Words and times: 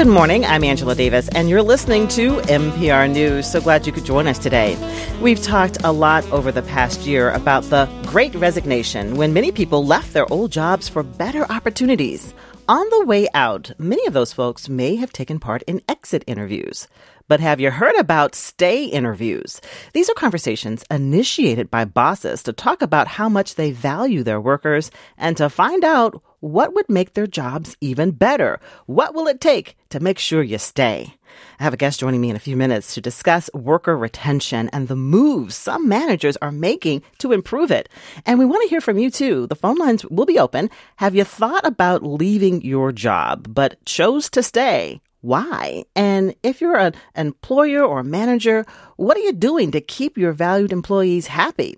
Good 0.00 0.08
morning. 0.08 0.46
I'm 0.46 0.64
Angela 0.64 0.94
Davis, 0.94 1.28
and 1.28 1.50
you're 1.50 1.60
listening 1.60 2.08
to 2.08 2.38
MPR 2.38 3.12
News. 3.12 3.46
So 3.46 3.60
glad 3.60 3.86
you 3.86 3.92
could 3.92 4.06
join 4.06 4.26
us 4.26 4.38
today. 4.38 4.78
We've 5.20 5.42
talked 5.42 5.76
a 5.84 5.92
lot 5.92 6.24
over 6.32 6.50
the 6.50 6.62
past 6.62 7.02
year 7.02 7.28
about 7.32 7.64
the 7.64 7.84
great 8.06 8.34
resignation 8.34 9.16
when 9.16 9.34
many 9.34 9.52
people 9.52 9.84
left 9.84 10.14
their 10.14 10.24
old 10.32 10.52
jobs 10.52 10.88
for 10.88 11.02
better 11.02 11.44
opportunities. 11.52 12.32
On 12.66 12.88
the 12.88 13.04
way 13.04 13.28
out, 13.34 13.72
many 13.78 14.06
of 14.06 14.14
those 14.14 14.32
folks 14.32 14.70
may 14.70 14.96
have 14.96 15.12
taken 15.12 15.38
part 15.38 15.60
in 15.64 15.82
exit 15.86 16.24
interviews. 16.26 16.88
But 17.28 17.40
have 17.40 17.60
you 17.60 17.70
heard 17.70 17.96
about 17.96 18.34
stay 18.34 18.84
interviews? 18.84 19.60
These 19.92 20.08
are 20.08 20.14
conversations 20.14 20.82
initiated 20.90 21.70
by 21.70 21.84
bosses 21.84 22.42
to 22.44 22.54
talk 22.54 22.80
about 22.80 23.06
how 23.06 23.28
much 23.28 23.56
they 23.56 23.70
value 23.70 24.22
their 24.22 24.40
workers 24.40 24.90
and 25.18 25.36
to 25.36 25.50
find 25.50 25.84
out 25.84 26.22
what 26.40 26.74
would 26.74 26.88
make 26.88 27.12
their 27.14 27.26
jobs 27.26 27.76
even 27.80 28.10
better. 28.10 28.58
What 28.86 29.14
will 29.14 29.28
it 29.28 29.40
take 29.40 29.76
to 29.90 30.00
make 30.00 30.18
sure 30.18 30.42
you 30.42 30.58
stay? 30.58 31.14
I 31.58 31.62
have 31.62 31.74
a 31.74 31.76
guest 31.76 32.00
joining 32.00 32.20
me 32.20 32.30
in 32.30 32.36
a 32.36 32.40
few 32.40 32.56
minutes 32.56 32.94
to 32.94 33.00
discuss 33.00 33.50
worker 33.54 33.96
retention 33.96 34.68
and 34.72 34.88
the 34.88 34.96
moves 34.96 35.54
some 35.54 35.88
managers 35.88 36.36
are 36.38 36.50
making 36.50 37.02
to 37.18 37.32
improve 37.32 37.70
it. 37.70 37.88
And 38.26 38.38
we 38.38 38.46
want 38.46 38.62
to 38.62 38.68
hear 38.68 38.80
from 38.80 38.98
you 38.98 39.10
too. 39.10 39.46
The 39.46 39.54
phone 39.54 39.76
lines 39.76 40.04
will 40.06 40.26
be 40.26 40.38
open. 40.38 40.70
Have 40.96 41.14
you 41.14 41.24
thought 41.24 41.66
about 41.66 42.02
leaving 42.02 42.62
your 42.62 42.92
job 42.92 43.54
but 43.54 43.84
chose 43.84 44.28
to 44.30 44.42
stay? 44.42 45.00
Why? 45.22 45.84
And 45.94 46.34
if 46.42 46.62
you're 46.62 46.78
an 46.78 46.94
employer 47.14 47.84
or 47.84 48.02
manager, 48.02 48.64
what 48.96 49.18
are 49.18 49.20
you 49.20 49.32
doing 49.32 49.70
to 49.72 49.80
keep 49.80 50.16
your 50.16 50.32
valued 50.32 50.72
employees 50.72 51.26
happy? 51.26 51.76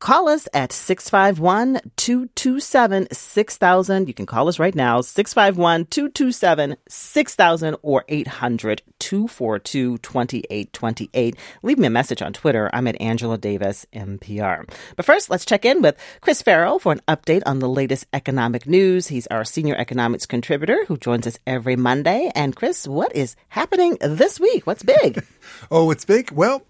Call 0.00 0.28
us 0.28 0.48
at 0.52 0.72
651 0.72 1.80
227 1.96 3.08
6000. 3.10 4.08
You 4.08 4.14
can 4.14 4.26
call 4.26 4.48
us 4.48 4.58
right 4.58 4.74
now, 4.74 5.00
651 5.00 5.86
227 5.86 6.76
6000 6.88 7.76
or 7.82 8.04
800 8.08 8.82
242 8.98 9.98
2828. 9.98 11.36
Leave 11.62 11.78
me 11.78 11.86
a 11.86 11.90
message 11.90 12.22
on 12.22 12.32
Twitter. 12.32 12.68
I'm 12.72 12.86
at 12.86 13.00
Angela 13.00 13.38
Davis, 13.38 13.86
MPR. 13.94 14.68
But 14.96 15.06
first, 15.06 15.30
let's 15.30 15.46
check 15.46 15.64
in 15.64 15.80
with 15.80 15.96
Chris 16.20 16.42
Farrell 16.42 16.78
for 16.78 16.92
an 16.92 17.00
update 17.08 17.42
on 17.46 17.60
the 17.60 17.68
latest 17.68 18.06
economic 18.12 18.66
news. 18.66 19.06
He's 19.06 19.26
our 19.28 19.44
senior 19.44 19.76
economics 19.76 20.26
contributor 20.26 20.84
who 20.86 20.96
joins 20.98 21.26
us 21.26 21.38
every 21.46 21.76
Monday. 21.76 22.30
And 22.34 22.54
Chris, 22.54 22.86
what 22.86 23.14
is 23.16 23.36
happening 23.48 23.96
this 24.00 24.38
week? 24.38 24.66
What's 24.66 24.82
big? 24.82 25.24
oh, 25.70 25.90
it's 25.90 26.04
big? 26.04 26.30
Well, 26.30 26.62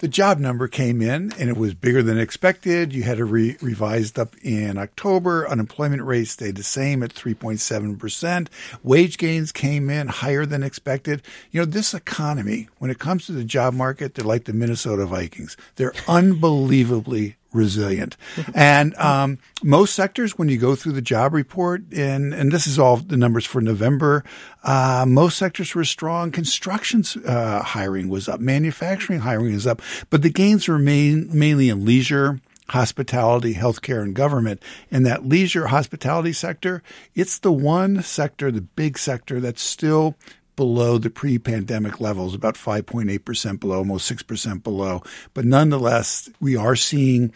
the 0.00 0.08
job 0.08 0.38
number 0.38 0.66
came 0.66 1.02
in 1.02 1.32
and 1.38 1.50
it 1.50 1.56
was 1.56 1.74
bigger 1.74 2.02
than 2.02 2.18
expected. 2.18 2.92
You 2.92 3.02
had 3.02 3.18
it 3.18 3.24
re- 3.24 3.56
revised 3.60 4.18
up 4.18 4.34
in 4.42 4.78
October. 4.78 5.46
Unemployment 5.46 6.02
rate 6.02 6.28
stayed 6.28 6.56
the 6.56 6.62
same 6.62 7.02
at 7.02 7.14
3.7%. 7.14 8.48
Wage 8.82 9.18
gains 9.18 9.52
came 9.52 9.90
in 9.90 10.08
higher 10.08 10.46
than 10.46 10.62
expected. 10.62 11.22
You 11.50 11.60
know, 11.60 11.66
this 11.66 11.92
economy, 11.92 12.68
when 12.78 12.90
it 12.90 12.98
comes 12.98 13.26
to 13.26 13.32
the 13.32 13.44
job 13.44 13.74
market, 13.74 14.14
they're 14.14 14.24
like 14.24 14.44
the 14.44 14.54
Minnesota 14.54 15.04
Vikings. 15.04 15.56
They're 15.76 15.94
unbelievably 16.08 17.36
resilient. 17.52 18.16
and 18.54 18.94
um, 18.96 19.38
most 19.62 19.94
sectors, 19.94 20.38
when 20.38 20.48
you 20.48 20.58
go 20.58 20.74
through 20.74 20.92
the 20.92 21.02
job 21.02 21.34
report, 21.34 21.82
and 21.92 22.32
and 22.32 22.52
this 22.52 22.66
is 22.66 22.78
all 22.78 22.96
the 22.96 23.16
numbers 23.16 23.46
for 23.46 23.60
November, 23.60 24.24
uh, 24.62 25.04
most 25.06 25.38
sectors 25.38 25.74
were 25.74 25.84
strong. 25.84 26.30
Construction 26.30 27.04
uh, 27.26 27.62
hiring 27.62 28.08
was 28.08 28.28
up, 28.28 28.40
manufacturing 28.40 29.20
hiring 29.20 29.54
is 29.54 29.66
up, 29.66 29.82
but 30.10 30.22
the 30.22 30.30
gains 30.30 30.68
were 30.68 30.78
main, 30.78 31.28
mainly 31.32 31.68
in 31.68 31.84
leisure. 31.84 32.40
Hospitality, 32.70 33.54
healthcare, 33.54 34.00
and 34.00 34.14
government. 34.14 34.62
And 34.92 35.04
that 35.04 35.26
leisure 35.26 35.66
hospitality 35.66 36.32
sector, 36.32 36.84
it's 37.16 37.36
the 37.36 37.50
one 37.50 38.00
sector, 38.00 38.52
the 38.52 38.60
big 38.60 38.96
sector 38.96 39.40
that's 39.40 39.60
still 39.60 40.14
below 40.60 40.98
the 40.98 41.08
pre 41.08 41.38
pandemic 41.38 42.02
levels, 42.02 42.34
about 42.34 42.54
5.8% 42.54 43.60
below, 43.60 43.78
almost 43.78 44.12
6% 44.12 44.62
below. 44.62 45.02
But 45.32 45.46
nonetheless, 45.46 46.28
we 46.38 46.54
are 46.54 46.76
seeing, 46.76 47.32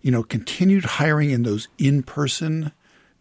you 0.00 0.12
know, 0.12 0.22
continued 0.22 0.84
hiring 0.84 1.30
in 1.30 1.42
those 1.42 1.66
in 1.76 2.04
person 2.04 2.70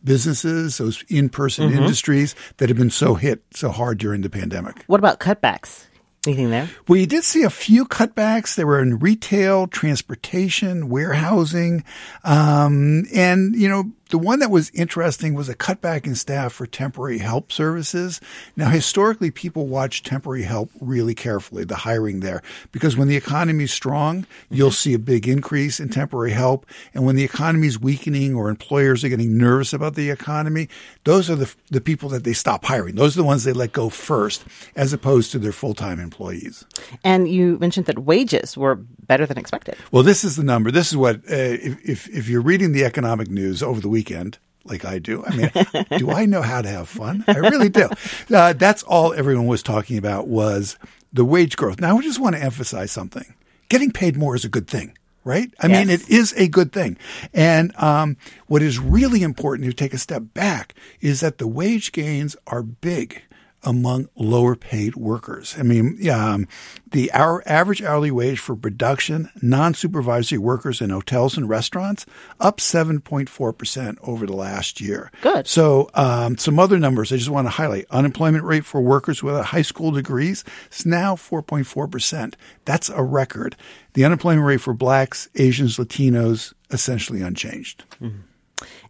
businesses, 0.03 0.77
those 0.77 1.03
in 1.09 1.29
person 1.29 1.69
mm-hmm. 1.69 1.79
industries 1.79 2.35
that 2.57 2.69
have 2.69 2.77
been 2.77 2.91
so 2.91 3.15
hit 3.15 3.41
so 3.49 3.71
hard 3.71 3.97
during 3.97 4.21
the 4.21 4.29
pandemic. 4.29 4.83
What 4.85 4.99
about 4.99 5.19
cutbacks? 5.19 5.87
Anything 6.27 6.51
there? 6.51 6.69
Well, 6.87 6.99
you 6.99 7.07
did 7.07 7.23
see 7.23 7.41
a 7.41 7.49
few 7.49 7.85
cutbacks. 7.85 8.53
They 8.53 8.63
were 8.63 8.79
in 8.79 8.99
retail, 8.99 9.65
transportation, 9.65 10.87
warehousing, 10.87 11.83
um, 12.23 13.05
and 13.11 13.55
you 13.55 13.67
know 13.67 13.91
the 14.07 14.17
one 14.17 14.39
that 14.39 14.51
was 14.51 14.69
interesting 14.71 15.33
was 15.33 15.49
a 15.49 15.55
cutback 15.55 16.05
in 16.05 16.15
staff 16.15 16.53
for 16.53 16.65
temporary 16.65 17.19
help 17.19 17.51
services. 17.51 18.21
Now, 18.55 18.69
historically, 18.69 19.31
people 19.31 19.67
watch 19.67 20.03
temporary 20.03 20.43
help 20.43 20.69
really 20.79 21.15
carefully, 21.15 21.63
the 21.63 21.75
hiring 21.75 22.21
there, 22.21 22.41
because 22.71 22.95
when 22.95 23.07
the 23.07 23.15
economy 23.15 23.65
is 23.65 23.73
strong, 23.73 24.25
you'll 24.49 24.71
see 24.71 24.93
a 24.93 24.99
big 24.99 25.27
increase 25.27 25.79
in 25.79 25.89
temporary 25.89 26.31
help. 26.31 26.65
And 26.93 27.05
when 27.05 27.15
the 27.15 27.23
economy 27.23 27.67
is 27.67 27.79
weakening 27.79 28.35
or 28.35 28.49
employers 28.49 29.03
are 29.03 29.09
getting 29.09 29.37
nervous 29.37 29.73
about 29.73 29.95
the 29.95 30.09
economy, 30.09 30.69
those 31.03 31.29
are 31.29 31.35
the, 31.35 31.53
the 31.69 31.81
people 31.81 32.09
that 32.09 32.23
they 32.23 32.33
stop 32.33 32.65
hiring. 32.65 32.95
Those 32.95 33.15
are 33.15 33.21
the 33.21 33.27
ones 33.27 33.43
they 33.43 33.53
let 33.53 33.71
go 33.71 33.89
first, 33.89 34.45
as 34.75 34.93
opposed 34.93 35.31
to 35.31 35.39
their 35.39 35.51
full 35.51 35.73
time 35.73 35.99
employees. 35.99 36.65
And 37.03 37.27
you 37.27 37.57
mentioned 37.59 37.85
that 37.87 37.99
wages 37.99 38.57
were 38.57 38.75
better 38.75 39.25
than 39.25 39.37
expected. 39.37 39.75
Well, 39.91 40.03
this 40.03 40.23
is 40.23 40.35
the 40.35 40.43
number. 40.43 40.71
This 40.71 40.89
is 40.89 40.97
what, 40.97 41.17
uh, 41.17 41.35
if, 41.35 41.89
if, 41.89 42.09
if 42.09 42.29
you're 42.29 42.41
reading 42.41 42.73
the 42.73 42.83
economic 42.83 43.29
news 43.29 43.63
over 43.63 43.79
the 43.79 43.89
weekend, 43.97 44.37
like 44.63 44.85
I 44.85 44.99
do. 44.99 45.23
I 45.25 45.35
mean, 45.35 45.51
do 45.97 46.11
I 46.11 46.27
know 46.27 46.43
how 46.43 46.61
to 46.61 46.69
have 46.69 46.87
fun? 46.87 47.23
I 47.27 47.37
really 47.37 47.69
do. 47.69 47.89
Uh, 48.31 48.53
that's 48.53 48.83
all 48.83 49.11
everyone 49.11 49.47
was 49.47 49.63
talking 49.63 49.97
about 49.97 50.27
was 50.27 50.77
the 51.11 51.25
wage 51.25 51.57
growth. 51.57 51.81
Now, 51.81 51.97
I 51.97 52.01
just 52.03 52.19
want 52.19 52.35
to 52.35 52.43
emphasize 52.43 52.91
something. 52.91 53.33
Getting 53.69 53.91
paid 53.91 54.15
more 54.15 54.35
is 54.35 54.45
a 54.45 54.49
good 54.49 54.67
thing, 54.67 54.95
right? 55.23 55.51
I 55.59 55.65
yes. 55.65 55.79
mean, 55.79 55.89
it 55.89 56.07
is 56.09 56.31
a 56.37 56.47
good 56.47 56.71
thing. 56.71 56.95
And 57.33 57.75
um, 57.77 58.17
what 58.45 58.61
is 58.61 58.77
really 58.77 59.23
important 59.23 59.67
to 59.67 59.73
take 59.73 59.95
a 59.95 59.97
step 59.97 60.21
back 60.35 60.75
is 61.01 61.21
that 61.21 61.39
the 61.39 61.47
wage 61.47 61.91
gains 61.91 62.35
are 62.45 62.61
big 62.61 63.23
among 63.63 64.07
lower 64.15 64.55
paid 64.55 64.95
workers. 64.95 65.55
I 65.57 65.63
mean, 65.63 66.07
um, 66.09 66.47
the 66.91 67.11
average 67.11 67.81
hourly 67.81 68.11
wage 68.11 68.39
for 68.39 68.55
production, 68.55 69.29
non 69.41 69.73
supervisory 69.73 70.37
workers 70.37 70.79
in 70.79 70.89
hotels 70.91 71.37
and 71.37 71.49
restaurants 71.49 72.05
up 72.39 72.57
7.4% 72.57 73.97
over 74.01 74.25
the 74.25 74.35
last 74.35 74.79
year. 74.79 75.11
Good. 75.21 75.47
So, 75.47 75.89
um, 75.95 76.37
some 76.37 76.59
other 76.59 76.77
numbers 76.77 77.11
I 77.11 77.17
just 77.17 77.29
want 77.29 77.45
to 77.45 77.51
highlight. 77.51 77.87
Unemployment 77.89 78.43
rate 78.43 78.65
for 78.65 78.79
workers 78.79 79.23
with 79.23 79.35
a 79.35 79.43
high 79.43 79.63
school 79.63 79.91
degrees 79.91 80.43
is 80.71 80.85
now 80.85 81.15
4.4%. 81.15 82.35
That's 82.65 82.89
a 82.89 83.03
record. 83.03 83.55
The 83.93 84.05
unemployment 84.05 84.45
rate 84.45 84.61
for 84.61 84.73
blacks, 84.73 85.27
Asians, 85.35 85.77
Latinos, 85.77 86.53
essentially 86.69 87.21
unchanged. 87.21 87.83
Mm-hmm. 88.01 88.19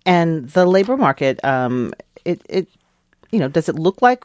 And 0.05 0.49
the 0.49 0.65
labor 0.65 0.97
market, 0.97 1.43
um, 1.43 1.93
it, 2.23 2.41
it, 2.47 2.67
you 3.31 3.39
know, 3.39 3.47
does 3.47 3.67
it 3.67 3.75
look 3.75 4.01
like 4.01 4.23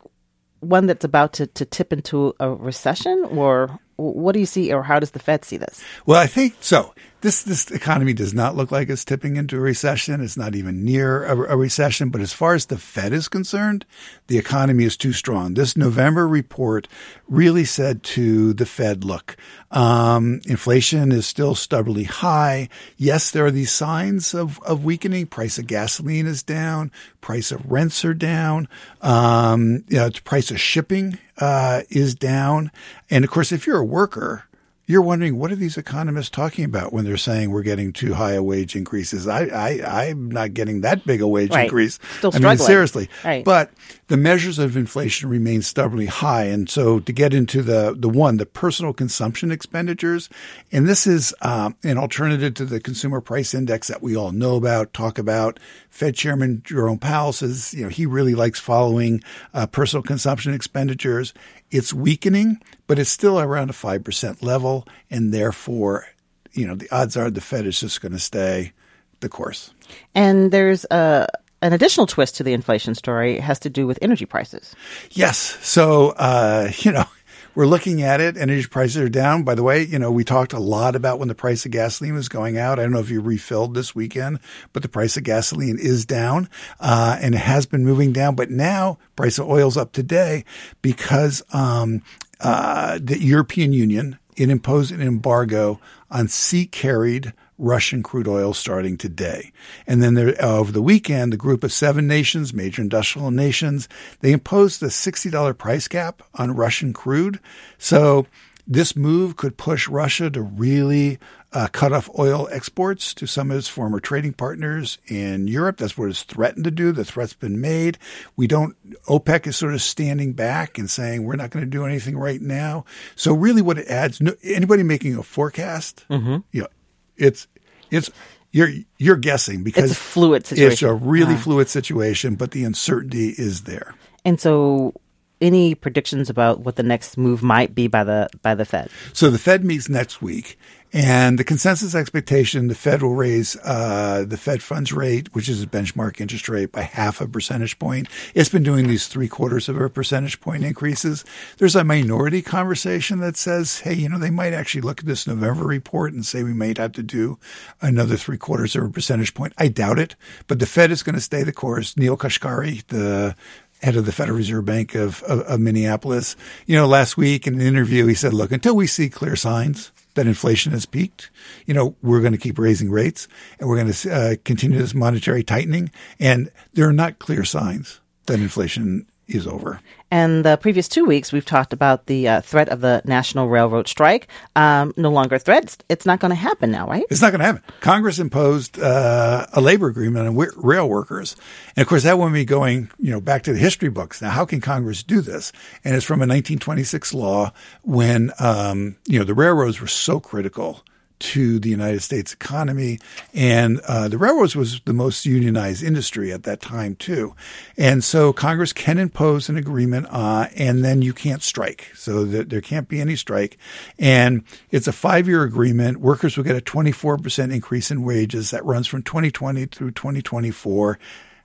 one 0.63 0.87
that's 0.87 1.05
about 1.05 1.35
to, 1.35 1.47
to 1.49 1.65
tip 1.65 1.93
into 1.93 2.35
a 2.41 2.51
recession, 2.51 3.25
or 3.31 3.79
what 3.97 4.33
do 4.33 4.41
you 4.41 4.47
see, 4.47 4.73
or 4.73 4.83
how 4.83 4.99
does 4.99 5.11
the 5.11 5.19
Fed 5.19 5.45
see 5.45 5.57
this? 5.57 5.85
Well, 6.07 6.21
I 6.21 6.27
think 6.27 6.55
so 6.61 6.95
this 7.23 7.43
this 7.45 7.71
economy 7.71 8.13
does 8.13 8.35
not 8.35 8.57
look 8.57 8.71
like 8.71 8.91
it's 8.91 9.05
tipping 9.05 9.37
into 9.37 9.57
a 9.57 9.61
recession. 9.61 10.21
It's 10.21 10.37
not 10.37 10.55
even 10.55 10.85
near 10.85 11.25
a, 11.25 11.53
a, 11.53 11.57
recession. 11.57 12.11
But 12.11 12.21
as 12.21 12.33
far 12.33 12.55
as 12.55 12.67
the 12.67 12.77
Fed 12.77 13.13
is 13.13 13.29
concerned, 13.29 13.87
the 14.27 14.39
economy 14.39 14.85
is 14.85 14.97
too 14.97 15.13
strong. 15.13 15.55
This 15.55 15.77
November 15.77 16.27
report 16.27 16.89
really 17.29 17.65
said 17.65 18.03
to 18.03 18.53
the 18.53 18.67
Fed, 18.67 19.05
"Look, 19.05 19.37
um, 19.71 20.41
inflation 20.47 21.13
is 21.13 21.25
still 21.25 21.55
stubbornly 21.55 22.05
high. 22.05 22.69
Yes, 22.97 23.31
there 23.31 23.47
are 23.47 23.53
these 23.53 23.73
signs 23.73 24.35
of 24.35 24.61
of 24.65 24.85
weakening. 24.85 25.27
Price 25.27 25.59
of 25.59 25.69
gasoline 25.69 26.27
is 26.27 26.43
down. 26.43 26.91
Price 27.21 27.53
of 27.53 27.71
rents 27.71 28.05
are 28.05 28.15
down. 28.15 28.69
Um, 29.01 29.85
you 29.89 29.97
know, 29.97 30.11
price 30.25 30.51
of 30.51 30.61
shipping 30.61 31.19
uh, 31.39 31.83
is 31.89 32.17
down. 32.17 32.73
And 33.09 33.25
of 33.25 33.31
course, 33.31 33.53
if 33.53 33.67
you're 33.67 33.79
a 33.79 33.85
worker." 33.85 34.45
You're 34.93 35.03
wondering 35.03 35.39
what 35.39 35.51
are 35.51 35.57
these 35.57 35.79
economists 35.79 36.29
talking 36.29 36.67
about 36.67 36.93
when 36.93 37.07
they're 37.07 37.17
saying 37.17 37.51
we're 37.51 37.63
getting 37.63 37.95
too 37.95 38.13
high 38.13 38.33
a 38.33 38.43
wage 38.43 38.77
increases? 38.77 39.27
I, 39.27 39.47
I 39.47 40.11
I'm 40.11 40.31
not 40.31 40.53
getting 40.53 40.83
that 40.83 41.07
big 41.07 41.23
a 41.23 41.27
wage 41.27 41.51
right. 41.51 41.65
increase. 41.65 41.99
Still 42.19 42.31
struggling. 42.31 42.59
Mean, 42.59 42.59
seriously. 42.59 43.09
Right. 43.25 43.43
But 43.43 43.71
the 44.09 44.19
measures 44.19 44.59
of 44.59 44.77
inflation 44.77 45.31
remain 45.31 45.63
stubbornly 45.63 46.07
high, 46.07 46.45
and 46.45 46.69
so 46.69 47.01
to 47.01 47.13
get 47.13 47.33
into 47.33 47.63
the 47.63 47.95
the 47.97 48.11
one, 48.11 48.37
the 48.37 48.45
personal 48.45 48.93
consumption 48.93 49.51
expenditures, 49.51 50.29
and 50.71 50.87
this 50.87 51.07
is 51.07 51.35
um, 51.41 51.75
an 51.83 51.97
alternative 51.97 52.53
to 52.55 52.67
the 52.67 52.79
consumer 52.79 53.23
price 53.23 53.55
index 53.55 53.89
that 53.89 54.03
we 54.03 54.15
all 54.15 54.31
know 54.31 54.57
about, 54.57 54.93
talk 54.93 55.19
about. 55.19 55.59
Fed 55.89 56.15
Chairman 56.15 56.63
Jerome 56.65 56.99
Powell 56.99 57.33
says, 57.33 57.73
you 57.73 57.85
know, 57.85 57.89
he 57.89 58.05
really 58.05 58.35
likes 58.35 58.61
following 58.61 59.23
uh, 59.55 59.67
personal 59.67 60.03
consumption 60.03 60.53
expenditures. 60.53 61.33
It's 61.73 61.93
weakening, 61.93 62.61
but 62.87 62.99
it's 62.99 63.11
still 63.11 63.41
around 63.41 63.71
a 63.71 63.73
5% 63.73 64.43
level. 64.43 64.87
And 65.11 65.33
therefore, 65.33 66.07
you 66.53 66.67
know, 66.67 66.75
the 66.75 66.89
odds 66.95 67.17
are 67.17 67.31
the 67.31 67.41
Fed 67.41 67.67
is 67.67 67.81
just 67.81 68.03
going 68.03 68.13
to 68.13 68.19
stay 68.19 68.73
the 69.21 69.29
course. 69.31 69.73
And 70.15 70.53
there's 70.53 70.85
a, 70.91 71.27
an 71.63 71.73
additional 71.73 72.07
twist 72.07 72.37
to 72.37 72.43
the 72.43 72.53
inflation 72.53 72.95
story 72.95 73.37
it 73.39 73.41
has 73.41 73.59
to 73.61 73.71
do 73.71 73.87
with 73.87 73.99
energy 74.03 74.27
prices. 74.27 74.77
Yes. 75.13 75.39
So, 75.67 76.11
uh, 76.11 76.71
you 76.79 76.93
know, 76.93 77.07
we're 77.55 77.67
looking 77.67 78.03
at 78.03 78.21
it. 78.21 78.37
Energy 78.37 78.67
prices 78.67 78.97
are 78.97 79.09
down. 79.09 79.43
By 79.43 79.55
the 79.55 79.63
way, 79.63 79.83
you 79.83 79.99
know, 79.99 80.11
we 80.11 80.25
talked 80.25 80.53
a 80.53 80.59
lot 80.59 80.97
about 80.97 81.19
when 81.19 81.29
the 81.29 81.35
price 81.35 81.65
of 81.65 81.71
gasoline 81.71 82.15
was 82.15 82.29
going 82.29 82.57
out. 82.57 82.79
I 82.79 82.83
don't 82.83 82.93
know 82.93 83.01
if 83.01 83.11
you 83.11 83.21
refilled 83.21 83.75
this 83.75 83.95
weekend, 83.95 84.41
but 84.73 84.83
the 84.83 84.89
price 84.89 85.17
of 85.17 85.25
gasoline 85.25 85.79
is 85.79 86.05
down, 86.07 86.49
uh, 86.81 87.19
and 87.21 87.35
it 87.35 87.39
has 87.39 87.67
been 87.67 87.85
moving 87.85 88.13
down. 88.13 88.35
But 88.35 88.51
now 88.51 88.99
price 89.17 89.39
of 89.39 89.49
oil's 89.49 89.77
up 89.77 89.93
today 89.93 90.45
because, 90.81 91.43
um, 91.53 92.03
uh, 92.41 92.99
the 93.01 93.21
European 93.21 93.73
Union, 93.73 94.19
it 94.37 94.51
imposed 94.51 94.91
an 94.91 95.03
embargo 95.03 95.79
on 96.11 96.29
sea 96.29 96.67
carried 96.67 97.33
Russian 97.59 98.03
crude 98.03 98.29
oil 98.29 98.55
starting 98.55 98.97
today. 98.97 99.53
And 99.87 100.03
then 100.03 100.15
there, 100.15 100.35
uh, 100.43 100.59
over 100.59 100.73
the 100.73 100.83
weekend, 100.83 101.33
the 101.33 101.37
group 101.37 101.63
of 101.63 101.73
seven 101.73 102.07
nations, 102.07 102.53
major 102.53 102.83
industrial 102.83 103.31
nations, 103.31 103.89
they 104.21 104.33
imposed 104.33 104.83
a 104.83 104.87
$60 104.87 105.57
price 105.59 105.89
cap 105.89 106.23
on 106.35 106.57
Russian 106.57 106.93
crude. 106.93 107.39
So 107.79 108.27
this 108.67 108.97
move 108.97 109.37
could 109.37 109.57
push 109.57 109.89
Russia 109.89 110.31
to 110.31 110.41
really 110.41 111.19
uh, 111.53 111.69
cut 111.71 111.93
off 111.93 112.09
oil 112.19 112.49
exports 112.51 113.13
to 113.15 113.27
some 113.27 113.51
of 113.51 113.59
its 113.59 113.69
former 113.69 114.01
trading 114.01 114.33
partners 114.33 114.99
in 115.07 115.47
Europe. 115.49 115.77
That's 115.77 115.99
what 115.99 116.09
it's 116.09 116.23
threatened 116.23 116.65
to 116.65 116.71
do. 116.71 116.93
The 116.93 117.05
threat's 117.05 117.35
been 117.35 117.61
made. 117.61 117.99
We 118.37 118.47
don't, 118.47 118.75
OPEC 119.05 119.47
is 119.47 119.57
sort 119.57 119.75
of 119.75 119.83
standing 119.83 120.33
back 120.33 120.79
and 120.79 120.91
saying, 120.91 121.25
we're 121.25 121.37
not 121.37 121.51
going 121.51 121.65
to 121.65 121.71
do 121.71 121.85
anything 121.85 122.17
right 122.17 122.41
now. 122.41 122.85
So 123.17 123.35
really 123.35 123.63
what 123.63 123.79
it 123.79 123.89
adds, 123.89 124.21
no, 124.21 124.35
anybody 124.43 124.83
making 124.83 125.17
a 125.17 125.23
forecast, 125.23 126.07
mm-hmm. 126.09 126.39
you 126.53 126.63
know, 126.63 126.69
it's 127.17 127.47
it's 127.91 128.11
you're 128.51 128.71
you're 128.99 129.17
guessing 129.17 129.63
because 129.63 129.91
it's 129.91 129.93
a 129.93 130.03
fluid 130.03 130.47
situation. 130.47 130.73
It's 130.73 130.83
a 130.83 130.93
really 130.93 131.35
uh-huh. 131.35 131.43
fluid 131.43 131.69
situation, 131.69 132.35
but 132.35 132.51
the 132.51 132.65
uncertainty 132.65 133.29
is 133.31 133.63
there. 133.63 133.95
And 134.25 134.41
so 134.41 134.95
any 135.43 135.75
predictions 135.75 136.31
about 136.31 136.61
what 136.61 136.77
the 136.77 136.83
next 136.83 137.19
move 137.19 137.43
might 137.43 137.75
be 137.75 137.89
by 137.89 138.05
the 138.05 138.31
by 138.41 138.55
the 138.55 138.65
Fed? 138.65 138.91
So 139.13 139.31
the 139.31 139.39
Fed 139.39 139.65
meets 139.65 139.89
next 139.89 140.23
week, 140.23 140.59
and 140.93 141.39
the 141.39 141.45
consensus 141.45 141.95
expectation 141.95 142.69
the 142.69 142.75
Fed 142.75 143.03
will 143.03 143.15
raise 143.15 143.57
uh, 143.65 144.25
the 144.27 144.37
Fed 144.37 144.63
funds 144.63 144.93
rate, 144.93 145.35
which 145.35 145.49
is 145.49 145.63
a 145.63 145.67
benchmark 145.67 146.21
interest 146.21 146.49
rate, 146.49 146.71
by 146.71 146.83
half 146.83 147.21
a 147.21 147.27
percentage 147.27 147.79
point. 147.79 148.09
It's 148.35 148.51
been 148.51 148.63
doing 148.63 148.87
these 148.87 149.09
three 149.09 149.29
quarters 149.29 149.69
of 149.69 149.81
a 149.81 149.89
percentage 149.89 150.41
point 150.41 150.65
increases. 150.65 151.25
There's 151.57 151.77
a 151.77 151.83
minority 151.83 152.43
conversation 152.43 153.21
that 153.21 153.37
says, 153.37 153.81
hey, 153.81 153.95
you 153.95 154.09
know, 154.09 154.19
they 154.19 154.31
might 154.31 154.53
actually 154.53 154.83
look 154.83 155.01
at 155.01 155.07
this 155.07 155.27
November 155.27 155.65
report 155.65 156.13
and 156.13 156.25
say 156.25 156.43
we 156.43 156.53
might 156.53 156.79
have 156.79 156.93
to 156.93 157.03
do 157.03 157.39
another 157.81 158.17
three 158.17 158.39
quarters 158.39 158.77
of 158.77 158.85
a 158.85 158.91
percentage 158.91 159.35
point. 159.35 159.55
I 159.59 159.69
doubt 159.69 159.99
it, 159.99 160.15
but 160.47 160.59
the 160.59 160.67
Fed 160.67 160.91
is 160.91 161.03
going 161.03 161.15
to 161.15 161.21
stay 161.21 161.43
the 161.43 161.53
course. 161.53 161.97
Neel 161.97 162.17
Kashkari, 162.17 162.87
the 162.89 163.35
head 163.83 163.97
of 163.97 164.07
the 164.07 164.13
Federal 164.13 164.39
Reserve 164.39 164.65
Bank 164.65 164.95
of, 164.95 165.23
of, 165.25 165.41
of, 165.41 165.61
Minneapolis. 165.61 166.37
You 166.67 166.77
know, 166.77 166.87
last 166.87 167.17
week 167.17 167.47
in 167.47 167.55
an 167.55 167.61
interview, 167.61 168.07
he 168.07 168.15
said, 168.15 168.33
look, 168.33 168.53
until 168.53 168.77
we 168.77 168.87
see 168.87 169.09
clear 169.09 169.37
signs 169.37 169.91
that 170.15 170.27
inflation 170.27 170.73
has 170.73 170.87
peaked, 170.87 171.31
you 171.67 171.75
know, 171.75 171.97
we're 172.03 172.21
going 172.21 172.33
to 172.33 172.39
keep 172.39 172.59
raising 172.59 172.91
rates 172.91 173.29
and 173.59 173.69
we're 173.69 173.77
going 173.77 173.93
to 173.93 174.13
uh, 174.13 174.35
continue 174.45 174.79
this 174.79 174.95
monetary 174.95 175.43
tightening. 175.43 175.91
And 176.21 176.51
there 176.75 176.89
are 176.89 176.93
not 176.93 177.19
clear 177.19 177.45
signs 177.45 178.01
that 178.27 178.41
inflation 178.41 179.07
is 179.29 179.47
over. 179.47 179.81
And 180.11 180.45
the 180.45 180.57
previous 180.59 180.89
two 180.89 181.05
weeks, 181.05 181.33
we've 181.33 181.45
talked 181.45 181.73
about 181.73 182.07
the 182.07 182.29
uh, 182.29 182.41
threat 182.43 182.69
of 182.69 182.81
the 182.81 183.01
National 183.05 183.49
Railroad 183.49 183.89
strike. 183.89 184.29
Um, 184.55 184.93
no 184.97 185.11
longer 185.11 185.39
threats. 185.39 185.79
It's 185.89 186.05
not 186.05 186.21
going 186.21 186.31
to 186.31 186.37
happen 186.37 186.71
now, 186.71 186.87
right? 186.87 187.05
It's 187.11 187.23
not 187.23 187.31
going 187.31 187.41
to 187.41 187.47
happen. 187.47 187.63
Congress 187.81 188.19
imposed 188.19 188.79
uh, 188.79 189.47
a 189.53 189.61
labor 189.61 189.87
agreement 189.89 190.27
on 190.27 190.35
w- 190.35 190.53
rail 190.57 190.89
workers, 190.89 191.35
and 191.77 191.83
of 191.83 191.89
course 191.89 192.03
that 192.03 192.19
would 192.19 192.33
be 192.33 192.45
going, 192.45 192.91
you 192.99 193.11
know, 193.11 193.21
back 193.21 193.43
to 193.45 193.53
the 193.53 193.59
history 193.59 193.89
books. 193.89 194.21
Now, 194.21 194.31
how 194.31 194.45
can 194.45 194.61
Congress 194.61 195.03
do 195.03 195.21
this? 195.21 195.53
And 195.85 195.97
it's 195.97 196.05
from 196.05 196.19
a 196.21 196.29
1926 196.29 197.15
law 197.15 197.53
when 197.83 198.33
um, 198.39 198.97
you 199.07 199.19
know 199.19 199.25
the 199.25 199.35
railroads 199.35 199.81
were 199.81 199.87
so 199.87 200.21
critical 200.21 200.85
to 201.23 201.59
the 201.59 201.69
United 201.69 202.03
States 202.03 202.33
economy. 202.33 202.99
And 203.33 203.81
uh, 203.81 204.09
the 204.09 204.19
railroads 204.19 204.57
was 204.57 204.81
the 204.81 204.93
most 204.93 205.25
unionized 205.25 205.83
industry 205.83 206.33
at 206.33 206.43
that 206.43 206.61
time, 206.61 206.97
too. 206.97 207.35
And 207.77 208.03
so 208.03 208.33
Congress 208.33 208.73
can 208.73 208.99
impose 208.99 209.49
an 209.49 209.57
agreement, 209.57 210.09
uh, 210.11 210.49
and 210.57 210.85
then 210.85 211.01
you 211.01 211.13
can't 211.13 211.43
strike. 211.43 211.93
So 211.95 212.27
th- 212.27 212.49
there 212.49 212.61
can't 212.61 212.89
be 212.89 213.01
any 213.01 213.17
strike. 213.17 213.57
And 213.99 214.45
it's 214.71 214.89
a 214.89 214.93
five 214.93 215.29
year 215.29 215.43
agreement. 215.45 215.99
Workers 215.99 216.37
will 216.37 216.45
get 216.45 216.57
a 216.57 216.61
24% 216.61 217.53
increase 217.53 217.91
in 217.91 218.03
wages 218.03 218.51
that 218.51 218.65
runs 218.65 218.87
from 218.87 219.03
2020 219.03 219.67
through 219.67 219.93
2024 219.93 220.99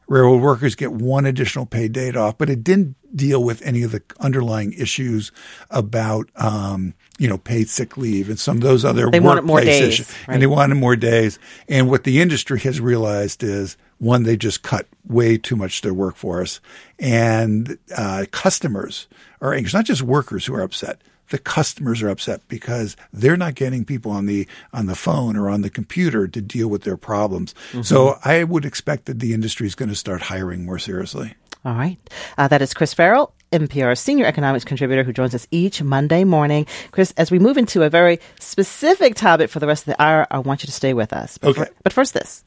railroad 0.07 0.41
workers 0.41 0.75
get 0.75 0.91
one 0.91 1.25
additional 1.25 1.65
paid 1.65 1.91
day 1.91 2.11
off, 2.11 2.37
but 2.37 2.49
it 2.49 2.63
didn't 2.63 2.95
deal 3.15 3.43
with 3.43 3.61
any 3.61 3.83
of 3.83 3.91
the 3.91 4.01
underlying 4.19 4.73
issues 4.73 5.31
about 5.69 6.29
um, 6.35 6.93
you 7.17 7.27
know 7.27 7.37
paid 7.37 7.69
sick 7.69 7.97
leave 7.97 8.29
and 8.29 8.39
some 8.39 8.57
of 8.57 8.63
those 8.63 8.83
other 8.85 9.09
they 9.09 9.19
more 9.19 9.61
days, 9.61 9.81
issues. 9.81 10.09
Right. 10.27 10.35
And 10.35 10.41
they 10.41 10.47
wanted 10.47 10.75
more 10.75 10.95
days. 10.95 11.39
And 11.67 11.89
what 11.89 12.03
the 12.03 12.21
industry 12.21 12.59
has 12.61 12.79
realized 12.79 13.43
is 13.43 13.77
one, 13.99 14.23
they 14.23 14.37
just 14.37 14.61
cut 14.61 14.87
way 15.05 15.37
too 15.37 15.55
much 15.55 15.81
their 15.81 15.93
workforce, 15.93 16.59
and 16.99 17.77
uh, 17.95 18.25
customers 18.31 19.07
are 19.41 19.53
anxious. 19.53 19.73
Not 19.73 19.85
just 19.85 20.01
workers 20.01 20.45
who 20.45 20.55
are 20.55 20.61
upset 20.61 21.01
the 21.29 21.37
customers 21.37 22.01
are 22.01 22.09
upset 22.09 22.41
because 22.47 22.95
they're 23.11 23.37
not 23.37 23.55
getting 23.55 23.85
people 23.85 24.11
on 24.11 24.25
the 24.25 24.47
on 24.73 24.85
the 24.85 24.95
phone 24.95 25.35
or 25.35 25.49
on 25.49 25.61
the 25.61 25.69
computer 25.69 26.27
to 26.27 26.41
deal 26.41 26.67
with 26.67 26.83
their 26.83 26.97
problems. 26.97 27.53
Mm-hmm. 27.71 27.81
So 27.81 28.17
I 28.23 28.43
would 28.43 28.65
expect 28.65 29.05
that 29.05 29.19
the 29.19 29.33
industry 29.33 29.67
is 29.67 29.75
going 29.75 29.89
to 29.89 29.95
start 29.95 30.23
hiring 30.23 30.65
more 30.65 30.79
seriously. 30.79 31.35
All 31.65 31.73
right. 31.73 31.97
Uh, 32.37 32.47
that 32.47 32.61
is 32.61 32.73
Chris 32.73 32.93
Farrell, 32.93 33.33
MPR 33.51 33.97
senior 33.97 34.25
economics 34.25 34.63
contributor 34.63 35.03
who 35.03 35.11
joins 35.11 35.35
us 35.35 35.47
each 35.51 35.81
Monday 35.81 36.23
morning. 36.23 36.65
Chris, 36.91 37.13
as 37.17 37.29
we 37.29 37.39
move 37.39 37.57
into 37.57 37.83
a 37.83 37.89
very 37.89 38.19
specific 38.39 39.15
topic 39.15 39.49
for 39.49 39.59
the 39.59 39.67
rest 39.67 39.81
of 39.83 39.93
the 39.93 40.01
hour, 40.01 40.25
I 40.31 40.39
want 40.39 40.63
you 40.63 40.67
to 40.67 40.71
stay 40.71 40.93
with 40.93 41.11
us. 41.11 41.37
But 41.37 41.49
okay. 41.49 41.65
For, 41.65 41.71
but 41.83 41.93
first, 41.93 42.13
this. 42.13 42.43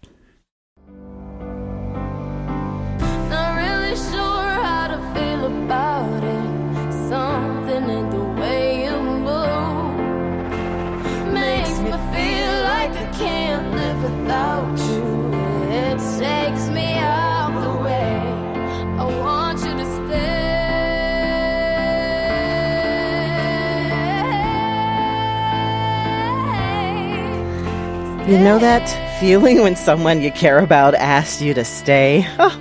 You 28.31 28.39
know 28.39 28.61
that 28.61 28.87
feeling 29.19 29.61
when 29.61 29.75
someone 29.75 30.23
you 30.23 30.31
care 30.31 30.61
about 30.61 30.95
asks 30.95 31.43
you 31.43 31.53
to 31.53 31.65
stay? 31.65 32.25
Oh, 32.39 32.57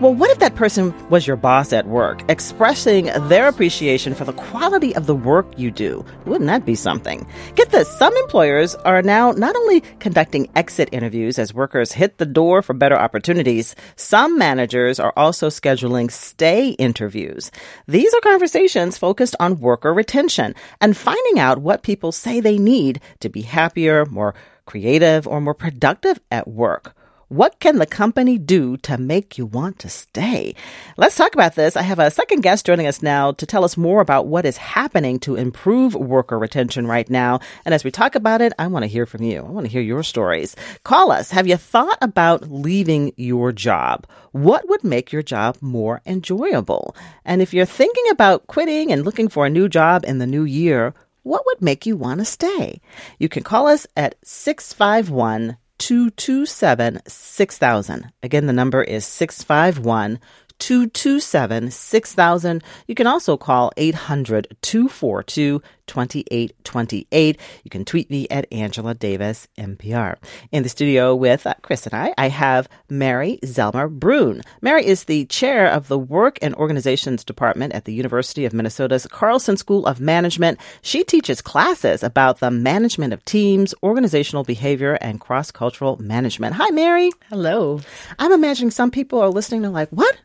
well, 0.00 0.14
what 0.14 0.30
if 0.30 0.38
that 0.38 0.54
person 0.54 0.94
was 1.10 1.26
your 1.26 1.36
boss 1.36 1.70
at 1.74 1.86
work, 1.86 2.22
expressing 2.30 3.10
their 3.28 3.46
appreciation 3.46 4.14
for 4.14 4.24
the 4.24 4.32
quality 4.32 4.96
of 4.96 5.04
the 5.04 5.14
work 5.14 5.46
you 5.58 5.70
do? 5.70 6.02
Wouldn't 6.24 6.48
that 6.48 6.64
be 6.64 6.74
something? 6.74 7.26
Get 7.56 7.70
this 7.70 7.94
some 7.98 8.16
employers 8.16 8.74
are 8.74 9.02
now 9.02 9.32
not 9.32 9.54
only 9.54 9.82
conducting 10.00 10.48
exit 10.56 10.88
interviews 10.92 11.38
as 11.38 11.52
workers 11.52 11.92
hit 11.92 12.16
the 12.16 12.24
door 12.24 12.62
for 12.62 12.72
better 12.72 12.98
opportunities, 12.98 13.76
some 13.96 14.38
managers 14.38 14.98
are 14.98 15.12
also 15.14 15.50
scheduling 15.50 16.10
stay 16.10 16.70
interviews. 16.70 17.50
These 17.86 18.14
are 18.14 18.20
conversations 18.20 18.96
focused 18.96 19.36
on 19.38 19.60
worker 19.60 19.92
retention 19.92 20.54
and 20.80 20.96
finding 20.96 21.38
out 21.38 21.58
what 21.58 21.82
people 21.82 22.12
say 22.12 22.40
they 22.40 22.56
need 22.56 23.02
to 23.20 23.28
be 23.28 23.42
happier, 23.42 24.06
more 24.06 24.34
creative, 24.66 25.26
or 25.26 25.40
more 25.40 25.54
productive 25.54 26.20
at 26.30 26.48
work? 26.48 26.94
What 27.32 27.60
can 27.60 27.78
the 27.78 27.86
company 27.86 28.36
do 28.36 28.76
to 28.82 28.98
make 28.98 29.38
you 29.38 29.46
want 29.46 29.78
to 29.78 29.88
stay? 29.88 30.54
Let's 30.98 31.16
talk 31.16 31.34
about 31.34 31.54
this. 31.54 31.78
I 31.78 31.80
have 31.80 31.98
a 31.98 32.10
second 32.10 32.42
guest 32.42 32.66
joining 32.66 32.86
us 32.86 33.00
now 33.00 33.32
to 33.32 33.46
tell 33.46 33.64
us 33.64 33.78
more 33.78 34.02
about 34.02 34.26
what 34.26 34.44
is 34.44 34.58
happening 34.58 35.18
to 35.20 35.36
improve 35.36 35.94
worker 35.94 36.38
retention 36.38 36.86
right 36.86 37.08
now. 37.08 37.40
And 37.64 37.72
as 37.72 37.84
we 37.84 37.90
talk 37.90 38.16
about 38.16 38.42
it, 38.42 38.52
I 38.58 38.66
want 38.66 38.82
to 38.82 38.86
hear 38.86 39.06
from 39.06 39.22
you. 39.22 39.38
I 39.38 39.50
want 39.50 39.64
to 39.64 39.72
hear 39.72 39.80
your 39.80 40.02
stories. 40.02 40.54
Call 40.84 41.10
us. 41.10 41.30
Have 41.30 41.48
you 41.48 41.56
thought 41.56 41.96
about 42.02 42.50
leaving 42.50 43.14
your 43.16 43.50
job? 43.50 44.06
What 44.32 44.68
would 44.68 44.84
make 44.84 45.10
your 45.10 45.22
job 45.22 45.56
more 45.62 46.02
enjoyable? 46.04 46.94
And 47.24 47.40
if 47.40 47.54
you're 47.54 47.64
thinking 47.64 48.10
about 48.10 48.46
quitting 48.46 48.92
and 48.92 49.06
looking 49.06 49.28
for 49.28 49.46
a 49.46 49.50
new 49.50 49.70
job 49.70 50.04
in 50.04 50.18
the 50.18 50.26
new 50.26 50.44
year, 50.44 50.92
what 51.22 51.44
would 51.46 51.62
make 51.62 51.86
you 51.86 51.96
want 51.96 52.20
to 52.20 52.24
stay? 52.24 52.80
You 53.18 53.28
can 53.28 53.42
call 53.42 53.68
us 53.68 53.86
at 53.96 54.16
651 54.24 55.56
227 55.78 57.00
6000. 57.06 58.12
Again, 58.22 58.46
the 58.46 58.52
number 58.52 58.82
is 58.82 59.04
651 59.04 60.20
227 60.62 61.72
6000. 61.72 62.62
You 62.86 62.94
can 62.94 63.08
also 63.08 63.36
call 63.36 63.72
800 63.76 64.56
242 64.62 65.60
2828. 65.88 67.40
You 67.64 67.70
can 67.70 67.84
tweet 67.84 68.08
me 68.08 68.28
at 68.30 68.46
Angela 68.52 68.94
Davis, 68.94 69.48
MPR. 69.58 70.18
In 70.52 70.62
the 70.62 70.68
studio 70.68 71.16
with 71.16 71.48
uh, 71.48 71.54
Chris 71.62 71.84
and 71.86 71.94
I, 71.94 72.14
I 72.16 72.28
have 72.28 72.68
Mary 72.88 73.40
Zellmer-Bruhn. 73.42 74.44
Mary 74.60 74.86
is 74.86 75.04
the 75.04 75.24
chair 75.24 75.66
of 75.66 75.88
the 75.88 75.98
Work 75.98 76.38
and 76.40 76.54
Organizations 76.54 77.24
Department 77.24 77.72
at 77.72 77.84
the 77.84 77.92
University 77.92 78.44
of 78.44 78.52
Minnesota's 78.52 79.08
Carlson 79.08 79.56
School 79.56 79.84
of 79.84 80.00
Management. 80.00 80.60
She 80.80 81.02
teaches 81.02 81.42
classes 81.42 82.04
about 82.04 82.38
the 82.38 82.52
management 82.52 83.12
of 83.12 83.24
teams, 83.24 83.74
organizational 83.82 84.44
behavior, 84.44 84.96
and 85.00 85.20
cross 85.20 85.50
cultural 85.50 86.00
management. 86.00 86.54
Hi, 86.54 86.70
Mary. 86.70 87.10
Hello. 87.30 87.80
I'm 88.20 88.30
imagining 88.30 88.70
some 88.70 88.92
people 88.92 89.20
are 89.20 89.28
listening 89.28 89.62
to 89.62 89.70
like, 89.70 89.88
what? 89.90 90.16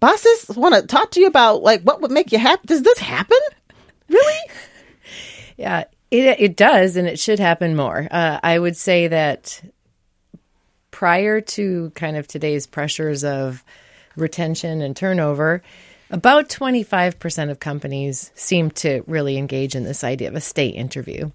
Bosses 0.00 0.56
want 0.56 0.74
to 0.74 0.82
talk 0.86 1.10
to 1.12 1.20
you 1.20 1.26
about 1.26 1.62
like 1.62 1.82
what 1.82 2.00
would 2.00 2.10
make 2.10 2.32
you 2.32 2.38
happy? 2.38 2.66
Does 2.66 2.82
this 2.82 2.98
happen? 2.98 3.38
Really? 4.08 4.38
Yeah, 5.56 5.84
it 6.10 6.40
it 6.40 6.56
does, 6.56 6.96
and 6.96 7.06
it 7.06 7.18
should 7.18 7.38
happen 7.38 7.76
more. 7.76 8.08
Uh, 8.10 8.40
I 8.42 8.58
would 8.58 8.78
say 8.78 9.08
that 9.08 9.60
prior 10.90 11.42
to 11.42 11.90
kind 11.94 12.16
of 12.16 12.26
today's 12.26 12.66
pressures 12.66 13.24
of 13.24 13.62
retention 14.16 14.80
and 14.80 14.96
turnover, 14.96 15.62
about 16.10 16.48
25% 16.48 17.50
of 17.50 17.60
companies 17.60 18.32
seem 18.34 18.70
to 18.70 19.02
really 19.06 19.36
engage 19.36 19.74
in 19.74 19.84
this 19.84 20.02
idea 20.02 20.28
of 20.28 20.34
a 20.34 20.40
stay 20.40 20.68
interview. 20.68 21.30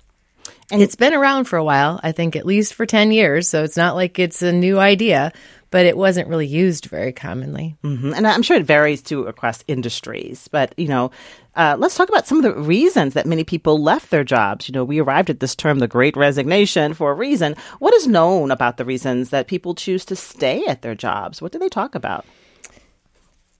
And 0.71 0.81
it's 0.81 0.95
been 0.95 1.13
around 1.13 1.45
for 1.45 1.57
a 1.57 1.63
while, 1.63 1.99
I 2.01 2.11
think 2.11 2.35
at 2.35 2.45
least 2.45 2.73
for 2.73 2.85
10 2.85 3.11
years. 3.11 3.47
So 3.47 3.63
it's 3.63 3.77
not 3.77 3.95
like 3.95 4.17
it's 4.17 4.41
a 4.41 4.51
new 4.51 4.79
idea, 4.79 5.31
but 5.69 5.85
it 5.85 5.95
wasn't 5.95 6.27
really 6.27 6.47
used 6.47 6.85
very 6.85 7.13
commonly. 7.13 7.75
Mm-hmm. 7.83 8.13
And 8.15 8.25
I'm 8.25 8.41
sure 8.41 8.57
it 8.57 8.65
varies 8.65 9.03
too 9.03 9.25
across 9.25 9.63
industries. 9.67 10.47
But, 10.47 10.73
you 10.77 10.87
know, 10.87 11.11
uh, 11.55 11.75
let's 11.77 11.95
talk 11.95 12.09
about 12.09 12.25
some 12.25 12.43
of 12.43 12.43
the 12.43 12.59
reasons 12.59 13.13
that 13.13 13.27
many 13.27 13.43
people 13.43 13.81
left 13.81 14.09
their 14.09 14.23
jobs. 14.23 14.67
You 14.67 14.73
know, 14.73 14.83
we 14.83 14.99
arrived 14.99 15.29
at 15.29 15.39
this 15.39 15.55
term, 15.55 15.77
the 15.77 15.87
great 15.87 16.17
resignation, 16.17 16.95
for 16.95 17.11
a 17.11 17.15
reason. 17.15 17.55
What 17.77 17.93
is 17.93 18.07
known 18.07 18.49
about 18.49 18.77
the 18.77 18.85
reasons 18.85 19.29
that 19.29 19.47
people 19.47 19.75
choose 19.75 20.03
to 20.05 20.15
stay 20.15 20.65
at 20.65 20.81
their 20.81 20.95
jobs? 20.95 21.41
What 21.43 21.51
do 21.51 21.59
they 21.59 21.69
talk 21.69 21.93
about? 21.93 22.25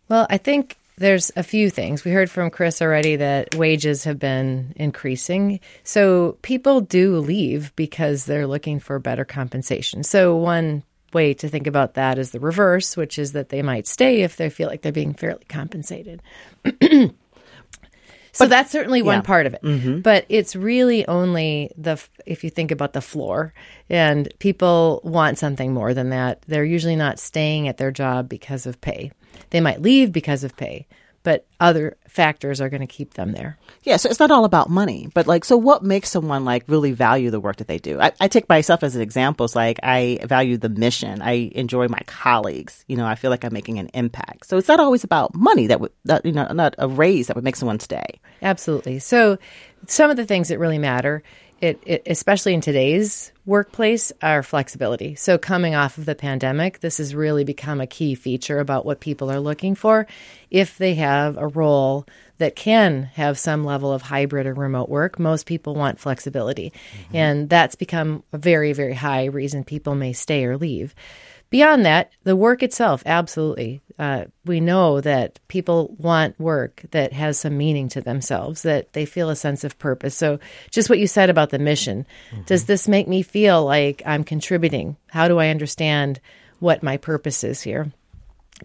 Well, 0.10 0.26
I 0.30 0.38
think 0.38 0.78
there's 0.98 1.32
a 1.36 1.44
few 1.44 1.70
things. 1.70 2.06
We 2.06 2.12
heard 2.12 2.30
from 2.30 2.50
Chris 2.50 2.82
already 2.82 3.18
that 3.18 3.56
wages 3.56 4.06
have 4.06 4.18
been 4.18 4.74
increasing. 4.78 5.60
So 5.84 6.38
people 6.42 6.82
do 6.82 7.20
leave 7.20 7.76
because 7.76 8.26
they're 8.26 8.48
looking 8.48 8.80
for 8.80 8.98
better 9.00 9.26
compensation. 9.26 10.04
So 10.04 10.36
one 10.36 10.84
way 11.14 11.34
to 11.34 11.50
think 11.50 11.68
about 11.68 11.96
that 11.96 12.18
is 12.18 12.32
the 12.32 12.40
reverse, 12.40 12.96
which 12.96 13.20
is 13.20 13.34
that 13.34 13.50
they 13.50 13.62
might 13.62 13.88
stay 13.88 14.22
if 14.22 14.38
they 14.38 14.50
feel 14.50 14.70
like 14.70 14.82
they're 14.82 14.92
being 14.92 15.14
fairly 15.14 15.44
compensated. 15.50 16.22
so 16.82 17.10
but, 18.40 18.50
that's 18.50 18.72
certainly 18.72 19.02
one 19.02 19.18
yeah. 19.18 19.22
part 19.22 19.48
of 19.48 19.54
it. 19.54 19.62
Mm-hmm. 19.64 20.00
But 20.00 20.26
it's 20.30 20.56
really 20.56 21.06
only 21.08 21.72
the 21.78 22.02
if 22.26 22.44
you 22.44 22.50
think 22.50 22.72
about 22.72 22.94
the 22.94 23.02
floor 23.02 23.54
and 23.90 24.32
people 24.40 25.02
want 25.04 25.38
something 25.40 25.74
more 25.74 25.94
than 25.94 26.10
that. 26.10 26.44
They're 26.48 26.66
usually 26.66 26.96
not 26.96 27.20
staying 27.20 27.68
at 27.68 27.78
their 27.78 27.92
job 27.92 28.30
because 28.30 28.66
of 28.66 28.80
pay. 28.80 29.12
They 29.50 29.62
might 29.62 29.82
leave 29.82 30.12
because 30.12 30.44
of 30.44 30.56
pay, 30.58 30.88
but 31.24 31.46
other 31.60 31.98
factors 32.08 32.62
are 32.62 32.70
going 32.70 32.82
to 32.82 32.88
keep 32.88 33.16
them 33.16 33.32
there. 33.32 33.58
Yeah, 33.84 33.98
so 33.98 34.10
it's 34.10 34.20
not 34.20 34.32
all 34.32 34.46
about 34.46 34.70
money, 34.70 35.10
but 35.14 35.26
like, 35.26 35.44
so 35.44 35.58
what 35.58 35.84
makes 35.84 36.10
someone 36.10 36.46
like 36.46 36.64
really 36.68 36.92
value 36.92 37.32
the 37.32 37.40
work 37.40 37.58
that 37.58 37.68
they 37.68 37.80
do? 37.80 38.00
I, 38.00 38.12
I 38.20 38.28
take 38.28 38.48
myself 38.48 38.84
as 38.84 38.96
an 38.96 39.02
example. 39.02 39.46
It's 39.46 39.56
like 39.56 39.80
I 39.82 40.20
value 40.24 40.58
the 40.58 40.70
mission. 40.70 41.22
I 41.22 41.52
enjoy 41.56 41.88
my 41.88 42.02
colleagues. 42.06 42.86
You 42.88 42.96
know, 42.96 43.08
I 43.08 43.16
feel 43.16 43.32
like 43.32 43.44
I'm 43.44 43.54
making 43.54 43.80
an 43.80 43.90
impact. 43.94 44.46
So 44.46 44.58
it's 44.58 44.68
not 44.68 44.80
always 44.80 45.04
about 45.04 45.34
money 45.34 45.68
that 45.68 45.82
would, 45.82 45.92
that, 46.06 46.26
you 46.26 46.32
know, 46.32 46.48
not 46.54 46.76
a 46.78 46.88
raise 46.88 47.28
that 47.28 47.36
would 47.36 47.44
make 47.44 47.56
someone 47.56 47.80
stay. 47.80 48.20
Absolutely. 48.42 49.00
So 49.00 49.40
some 49.88 50.12
of 50.12 50.18
the 50.18 50.26
things 50.26 50.50
that 50.50 50.60
really 50.60 50.80
matter 50.80 51.24
it, 51.62 51.82
it, 51.86 52.04
especially 52.06 52.54
in 52.54 52.62
today's 52.62 53.32
workplace, 53.46 54.12
are 54.22 54.44
flexibility. 54.44 55.16
So, 55.16 55.38
coming 55.38 55.76
off 55.76 55.98
of 55.98 56.06
the 56.06 56.16
pandemic, 56.16 56.80
this 56.80 56.98
has 56.98 57.16
really 57.16 57.44
become 57.44 57.80
a 57.80 57.88
key 57.88 58.16
feature 58.16 58.60
about 58.60 58.86
what 58.86 59.00
people 59.00 59.32
are 59.32 59.40
looking 59.40 59.76
for. 59.76 60.08
If 60.50 60.78
they 60.78 60.96
have 60.96 61.38
a 61.38 61.48
role 61.48 62.06
that 62.38 62.56
can 62.56 63.04
have 63.14 63.38
some 63.38 63.64
level 63.64 63.92
of 63.92 64.02
hybrid 64.02 64.46
or 64.48 64.54
remote 64.54 64.90
work, 64.90 65.20
most 65.20 65.46
people 65.46 65.76
want 65.76 66.00
flexibility. 66.00 66.72
Mm-hmm. 66.72 67.16
And 67.16 67.50
that's 67.50 67.76
become 67.76 68.24
a 68.34 68.38
very, 68.38 68.74
very 68.74 68.94
high 68.94 69.26
reason 69.26 69.64
people 69.64 69.96
may 69.96 70.14
stay 70.14 70.46
or 70.46 70.58
leave. 70.58 70.96
Beyond 71.56 71.86
that, 71.86 72.12
the 72.26 72.36
work 72.36 72.64
itself, 72.64 73.02
absolutely. 73.06 73.82
Uh, 73.98 74.26
we 74.44 74.60
know 74.60 75.00
that 75.00 75.40
people 75.48 75.96
want 75.98 76.38
work 76.38 76.84
that 76.92 77.14
has 77.14 77.40
some 77.40 77.58
meaning 77.58 77.88
to 77.88 78.02
themselves, 78.02 78.64
that 78.64 78.92
they 78.92 79.06
feel 79.06 79.30
a 79.30 79.38
sense 79.38 79.64
of 79.64 79.80
purpose. 79.80 80.16
So, 80.18 80.40
just 80.70 80.90
what 80.90 81.00
you 81.00 81.08
said 81.08 81.30
about 81.30 81.52
the 81.52 81.58
mission 81.58 82.06
mm-hmm. 82.30 82.42
does 82.42 82.66
this 82.66 82.90
make 82.90 83.08
me 83.08 83.22
feel 83.22 83.64
like 83.64 84.02
I'm 84.06 84.26
contributing? 84.26 84.98
How 85.08 85.30
do 85.30 85.40
I 85.40 85.48
understand 85.48 86.20
what 86.60 86.84
my 86.84 86.98
purpose 86.98 87.42
is 87.46 87.62
here? 87.62 87.90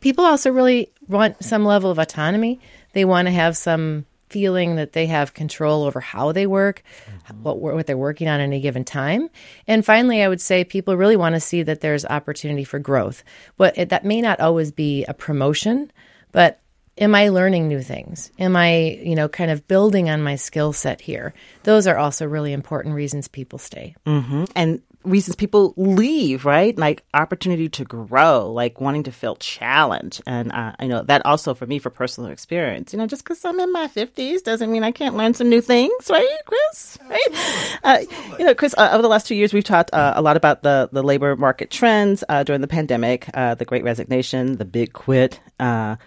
People 0.00 0.25
also 0.25 0.50
really 0.50 0.90
want 1.06 1.44
some 1.44 1.64
level 1.64 1.92
of 1.92 1.99
autonomy. 2.00 2.59
They 2.92 3.04
want 3.04 3.26
to 3.26 3.32
have 3.32 3.56
some 3.56 4.04
feeling 4.30 4.76
that 4.76 4.92
they 4.92 5.06
have 5.06 5.34
control 5.34 5.84
over 5.84 6.00
how 6.00 6.32
they 6.32 6.46
work, 6.46 6.82
mm-hmm. 7.06 7.42
what 7.42 7.58
what 7.58 7.87
they're 7.87 7.96
working 7.96 8.28
on 8.28 8.40
at 8.40 8.44
any 8.44 8.60
given 8.60 8.84
time. 8.84 9.28
And 9.66 9.84
finally, 9.84 10.22
I 10.22 10.28
would 10.28 10.40
say 10.40 10.64
people 10.64 10.96
really 10.96 11.16
want 11.16 11.34
to 11.34 11.40
see 11.40 11.62
that 11.64 11.80
there's 11.80 12.04
opportunity 12.06 12.64
for 12.64 12.78
growth. 12.78 13.22
What 13.56 13.75
that 13.76 14.04
may 14.04 14.20
not 14.20 14.40
always 14.40 14.72
be 14.72 15.04
a 15.04 15.14
promotion, 15.14 15.92
but 16.32 16.60
am 16.99 17.14
I 17.14 17.28
learning 17.28 17.68
new 17.68 17.82
things? 17.82 18.30
Am 18.38 18.56
I, 18.56 19.00
you 19.02 19.14
know, 19.14 19.28
kind 19.28 19.50
of 19.50 19.66
building 19.66 20.10
on 20.10 20.22
my 20.22 20.37
skill 20.37 20.72
set 20.72 21.00
here? 21.00 21.34
Those 21.64 21.87
are 21.87 21.96
also 21.96 22.26
really 22.26 22.52
important 22.52 22.94
reasons 22.94 23.28
people 23.28 23.58
stay. 23.58 23.94
Mm-hmm. 24.06 24.44
And 24.54 24.82
reasons 25.04 25.37
people 25.37 25.73
leave, 25.76 26.45
right? 26.45 26.76
Like 26.76 27.02
opportunity 27.14 27.69
to 27.71 27.85
grow, 27.85 28.52
like 28.52 28.80
wanting 28.80 29.04
to 29.04 29.12
feel 29.12 29.37
challenged. 29.37 30.23
And 30.26 30.52
uh, 30.52 30.73
I 30.78 30.87
know 30.87 31.02
that 31.02 31.25
also 31.25 31.54
for 31.54 31.66
me, 31.66 31.78
for 31.78 31.90
personal 31.90 32.30
experience, 32.30 32.92
you 32.92 32.99
know, 32.99 33.07
just 33.07 33.25
because 33.25 33.45
I'm 33.45 33.59
in 33.61 33.73
my 33.73 33.87
50s 33.88 34.42
doesn't 34.42 34.71
mean 34.71 34.85
I 34.85 34.92
can't 34.92 35.16
learn 35.16 35.35
some 35.35 35.49
new 35.49 35.61
things, 35.61 36.11
right, 36.11 36.28
Chris? 36.45 36.99
Right? 37.09 37.78
Uh, 37.83 37.99
you 38.38 38.45
know, 38.45 38.54
Chris, 38.54 38.75
uh, 38.76 38.90
over 38.92 39.02
the 39.02 39.09
last 39.09 39.26
two 39.26 39.35
years, 39.35 39.54
we've 39.54 39.64
talked 39.64 39.92
uh, 39.95 40.12
a 40.16 40.23
lot 40.23 40.37
about 40.37 40.62
the, 40.62 40.88
the 40.92 41.02
labor 41.02 41.35
market 41.37 41.71
trends 41.71 42.23
uh, 42.28 42.42
during 42.42 42.61
the 42.61 42.69
pandemic, 42.69 43.28
uh, 43.33 43.54
the 43.54 43.64
great 43.64 43.85
resignation, 43.85 44.57
the 44.57 44.64
big 44.64 44.92
quit, 44.92 45.40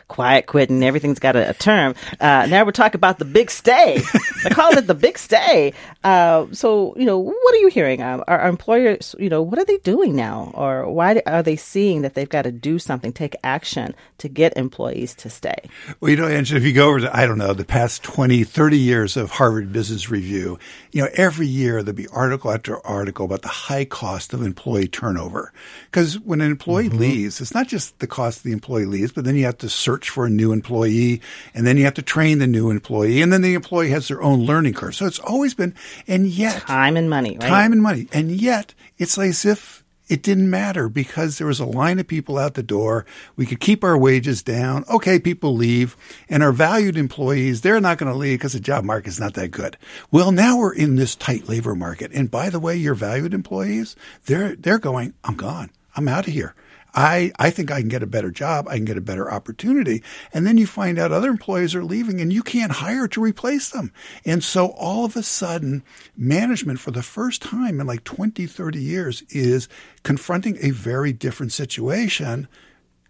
quiet 0.07 0.45
quit, 0.45 0.69
and 0.69 0.83
everything's 0.83 1.19
got 1.19 1.35
a, 1.35 1.49
a 1.49 1.53
term. 1.53 1.95
now 2.21 2.63
we're 2.63 2.71
talking 2.71 2.97
about 2.97 3.17
the 3.17 3.25
big 3.25 3.49
stay. 3.49 4.01
I 4.45 4.49
call 4.49 4.77
it 4.77 4.87
the 4.87 4.93
big 4.93 5.17
stay. 5.17 5.73
so, 6.03 6.93
you 6.95 7.05
know, 7.05 7.17
what 7.17 7.55
are 7.55 7.59
you 7.59 7.69
hearing? 7.69 8.01
Um, 8.01 8.23
are, 8.27 8.39
are 8.39 8.49
employers 8.49 8.82
you 9.19 9.29
know, 9.29 9.41
what 9.41 9.59
are 9.59 9.65
they 9.65 9.77
doing 9.79 10.15
now? 10.15 10.51
Or 10.53 10.89
why 10.89 11.21
are 11.25 11.43
they 11.43 11.55
seeing 11.55 12.01
that 12.01 12.13
they've 12.13 12.29
got 12.29 12.43
to 12.43 12.51
do 12.51 12.79
something, 12.79 13.11
take 13.11 13.35
action 13.43 13.95
to 14.19 14.29
get 14.29 14.57
employees 14.57 15.15
to 15.15 15.29
stay? 15.29 15.55
Well, 15.99 16.11
you 16.11 16.17
know, 16.17 16.27
Angela, 16.27 16.59
if 16.59 16.65
you 16.65 16.73
go 16.73 16.89
over 16.89 17.01
to, 17.01 17.15
I 17.15 17.25
don't 17.25 17.37
know, 17.37 17.53
the 17.53 17.65
past 17.65 18.03
20, 18.03 18.43
30 18.43 18.77
years 18.77 19.17
of 19.17 19.31
Harvard 19.31 19.71
Business 19.71 20.09
Review, 20.09 20.59
you 20.91 21.01
know, 21.01 21.09
every 21.13 21.47
year 21.47 21.83
there'll 21.83 21.95
be 21.95 22.07
article 22.07 22.51
after 22.51 22.85
article 22.85 23.25
about 23.25 23.41
the 23.41 23.47
high 23.47 23.85
cost 23.85 24.33
of 24.33 24.41
employee 24.41 24.87
turnover. 24.87 25.51
Because 25.85 26.19
when 26.19 26.41
an 26.41 26.51
employee 26.51 26.89
mm-hmm. 26.89 26.99
leaves, 26.99 27.41
it's 27.41 27.53
not 27.53 27.67
just 27.67 27.99
the 27.99 28.07
cost 28.07 28.37
of 28.39 28.43
the 28.43 28.51
employee 28.51 28.85
leaves, 28.85 29.11
but 29.11 29.23
then 29.23 29.35
you 29.35 29.45
have 29.45 29.57
to 29.59 29.69
search 29.69 30.09
for 30.09 30.25
a 30.25 30.29
new 30.29 30.51
employee 30.51 31.21
and 31.53 31.65
then 31.65 31.77
you 31.77 31.85
have 31.85 31.93
to 31.95 32.01
train 32.01 32.39
the 32.39 32.47
new 32.47 32.69
employee 32.69 33.21
and 33.21 33.31
then 33.31 33.41
the 33.41 33.53
employee 33.53 33.89
has 33.89 34.07
their 34.07 34.21
own 34.21 34.41
learning 34.41 34.73
curve. 34.73 34.95
So 34.95 35.05
it's 35.05 35.19
always 35.19 35.53
been, 35.53 35.73
and 36.07 36.27
yet 36.27 36.61
time 36.61 36.97
and 36.97 37.09
money, 37.09 37.37
right? 37.39 37.49
Time 37.49 37.71
and 37.71 37.81
money. 37.81 38.07
And 38.11 38.31
yet 38.31 38.72
it's 38.97 39.17
as 39.17 39.45
if 39.45 39.83
it 40.09 40.21
didn't 40.21 40.49
matter 40.49 40.89
because 40.89 41.37
there 41.37 41.47
was 41.47 41.59
a 41.59 41.65
line 41.65 41.97
of 41.97 42.07
people 42.07 42.37
out 42.37 42.55
the 42.55 42.63
door. 42.63 43.05
We 43.35 43.45
could 43.45 43.59
keep 43.59 43.83
our 43.83 43.97
wages 43.97 44.43
down. 44.43 44.83
Okay, 44.89 45.17
people 45.17 45.55
leave. 45.55 45.95
And 46.27 46.43
our 46.43 46.51
valued 46.51 46.97
employees, 46.97 47.61
they're 47.61 47.79
not 47.79 47.97
going 47.97 48.11
to 48.11 48.17
leave 48.17 48.39
because 48.39 48.53
the 48.53 48.59
job 48.59 48.83
market's 48.83 49.19
not 49.19 49.33
that 49.35 49.51
good. 49.51 49.77
Well, 50.11 50.31
now 50.31 50.57
we're 50.57 50.73
in 50.73 50.97
this 50.97 51.15
tight 51.15 51.47
labor 51.47 51.73
market. 51.73 52.11
And 52.13 52.29
by 52.29 52.49
the 52.49 52.59
way, 52.59 52.75
your 52.75 52.95
valued 52.95 53.33
employees, 53.33 53.95
they're, 54.25 54.55
they're 54.55 54.79
going, 54.79 55.13
I'm 55.23 55.35
gone. 55.35 55.69
I'm 55.95 56.07
out 56.07 56.27
of 56.27 56.33
here. 56.33 56.53
I, 56.93 57.31
I 57.39 57.49
think 57.49 57.71
I 57.71 57.79
can 57.79 57.89
get 57.89 58.03
a 58.03 58.07
better 58.07 58.29
job. 58.29 58.67
I 58.67 58.75
can 58.75 58.85
get 58.85 58.97
a 58.97 59.01
better 59.01 59.31
opportunity. 59.31 60.03
And 60.31 60.45
then 60.45 60.57
you 60.57 60.67
find 60.67 60.99
out 60.99 61.11
other 61.11 61.29
employees 61.29 61.73
are 61.73 61.83
leaving 61.83 62.21
and 62.21 62.31
you 62.31 62.43
can't 62.43 62.73
hire 62.73 63.07
to 63.09 63.21
replace 63.21 63.69
them. 63.69 63.91
And 64.25 64.43
so 64.43 64.67
all 64.67 65.03
of 65.03 65.15
a 65.15 65.23
sudden, 65.23 65.83
management 66.15 66.79
for 66.79 66.91
the 66.91 67.01
first 67.01 67.41
time 67.41 67.79
in 67.79 67.87
like 67.87 68.03
20, 68.03 68.45
30 68.45 68.79
years 68.79 69.23
is 69.29 69.67
confronting 70.03 70.57
a 70.61 70.69
very 70.69 71.13
different 71.13 71.51
situation. 71.51 72.47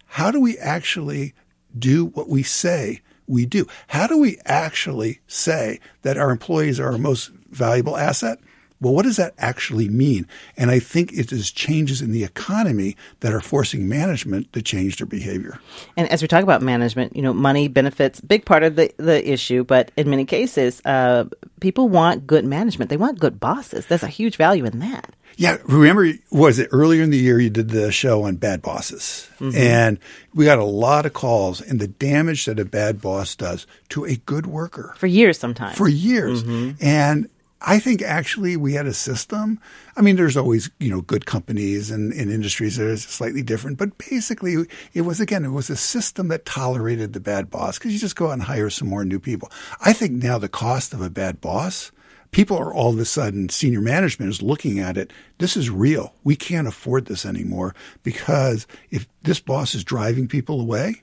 How 0.06 0.30
do 0.30 0.40
we 0.40 0.56
actually 0.58 1.34
do 1.78 2.06
what 2.06 2.28
we 2.28 2.42
say 2.42 3.02
we 3.26 3.44
do? 3.46 3.66
How 3.88 4.06
do 4.06 4.18
we 4.18 4.38
actually 4.44 5.20
say 5.26 5.80
that 6.02 6.16
our 6.16 6.30
employees 6.30 6.80
are 6.80 6.92
our 6.92 6.98
most 6.98 7.30
valuable 7.50 7.96
asset? 7.96 8.38
Well, 8.80 8.92
what 8.92 9.04
does 9.04 9.16
that 9.16 9.34
actually 9.38 9.88
mean? 9.88 10.26
And 10.56 10.70
I 10.70 10.78
think 10.78 11.12
it 11.12 11.32
is 11.32 11.50
changes 11.50 12.02
in 12.02 12.12
the 12.12 12.24
economy 12.24 12.96
that 13.20 13.32
are 13.32 13.40
forcing 13.40 13.88
management 13.88 14.52
to 14.52 14.62
change 14.62 14.98
their 14.98 15.06
behavior. 15.06 15.58
And 15.96 16.08
as 16.10 16.20
we 16.20 16.28
talk 16.28 16.42
about 16.42 16.60
management, 16.60 17.16
you 17.16 17.22
know, 17.22 17.32
money 17.32 17.68
benefits, 17.68 18.20
big 18.20 18.44
part 18.44 18.62
of 18.62 18.76
the, 18.76 18.92
the 18.98 19.26
issue, 19.26 19.64
but 19.64 19.90
in 19.96 20.10
many 20.10 20.24
cases, 20.24 20.82
uh, 20.84 21.24
people 21.60 21.88
want 21.88 22.26
good 22.26 22.44
management. 22.44 22.90
They 22.90 22.96
want 22.96 23.18
good 23.18 23.40
bosses. 23.40 23.86
There's 23.86 24.02
a 24.02 24.08
huge 24.08 24.36
value 24.36 24.64
in 24.64 24.80
that. 24.80 25.14
Yeah, 25.36 25.56
remember, 25.64 26.12
was 26.30 26.58
it 26.58 26.68
earlier 26.70 27.02
in 27.02 27.10
the 27.10 27.18
year 27.18 27.40
you 27.40 27.50
did 27.50 27.70
the 27.70 27.90
show 27.90 28.22
on 28.24 28.36
bad 28.36 28.62
bosses? 28.62 29.28
Mm-hmm. 29.40 29.56
And 29.56 29.98
we 30.32 30.44
got 30.44 30.58
a 30.58 30.64
lot 30.64 31.06
of 31.06 31.12
calls 31.12 31.60
and 31.60 31.80
the 31.80 31.88
damage 31.88 32.44
that 32.44 32.60
a 32.60 32.64
bad 32.64 33.00
boss 33.00 33.34
does 33.34 33.66
to 33.90 34.04
a 34.04 34.16
good 34.16 34.46
worker. 34.46 34.94
For 34.96 35.06
years, 35.06 35.38
sometimes. 35.38 35.76
For 35.76 35.88
years. 35.88 36.44
Mm-hmm. 36.44 36.84
And 36.84 37.28
I 37.66 37.78
think 37.78 38.02
actually 38.02 38.58
we 38.58 38.74
had 38.74 38.86
a 38.86 38.92
system. 38.92 39.58
I 39.96 40.02
mean, 40.02 40.16
there's 40.16 40.36
always, 40.36 40.70
you 40.78 40.90
know, 40.90 41.00
good 41.00 41.24
companies 41.24 41.90
and, 41.90 42.12
and 42.12 42.30
industries 42.30 42.76
that 42.76 42.86
are 42.86 42.96
slightly 42.98 43.42
different, 43.42 43.78
but 43.78 43.96
basically 43.96 44.66
it 44.92 45.02
was, 45.02 45.18
again, 45.18 45.46
it 45.46 45.50
was 45.50 45.70
a 45.70 45.76
system 45.76 46.28
that 46.28 46.44
tolerated 46.44 47.14
the 47.14 47.20
bad 47.20 47.48
boss 47.48 47.78
because 47.78 47.92
you 47.92 47.98
just 47.98 48.16
go 48.16 48.28
out 48.28 48.34
and 48.34 48.42
hire 48.42 48.68
some 48.68 48.88
more 48.88 49.04
new 49.04 49.18
people. 49.18 49.50
I 49.80 49.94
think 49.94 50.12
now 50.12 50.36
the 50.36 50.48
cost 50.48 50.92
of 50.92 51.00
a 51.00 51.08
bad 51.08 51.40
boss, 51.40 51.90
people 52.32 52.58
are 52.58 52.74
all 52.74 52.92
of 52.92 52.98
a 52.98 53.06
sudden, 53.06 53.48
senior 53.48 53.80
management 53.80 54.30
is 54.30 54.42
looking 54.42 54.78
at 54.78 54.98
it. 54.98 55.10
This 55.38 55.56
is 55.56 55.70
real. 55.70 56.14
We 56.22 56.36
can't 56.36 56.68
afford 56.68 57.06
this 57.06 57.24
anymore 57.24 57.74
because 58.02 58.66
if 58.90 59.08
this 59.22 59.40
boss 59.40 59.74
is 59.74 59.84
driving 59.84 60.28
people 60.28 60.60
away, 60.60 61.02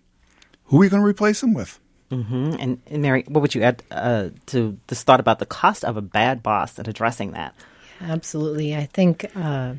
who 0.66 0.78
are 0.78 0.82
we 0.82 0.90
going 0.90 1.02
to 1.02 1.08
replace 1.08 1.42
them 1.42 1.56
with? 1.56 1.80
Mm-hmm. 2.12 2.56
And, 2.60 2.82
and, 2.88 3.02
Mary, 3.02 3.24
what 3.28 3.42
would 3.42 3.56
you 3.56 3.64
add 3.64 3.82
uh, 3.90 4.30
to 4.48 4.78
this 4.88 5.04
thought 5.04 5.20
about 5.20 5.40
the 5.40 5.46
cost 5.46 5.86
of 5.86 5.98
a 5.98 6.02
bad 6.02 6.44
boss 6.44 6.78
and 6.78 6.88
addressing 6.88 7.32
that? 7.32 7.56
Absolutely. 8.02 8.76
I 8.76 8.86
think 8.86 9.32
uh, 9.36 9.76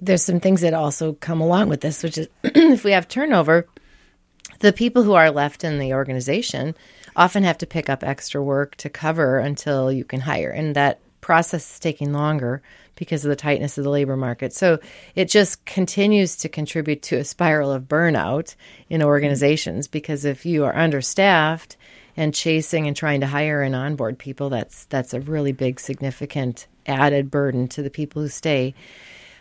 there's 0.00 0.22
some 0.22 0.40
things 0.40 0.62
that 0.62 0.74
also 0.74 1.14
come 1.14 1.40
along 1.40 1.68
with 1.68 1.80
this, 1.80 2.02
which 2.02 2.18
is 2.18 2.28
if 2.42 2.84
we 2.84 2.92
have 2.92 3.08
turnover, 3.08 3.66
the 4.60 4.72
people 4.72 5.02
who 5.02 5.14
are 5.14 5.30
left 5.30 5.64
in 5.64 5.78
the 5.78 5.94
organization 5.94 6.74
often 7.16 7.44
have 7.44 7.58
to 7.58 7.66
pick 7.66 7.88
up 7.88 8.02
extra 8.02 8.42
work 8.42 8.74
to 8.76 8.90
cover 8.90 9.38
until 9.38 9.92
you 9.92 10.04
can 10.04 10.20
hire. 10.20 10.50
And 10.50 10.74
that 10.74 10.98
process 11.24 11.72
is 11.72 11.78
taking 11.78 12.12
longer 12.12 12.60
because 12.96 13.24
of 13.24 13.30
the 13.30 13.36
tightness 13.36 13.78
of 13.78 13.84
the 13.84 13.88
labor 13.88 14.14
market. 14.14 14.52
So 14.52 14.78
it 15.14 15.30
just 15.30 15.64
continues 15.64 16.36
to 16.36 16.50
contribute 16.50 17.00
to 17.04 17.16
a 17.16 17.24
spiral 17.24 17.72
of 17.72 17.84
burnout 17.84 18.56
in 18.90 19.02
organizations 19.02 19.88
because 19.88 20.26
if 20.26 20.44
you 20.44 20.66
are 20.66 20.76
understaffed 20.76 21.78
and 22.14 22.34
chasing 22.34 22.86
and 22.86 22.94
trying 22.94 23.22
to 23.22 23.26
hire 23.26 23.62
and 23.62 23.74
onboard 23.74 24.18
people, 24.18 24.50
that's 24.50 24.84
that's 24.84 25.14
a 25.14 25.20
really 25.20 25.52
big 25.52 25.80
significant 25.80 26.66
added 26.86 27.30
burden 27.30 27.68
to 27.68 27.82
the 27.82 27.88
people 27.88 28.20
who 28.20 28.28
stay. 28.28 28.74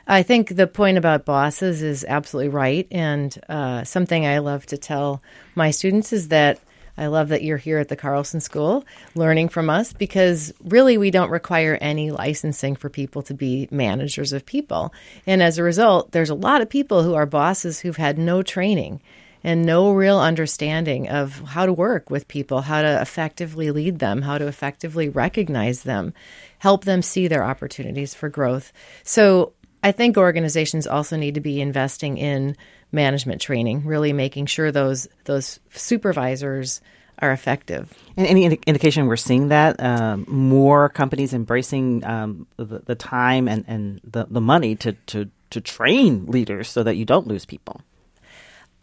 I 0.08 0.24
think 0.24 0.56
the 0.56 0.68
point 0.68 0.98
about 0.98 1.25
bosses 1.25 1.84
is 1.84 2.06
absolutely 2.08 2.50
right, 2.50 2.88
and 2.92 3.38
uh, 3.50 3.84
something 3.84 4.25
I 4.25 4.38
love 4.38 4.66
to 4.68 4.78
tell 4.78 5.22
my 5.54 5.72
students 5.72 6.13
is 6.13 6.30
that 6.30 6.60
I 6.98 7.08
love 7.08 7.30
that 7.30 7.44
you're 7.44 7.58
here 7.58 7.80
at 7.80 7.88
the 7.88 7.96
Carlson 7.96 8.40
School 8.40 8.86
learning 9.16 9.50
from 9.50 9.70
us 9.70 9.94
because 9.94 10.54
really 10.64 10.98
we 10.98 11.12
don't 11.12 11.32
require 11.32 11.78
any 11.82 12.12
licensing 12.12 12.76
for 12.76 12.90
people 12.90 13.24
to 13.24 13.34
be 13.34 13.68
managers 13.72 14.34
of 14.34 14.46
people. 14.46 14.94
And 15.26 15.42
as 15.42 15.58
a 15.58 15.64
result, 15.64 16.12
there's 16.12 16.30
a 16.30 16.36
lot 16.36 16.62
of 16.62 16.70
people 16.70 17.04
who 17.04 17.16
are 17.16 17.26
bosses 17.26 17.80
who've 17.80 17.98
had 17.98 18.18
no 18.18 18.44
training 18.44 19.02
and 19.44 19.66
no 19.66 19.92
real 19.92 20.20
understanding 20.20 21.10
of 21.10 21.40
how 21.40 21.66
to 21.66 21.74
work 21.74 22.10
with 22.10 22.28
people, 22.28 22.62
how 22.62 22.82
to 22.82 23.02
effectively 23.02 23.72
lead 23.72 24.00
them, 24.00 24.22
how 24.22 24.38
to 24.38 24.48
effectively 24.48 25.10
recognize 25.10 25.84
them, 25.84 26.14
help 26.60 26.86
them 26.86 27.02
see 27.02 27.28
their 27.28 27.44
opportunities 27.44 28.14
for 28.14 28.30
growth. 28.30 28.72
So 29.04 29.54
I 29.84 29.92
think 29.92 30.16
organizations 30.16 30.88
also 30.88 31.18
need 31.18 31.36
to 31.36 31.42
be 31.42 31.60
investing 31.60 32.18
in 32.18 32.56
management 32.94 33.42
training, 33.42 33.86
really 33.86 34.14
making 34.14 34.46
sure 34.46 34.72
those 34.72 35.08
those 35.26 35.60
supervisors 35.72 36.82
are 37.20 37.32
effective. 37.32 37.94
And 38.18 38.28
any 38.28 38.46
indication 38.46 39.08
we're 39.08 39.16
seeing 39.16 39.50
that 39.50 39.80
um, 39.80 40.26
more 40.28 40.90
companies 40.90 41.34
embracing 41.34 42.04
um, 42.04 42.48
the, 42.58 42.80
the, 42.80 42.96
time 42.96 43.48
and, 43.48 43.64
and 43.68 44.02
the, 44.04 44.26
the 44.30 44.42
money 44.42 44.76
to, 44.78 44.94
to, 44.94 45.30
to 45.52 45.62
train 45.62 46.26
leaders 46.26 46.70
so 46.70 46.84
that 46.84 46.96
you 46.96 47.06
don't 47.06 47.28
lose 47.28 47.46
people? 47.46 47.82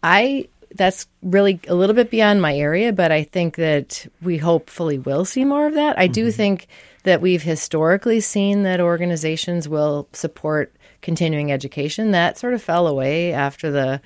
I 0.01 0.47
that's 0.73 1.07
really 1.21 1.59
a 1.67 1.75
little 1.75 1.95
bit 1.95 2.09
beyond 2.09 2.41
my 2.41 2.55
area, 2.55 2.93
but 2.93 3.11
I 3.11 3.23
think 3.23 3.57
that 3.57 4.07
we 4.21 4.37
hopefully 4.37 4.97
will 4.97 5.25
see 5.25 5.43
more 5.43 5.67
of 5.67 5.73
that. 5.73 5.99
I 5.99 6.05
mm-hmm. 6.05 6.13
do 6.13 6.31
think 6.31 6.67
that 7.03 7.21
we've 7.21 7.41
historically 7.41 8.21
seen 8.21 8.63
that 8.63 8.79
organizations 8.79 9.67
will 9.67 10.07
support 10.13 10.73
continuing 11.01 11.51
education. 11.51 12.11
That 12.11 12.37
sort 12.37 12.53
of 12.53 12.61
fell 12.61 12.87
away 12.87 13.33
after 13.33 13.71
the 13.71 14.01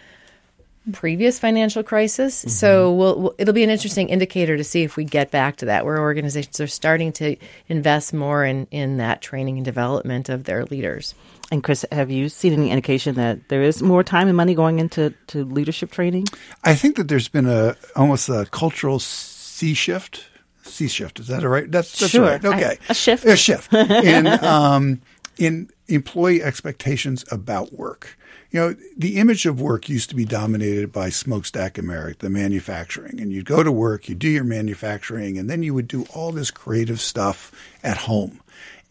previous 0.92 1.40
financial 1.40 1.84
crisis. 1.84 2.42
Mm-hmm. 2.42 2.50
So 2.50 2.94
we'll, 2.94 3.20
we'll, 3.20 3.36
it'll 3.38 3.54
be 3.54 3.64
an 3.64 3.70
interesting 3.70 4.10
indicator 4.10 4.58
to 4.58 4.64
see 4.64 4.84
if 4.84 4.96
we 4.96 5.04
get 5.04 5.32
back 5.32 5.58
to 5.58 5.66
that, 5.66 5.86
where 5.86 6.00
organizations 6.00 6.60
are 6.60 6.68
starting 6.68 7.12
to 7.14 7.36
invest 7.68 8.14
more 8.14 8.46
in, 8.46 8.68
in 8.72 8.98
that 8.98 9.22
training 9.22 9.58
and 9.58 9.66
development 9.66 10.30
of 10.30 10.44
their 10.44 10.66
leaders. 10.66 11.16
And 11.52 11.64
Chris, 11.64 11.86
have 11.92 12.10
you 12.10 12.30
seen 12.30 12.54
any 12.54 12.72
indication 12.72 13.16
that 13.16 13.50
there 13.50 13.62
is 13.62 13.82
more 13.82 14.04
time 14.04 14.28
and 14.28 14.38
money 14.38 14.56
going 14.56 14.80
into 14.80 15.14
to 15.28 15.46
leadership 15.46 15.92
training? 15.92 16.26
I 16.64 16.76
think 16.76 16.96
that 16.96 17.08
there's 17.08 17.28
been 17.28 17.48
a 17.48 17.76
almost 17.96 18.30
a 18.30 18.48
cultural 18.50 19.00
sea 19.00 19.74
shift. 19.74 20.26
Sea 20.64 20.88
shift 20.88 21.20
is 21.20 21.28
that 21.28 21.44
right? 21.44 21.72
That's 21.72 22.00
that's 22.00 22.12
sure. 22.12 22.24
right. 22.24 22.44
Okay, 22.44 22.78
I, 22.90 22.92
a 22.92 22.94
shift. 22.96 23.26
A 23.26 23.36
shift 23.36 23.72
in 23.72 24.26
um, 24.44 25.02
in 25.38 25.70
employee 25.88 26.42
expectations 26.42 27.26
about 27.32 27.74
work. 27.74 28.18
You 28.52 28.60
know, 28.60 28.76
the 28.98 29.18
image 29.18 29.46
of 29.46 29.60
work 29.60 29.90
used 29.90 30.10
to 30.10 30.16
be 30.16 30.26
dominated 30.26 30.92
by 30.92 31.10
smokestack 31.10 31.78
America, 31.78 32.20
the 32.20 32.30
manufacturing. 32.30 33.20
And 33.20 33.32
you'd 33.32 33.46
go 33.46 33.64
to 33.64 33.72
work, 33.72 34.08
you 34.08 34.16
do 34.16 34.30
your 34.30 34.44
manufacturing, 34.44 35.38
and 35.38 35.50
then 35.50 35.62
you 35.62 35.74
would 35.74 35.88
do 35.88 36.06
all 36.14 36.32
this 36.32 36.52
creative 36.52 37.02
stuff 37.02 37.52
at 37.84 37.98
home. 37.98 38.42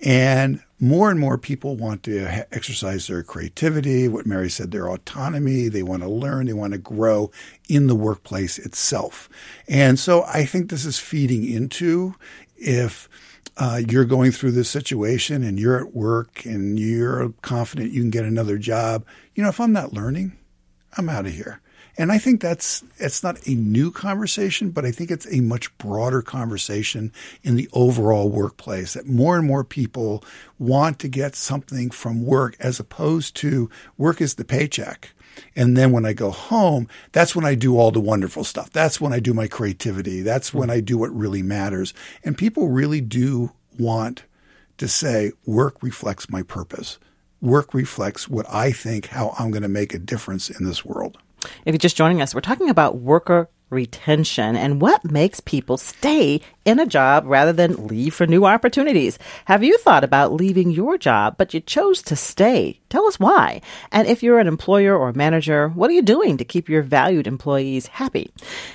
And 0.04 0.62
more 0.78 1.11
and 1.11 1.18
more 1.18 1.38
people 1.38 1.76
want 1.76 2.02
to 2.02 2.26
exercise 2.54 3.07
their 3.07 3.22
creativity, 3.22 4.07
what 4.07 4.26
Mary 4.26 4.50
said, 4.50 4.70
their 4.70 4.90
autonomy. 4.90 5.68
They 5.68 5.83
want 5.83 6.02
to 6.02 6.09
learn, 6.09 6.46
they 6.46 6.52
want 6.52 6.72
to 6.72 6.78
grow 6.78 7.30
in 7.68 7.87
the 7.87 7.94
workplace 7.94 8.59
itself. 8.59 9.30
And 9.66 9.98
so 9.98 10.24
I 10.24 10.44
think 10.44 10.68
this 10.68 10.85
is 10.85 10.98
feeding 10.98 11.48
into 11.50 12.16
if 12.57 13.09
uh, 13.56 13.80
you're 13.88 14.04
going 14.04 14.32
through 14.32 14.52
this 14.52 14.68
situation 14.68 15.42
and 15.42 15.58
you're 15.58 15.78
at 15.78 15.94
work 15.94 16.44
and 16.44 16.78
you're 16.78 17.32
confident 17.42 17.92
you 17.92 18.00
can 18.00 18.10
get 18.10 18.24
another 18.24 18.58
job, 18.58 19.04
you 19.34 19.42
know, 19.42 19.48
if 19.48 19.60
I'm 19.60 19.72
not 19.72 19.92
learning, 19.92 20.36
I'm 20.96 21.08
out 21.08 21.26
of 21.26 21.32
here. 21.32 21.60
And 21.96 22.10
I 22.10 22.18
think 22.18 22.40
that's 22.40 22.82
it's 22.98 23.22
not 23.22 23.46
a 23.46 23.54
new 23.54 23.92
conversation, 23.92 24.70
but 24.70 24.84
I 24.84 24.90
think 24.90 25.10
it's 25.12 25.32
a 25.32 25.40
much 25.40 25.76
broader 25.78 26.22
conversation 26.22 27.12
in 27.44 27.54
the 27.54 27.68
overall 27.72 28.28
workplace 28.28 28.94
that 28.94 29.06
more 29.06 29.36
and 29.36 29.46
more 29.46 29.62
people 29.62 30.24
want 30.58 30.98
to 31.00 31.08
get 31.08 31.36
something 31.36 31.90
from 31.90 32.24
work 32.24 32.56
as 32.58 32.80
opposed 32.80 33.36
to 33.36 33.70
work 33.96 34.20
is 34.20 34.34
the 34.34 34.44
paycheck. 34.44 35.12
And 35.57 35.77
then 35.77 35.92
when 35.92 36.05
I 36.05 36.12
go 36.12 36.31
home, 36.31 36.88
that's 37.12 37.35
when 37.35 37.44
I 37.44 37.55
do 37.55 37.79
all 37.79 37.90
the 37.90 38.01
wonderful 38.01 38.44
stuff. 38.44 38.70
That's 38.70 39.01
when 39.01 39.12
I 39.12 39.20
do 39.20 39.35
my 39.35 39.47
creativity. 39.47 40.23
That's 40.23 40.53
when 40.53 40.70
I 40.70 40.81
do 40.81 40.99
what 40.99 41.14
really 41.14 41.42
matters. 41.42 41.94
And 42.23 42.37
people 42.37 42.68
really 42.68 43.01
do 43.01 43.53
want 43.79 44.25
to 44.79 44.88
say 44.88 45.33
work 45.47 45.83
reflects 45.83 46.29
my 46.31 46.42
purpose. 46.42 46.99
Work 47.40 47.75
reflects 47.75 48.29
what 48.29 48.47
I 48.49 48.73
think, 48.73 49.09
how 49.09 49.35
I'm 49.38 49.51
going 49.51 49.62
to 49.62 49.68
make 49.68 49.94
a 49.94 49.99
difference 49.99 50.51
in 50.51 50.64
this 50.64 50.85
world. 50.85 51.18
If 51.64 51.75
you're 51.75 51.79
just 51.79 51.97
joining 51.97 52.23
us, 52.23 52.35
we're 52.35 52.40
talking 52.40 52.70
about 52.70 52.99
worker 52.99 53.51
retention 53.74 54.56
and 54.56 54.80
what 54.80 55.04
makes 55.04 55.40
people 55.40 55.76
stay 55.76 56.40
in 56.64 56.78
a 56.78 56.87
job 56.87 57.24
rather 57.26 57.52
than 57.52 57.87
leave 57.87 58.14
for 58.14 58.26
new 58.26 58.44
opportunities. 58.46 59.18
Have 59.44 59.62
you 59.62 59.76
thought 59.78 60.04
about 60.04 60.32
leaving 60.32 60.70
your 60.70 60.96
job, 60.96 61.37
but 61.37 61.52
you 61.52 61.60
chose 61.60 62.00
to 62.02 62.16
stay? 62.16 62.80
Tell 62.88 63.06
us 63.06 63.20
why. 63.20 63.60
And 63.92 64.08
if 64.08 64.22
you're 64.22 64.38
an 64.38 64.46
employer 64.46 64.96
or 64.96 65.12
manager, 65.12 65.68
what 65.68 65.90
are 65.90 65.94
you 65.94 66.02
doing 66.02 66.37
to 66.38 66.44
keep 66.44 66.68
your 66.68 66.82
valued 66.82 67.26
employees 67.26 67.88
happy? 67.88 68.30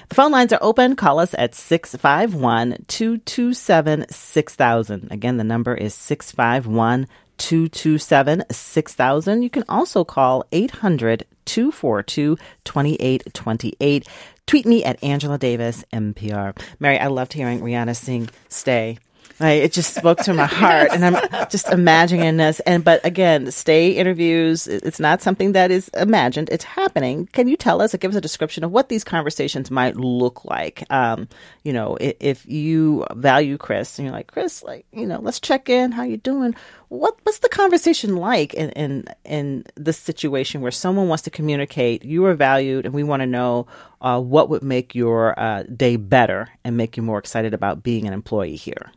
The 0.09 0.15
phone 0.15 0.31
lines 0.31 0.53
are 0.53 0.59
open. 0.61 0.95
Call 0.95 1.19
us 1.19 1.33
at 1.37 1.55
651 1.55 2.85
227 2.87 4.05
6000. 4.09 5.07
Again, 5.11 5.37
the 5.37 5.43
number 5.43 5.73
is 5.73 5.93
651 5.93 7.07
227 7.39 8.43
6000. 8.51 9.41
You 9.41 9.49
can 9.49 9.63
also 9.67 10.03
call 10.03 10.45
800 10.51 11.25
242 11.45 12.37
2828. 12.63 14.07
Tweet 14.45 14.65
me 14.65 14.83
at 14.83 15.03
Angela 15.03 15.37
Davis, 15.37 15.83
MPR. 15.91 16.59
Mary, 16.79 16.99
I 16.99 17.07
loved 17.07 17.33
hearing 17.33 17.61
Rihanna 17.61 17.95
sing 17.95 18.29
Stay. 18.47 18.97
Right, 19.39 19.63
it 19.63 19.71
just 19.71 19.95
spoke 19.95 20.17
to 20.19 20.33
my 20.33 20.45
heart, 20.47 20.89
and 20.91 21.05
I'm 21.05 21.47
just 21.49 21.69
imagining 21.71 22.35
this. 22.35 22.59
And 22.61 22.83
but 22.83 23.05
again, 23.05 23.49
stay 23.51 23.91
interviews. 23.91 24.67
It's 24.67 24.99
not 24.99 25.21
something 25.21 25.53
that 25.53 25.71
is 25.71 25.87
imagined; 25.89 26.49
it's 26.51 26.65
happening. 26.65 27.27
Can 27.27 27.47
you 27.47 27.55
tell 27.55 27.81
us, 27.81 27.93
or 27.93 27.99
give 27.99 28.11
us 28.11 28.17
a 28.17 28.21
description 28.21 28.65
of 28.65 28.71
what 28.71 28.89
these 28.89 29.05
conversations 29.05 29.71
might 29.71 29.95
look 29.95 30.43
like? 30.43 30.83
Um, 30.89 31.29
you 31.63 31.71
know, 31.71 31.95
if, 32.01 32.15
if 32.19 32.45
you 32.47 33.05
value 33.13 33.57
Chris, 33.57 33.97
and 33.97 34.05
you're 34.05 34.15
like 34.15 34.27
Chris, 34.27 34.61
like 34.61 34.85
you 34.91 35.05
know, 35.05 35.19
let's 35.21 35.39
check 35.39 35.69
in. 35.69 35.93
How 35.93 36.03
you 36.03 36.17
doing? 36.17 36.53
What 36.89 37.17
what's 37.23 37.39
the 37.39 37.49
conversation 37.49 38.17
like 38.17 38.53
in 38.53 38.71
in 38.71 39.05
in 39.23 39.63
this 39.75 39.97
situation 39.97 40.59
where 40.59 40.71
someone 40.71 41.07
wants 41.07 41.23
to 41.23 41.29
communicate? 41.29 42.03
You 42.03 42.25
are 42.25 42.35
valued, 42.35 42.85
and 42.85 42.93
we 42.93 43.03
want 43.03 43.21
to 43.21 43.27
know 43.27 43.67
uh, 44.01 44.19
what 44.19 44.49
would 44.49 44.63
make 44.63 44.95
your 44.95 45.39
uh, 45.39 45.63
day 45.63 45.95
better 45.95 46.49
and 46.65 46.75
make 46.75 46.97
you 46.97 47.03
more 47.03 47.19
excited 47.19 47.53
about 47.53 47.83
being 47.83 48.05
an 48.05 48.11
employee 48.11 48.57
here. 48.57 48.91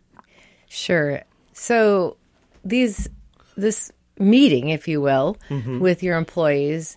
Sure. 0.74 1.22
So 1.52 2.16
these 2.64 3.06
this 3.58 3.92
meeting, 4.18 4.70
if 4.70 4.88
you 4.88 5.02
will, 5.02 5.36
mm-hmm. 5.50 5.80
with 5.80 6.02
your 6.02 6.16
employees 6.16 6.96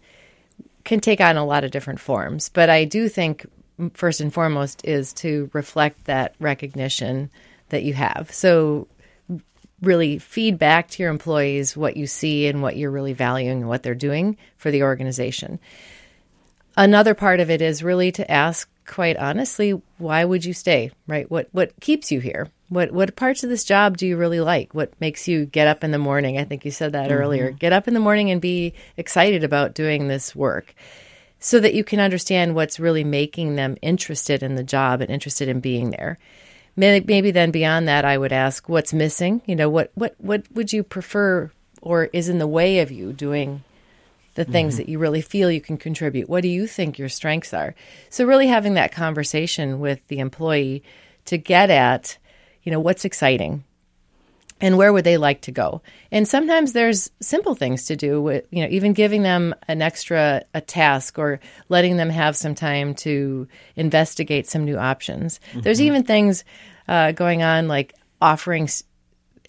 can 0.86 1.02
take 1.02 1.20
on 1.20 1.36
a 1.36 1.46
lot 1.46 1.66
of 1.66 1.72
different 1.72 2.00
forms. 2.00 2.48
But 2.48 2.70
I 2.70 2.86
do 2.86 3.10
think 3.10 3.46
first 3.92 4.22
and 4.22 4.34
foremost 4.34 4.86
is 4.86 5.12
to 5.16 5.50
reflect 5.52 6.06
that 6.06 6.36
recognition 6.40 7.30
that 7.68 7.84
you 7.84 7.94
have. 7.94 8.32
So 8.32 8.88
really 9.82 10.20
feed 10.20 10.58
back 10.58 10.88
to 10.92 11.04
your 11.04 11.12
employees 11.12 11.76
what 11.76 11.98
you 11.98 12.08
see 12.08 12.48
and 12.48 12.62
what 12.62 12.78
you're 12.78 12.90
really 12.90 13.12
valuing 13.12 13.60
and 13.60 13.68
what 13.68 13.84
they're 13.84 13.94
doing 13.94 14.38
for 14.56 14.72
the 14.72 14.84
organization. 14.84 15.60
Another 16.78 17.14
part 17.14 17.42
of 17.42 17.50
it 17.50 17.62
is 17.62 17.84
really 17.84 18.14
to 18.14 18.32
ask 18.32 18.70
quite 18.86 19.18
honestly, 19.18 19.82
why 19.98 20.24
would 20.24 20.46
you 20.46 20.54
stay? 20.54 20.92
Right? 21.08 21.30
What 21.30 21.50
what 21.52 21.74
keeps 21.80 22.12
you 22.12 22.20
here? 22.20 22.50
What 22.70 22.92
what 22.92 23.16
parts 23.16 23.44
of 23.44 23.50
this 23.50 23.64
job 23.64 23.98
do 23.98 24.08
you 24.08 24.18
really 24.18 24.40
like? 24.40 24.74
What 24.74 24.94
makes 25.00 25.28
you 25.28 25.46
get 25.46 25.68
up 25.68 25.84
in 25.84 25.92
the 25.92 25.98
morning? 25.98 26.38
I 26.38 26.44
think 26.44 26.66
you 26.66 26.72
said 26.72 26.94
that 26.94 27.10
mm-hmm. 27.10 27.20
earlier. 27.20 27.52
Get 27.52 27.74
up 27.74 27.88
in 27.88 27.94
the 27.94 28.00
morning 28.00 28.32
and 28.32 28.42
be 28.42 28.74
excited 28.98 29.44
about 29.44 29.76
doing 29.76 30.08
this 30.08 30.36
work 30.36 30.74
so 31.40 31.60
that 31.60 31.74
you 31.74 31.84
can 31.84 32.00
understand 32.00 32.56
what's 32.56 32.80
really 32.80 33.04
making 33.04 33.56
them 33.56 33.78
interested 33.82 34.42
in 34.42 34.56
the 34.56 34.64
job 34.64 35.02
and 35.02 35.12
interested 35.12 35.48
in 35.48 35.60
being 35.60 35.92
there. 35.92 36.18
Maybe 36.78 37.32
then 37.32 37.52
beyond 37.52 37.88
that 37.88 38.04
I 38.04 38.18
would 38.18 38.34
ask 38.34 38.68
what's 38.68 38.94
missing? 38.94 39.42
You 39.46 39.56
know, 39.56 39.70
what 39.70 39.92
what 39.96 40.16
what 40.18 40.44
would 40.54 40.74
you 40.74 40.84
prefer 40.84 41.52
or 41.82 42.06
is 42.06 42.30
in 42.30 42.40
the 42.40 42.48
way 42.48 42.80
of 42.80 42.92
you 42.92 43.14
doing 43.14 43.64
the 44.36 44.46
things 44.46 44.76
mm-hmm. 44.76 44.84
that 44.84 44.90
you 44.90 45.00
really 45.00 45.22
feel 45.22 45.52
you 45.52 45.62
can 45.62 45.78
contribute? 45.78 46.30
What 46.30 46.42
do 46.42 46.48
you 46.48 46.68
think 46.68 47.00
your 47.00 47.10
strengths 47.10 47.54
are? 47.54 47.76
So 48.10 48.26
really 48.26 48.48
having 48.48 48.76
that 48.76 48.92
conversation 48.92 49.80
with 49.80 50.08
the 50.08 50.20
employee 50.20 50.84
to 51.26 51.38
get 51.38 51.70
at 51.70 52.18
you 52.66 52.72
know, 52.72 52.80
what's 52.80 53.06
exciting 53.06 53.64
and 54.60 54.78
where 54.78 54.92
would 54.92 55.04
they 55.04 55.18
like 55.18 55.42
to 55.42 55.52
go? 55.52 55.82
And 56.12 56.28
sometimes 56.28 56.74
there's 56.74 57.12
simple 57.22 57.56
things 57.56 57.86
to 57.86 57.96
do 57.96 58.22
with, 58.22 58.46
you 58.50 58.64
know, 58.64 58.70
even 58.72 58.94
giving 58.94 59.22
them 59.22 59.54
an 59.68 59.82
extra 59.82 60.44
a 60.54 60.62
task 60.62 61.20
or 61.20 61.40
letting 61.70 61.98
them 61.98 62.10
have 62.10 62.36
some 62.36 62.56
time 62.56 62.96
to 62.96 63.48
investigate 63.76 64.48
some 64.48 64.66
new 64.66 64.78
options. 64.78 65.40
Mm-hmm. 65.52 65.62
There's 65.62 65.82
even 65.82 66.04
things 66.04 66.44
uh, 66.88 67.12
going 67.12 67.44
on 67.44 67.68
like 67.68 67.94
offering 68.20 68.68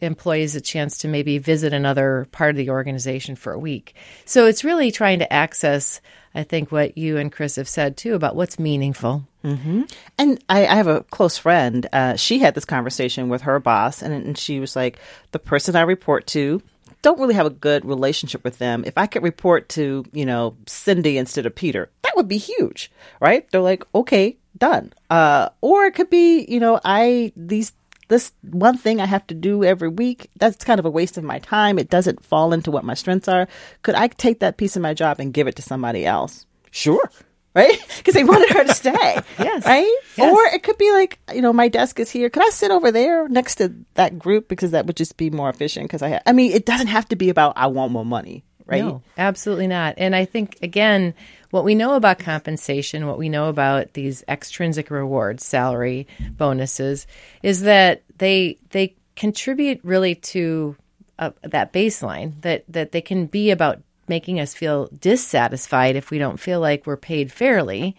employees 0.01 0.55
a 0.55 0.61
chance 0.61 0.99
to 0.99 1.09
maybe 1.09 1.39
visit 1.39 1.73
another 1.73 2.27
part 2.33 2.51
of 2.51 2.57
the 2.57 2.71
organization 2.71 3.37
for 3.37 3.53
a 3.53 3.59
week. 3.59 3.95
So 4.25 4.47
it's 4.47 4.65
really 4.65 4.91
trying 4.91 5.19
to 5.21 5.33
access, 5.33 6.01
I 6.35 6.43
think, 6.43 6.73
what 6.73 6.99
you 6.99 7.17
and 7.17 7.33
Chris 7.33 7.57
have 7.57 7.69
said 7.69 7.97
too 7.97 8.15
about 8.15 8.37
what's 8.37 8.59
meaningful 8.59 9.27
Mm-hmm. 9.47 9.83
And 10.19 10.43
I, 10.49 10.67
I, 10.67 10.75
have 10.75 10.89
a 10.89 11.05
close 11.05 11.39
friend. 11.39 11.87
Uh, 11.93 12.17
she 12.17 12.41
had 12.41 12.57
this 12.57 12.65
conversation 12.65 13.29
with 13.29 13.43
her 13.43 13.61
boss, 13.61 14.03
and, 14.03 14.13
and 14.13 14.37
she 14.37 14.59
was 14.59 14.75
like, 14.75 14.99
"The 15.31 15.39
person 15.39 15.77
I 15.77 15.83
report 15.83 16.27
to 16.29 16.61
don't 17.03 17.21
really 17.21 17.35
have 17.35 17.47
a 17.47 17.51
good 17.51 17.85
relationship 17.85 18.43
with 18.43 18.59
them. 18.59 18.83
If 18.85 18.99
I 18.99 19.07
could 19.07 19.23
report 19.23 19.69
to, 19.71 20.05
you 20.13 20.27
know, 20.27 20.57
Cindy 20.67 21.19
instead 21.19 21.47
of 21.47 21.55
Peter, 21.55 21.89
that 22.03 22.17
would 22.17 22.27
be 22.27 22.39
huge, 22.39 22.91
right? 23.21 23.49
They're 23.51 23.61
like, 23.61 23.85
okay, 23.95 24.39
done. 24.59 24.93
Uh, 25.09 25.51
or 25.61 25.85
it 25.85 25.95
could 25.95 26.11
be, 26.11 26.45
you 26.49 26.59
know, 26.59 26.81
I 26.85 27.33
these 27.37 27.73
this 28.09 28.33
one 28.43 28.79
thing 28.79 29.01
I 29.01 29.07
have 29.07 29.27
to 29.29 29.35
do 29.35 29.65
every 29.65 29.89
week. 29.89 30.31
That's 30.37 30.65
kind 30.65 30.79
of 30.79 30.87
a 30.87 30.91
waste 30.91 31.19
of 31.19 31.25
my 31.25 31.39
time. 31.39 31.79
It 31.79 31.91
doesn't 31.91 32.25
fall 32.25 32.53
into 32.53 32.71
what 32.71 32.85
my 32.85 32.95
strengths 32.95 33.29
are. 33.29 33.49
Could 33.83 33.95
I 33.95 34.09
take 34.09 34.41
that 34.41 34.57
piece 34.57 34.77
of 34.77 34.83
my 34.83 34.95
job 34.95 35.21
and 35.21 35.33
give 35.33 35.49
it 35.49 35.57
to 35.57 35.63
somebody 35.63 36.07
else? 36.07 36.47
Sure 36.71 37.11
right? 37.57 37.79
Because 37.97 38.15
they 38.15 38.23
wanted 38.23 38.51
her 38.51 38.65
to 38.65 38.75
stay. 38.75 38.93
yes. 39.39 39.67
Right? 39.67 39.99
Yes. 40.17 40.33
Or 40.33 40.55
it 40.55 40.63
could 40.63 40.79
be 40.79 40.93
like, 40.93 41.19
you 41.35 41.41
know, 41.41 41.53
my 41.53 41.67
desk 41.67 41.99
is 41.99 42.11
here. 42.11 42.31
Could 42.31 42.45
I 42.45 42.51
sit 42.51 42.71
over 42.71 42.93
there 42.93 43.29
next 43.29 43.57
to 43.57 43.75
that 43.95 44.19
group 44.19 44.47
because 44.47 44.71
that 44.71 44.87
would 44.87 44.97
just 44.97 45.17
be 45.17 45.31
more 45.31 45.49
efficient? 45.49 45.87
Because 45.87 46.03
I, 46.03 46.11
ha- 46.11 46.23
I 46.27 46.33
mean, 46.33 46.53
it 46.53 46.67
doesn't 46.67 46.87
have 46.89 47.09
to 47.09 47.17
be 47.17 47.31
about 47.31 47.55
I 47.57 47.67
want 47.67 47.91
more 47.91 48.05
money, 48.05 48.45
right? 48.67 48.85
No, 48.85 49.03
absolutely 49.19 49.67
not. 49.67 49.95
And 49.97 50.15
I 50.15 50.25
think 50.25 50.59
again, 50.63 51.15
what 51.57 51.65
we 51.65 51.75
know 51.75 51.95
about 51.95 52.19
compensation, 52.19 53.07
what 53.07 53.17
we 53.17 53.31
know 53.31 53.49
about 53.49 53.95
these 53.95 54.23
extrinsic 54.29 54.91
rewards, 54.91 55.43
salary, 55.43 56.07
bonuses, 56.37 57.07
is 57.43 57.63
that 57.63 58.03
they 58.19 58.59
they 58.73 58.95
contribute 59.17 59.81
really 59.83 60.17
to 60.17 60.77
uh, 61.19 61.31
that 61.41 61.73
baseline 61.73 62.39
that 62.43 62.63
that 62.69 62.93
they 62.93 63.01
can 63.01 63.25
be 63.25 63.51
about 63.51 63.81
making 64.07 64.39
us 64.39 64.53
feel 64.53 64.91
dissatisfied 65.01 65.97
if 65.97 66.11
we 66.11 66.19
don't 66.19 66.39
feel 66.39 66.61
like 66.61 66.87
we're 66.87 66.95
paid 66.95 67.33
fairly. 67.33 67.97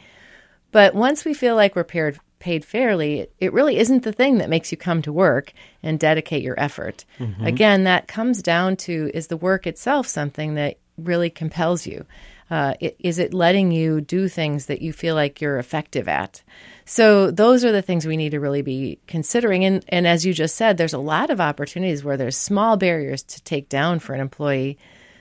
But 0.71 0.93
once 0.93 1.25
we 1.25 1.33
feel 1.33 1.55
like 1.55 1.75
we're 1.75 1.83
paid, 1.83 2.19
paid 2.37 2.63
fairly, 2.63 3.27
it 3.39 3.53
really 3.53 3.79
isn't 3.79 4.03
the 4.03 4.13
thing 4.13 4.37
that 4.37 4.51
makes 4.51 4.71
you 4.71 4.77
come 4.77 5.01
to 5.01 5.11
work 5.11 5.51
and 5.81 5.99
dedicate 5.99 6.43
your 6.43 6.59
effort. 6.59 7.05
Mm-hmm. 7.17 7.43
Again, 7.43 7.85
that 7.85 8.07
comes 8.07 8.43
down 8.43 8.75
to 8.85 9.09
is 9.15 9.27
the 9.27 9.35
work 9.37 9.65
itself 9.65 10.05
something 10.05 10.53
that 10.53 10.77
really 10.97 11.31
compels 11.31 11.87
you? 11.87 12.05
Uh, 12.49 12.75
it, 12.79 12.95
is 12.99 13.19
it 13.19 13.33
letting 13.33 13.71
you 13.71 13.99
do 14.01 14.27
things 14.27 14.67
that 14.67 14.81
you 14.81 14.93
feel 14.93 15.15
like 15.15 15.41
you're 15.41 15.57
effective 15.57 16.07
at? 16.07 16.41
So 16.85 17.29
those 17.31 17.65
are 17.65 17.71
the 17.71 17.81
things 17.81 18.05
we 18.05 18.15
need 18.15 18.29
to 18.29 18.39
really 18.39 18.61
be 18.61 18.99
considering. 19.07 19.65
And, 19.65 19.83
and 19.89 20.07
as 20.07 20.25
you 20.25 20.33
just 20.33 20.55
said, 20.55 20.77
there's 20.77 20.93
a 20.93 20.99
lot 20.99 21.29
of 21.29 21.41
opportunities 21.41 22.03
where 22.03 22.15
there's 22.15 22.37
small 22.37 22.77
barriers 22.77 23.23
to 23.23 23.43
take 23.43 23.67
down 23.67 23.99
for 23.99 24.13
an 24.13 24.21
employee 24.21 24.77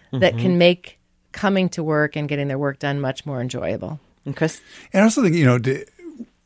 mm-hmm. 0.08 0.20
that 0.20 0.38
can 0.38 0.58
make 0.58 1.00
coming 1.32 1.68
to 1.70 1.82
work 1.82 2.16
and 2.16 2.28
getting 2.28 2.46
their 2.48 2.58
work 2.58 2.78
done 2.78 3.00
much 3.00 3.26
more 3.26 3.40
enjoyable. 3.40 3.98
And 4.24 4.36
Chris? 4.36 4.60
And 4.92 5.00
I 5.00 5.04
also 5.04 5.22
think, 5.22 5.34
you 5.34 5.44
know, 5.44 5.58
to, 5.58 5.84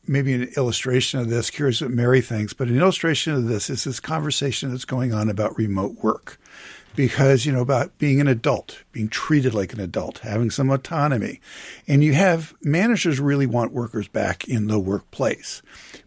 maybe 0.07 0.33
an 0.33 0.49
illustration 0.57 1.19
of 1.19 1.29
this, 1.29 1.49
curious 1.49 1.81
what 1.81 1.91
Mary 1.91 2.21
thinks, 2.21 2.53
but 2.53 2.67
an 2.67 2.77
illustration 2.77 3.33
of 3.33 3.47
this 3.47 3.69
is 3.69 3.83
this 3.83 3.99
conversation 3.99 4.71
that's 4.71 4.85
going 4.85 5.13
on 5.13 5.29
about 5.29 5.57
remote 5.57 5.95
work. 6.03 6.39
Because, 6.95 7.45
you 7.45 7.51
know, 7.51 7.61
about 7.61 7.97
being 7.97 8.19
an 8.19 8.27
adult, 8.27 8.83
being 8.91 9.09
treated 9.09 9.53
like 9.53 9.73
an 9.73 9.79
adult, 9.79 10.19
having 10.19 10.49
some 10.49 10.69
autonomy. 10.69 11.39
And 11.87 12.03
you 12.03 12.13
have 12.13 12.53
managers 12.61 13.19
really 13.19 13.47
want 13.47 13.71
workers 13.71 14.07
back 14.07 14.47
in 14.47 14.67
the 14.67 14.79
workplace. 14.79 15.61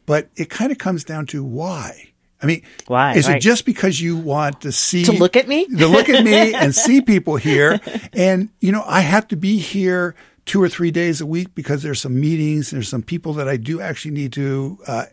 But 0.06 0.28
it 0.36 0.50
kind 0.50 0.70
of 0.70 0.78
comes 0.78 1.04
down 1.04 1.26
to 1.26 1.42
why. 1.42 2.10
I 2.42 2.46
mean, 2.46 2.62
why? 2.88 3.14
Is 3.14 3.26
right. 3.26 3.38
it 3.38 3.40
just 3.40 3.64
because 3.64 4.00
you 4.00 4.18
want 4.18 4.62
to 4.62 4.72
see 4.72 5.04
to 5.04 5.12
look 5.12 5.34
at 5.34 5.48
me, 5.48 5.66
to 5.66 5.86
look 5.86 6.10
at 6.10 6.22
me 6.22 6.52
and 6.52 6.74
see 6.74 7.00
people 7.00 7.36
here? 7.36 7.80
And 8.12 8.50
you 8.60 8.70
know, 8.70 8.84
I 8.86 9.00
have 9.00 9.26
to 9.28 9.36
be 9.36 9.56
here 9.56 10.14
two 10.46 10.62
or 10.62 10.68
three 10.68 10.90
days 10.90 11.20
a 11.20 11.26
week 11.26 11.54
because 11.54 11.82
there's 11.82 12.00
some 12.00 12.20
meetings, 12.20 12.70
there's 12.70 12.88
some 12.88 13.02
people 13.02 13.32
that 13.34 13.48
I 13.48 13.56
do 13.56 13.80
actually 13.80 14.10
need 14.10 14.32
to 14.34 14.78
uh, 14.86 15.06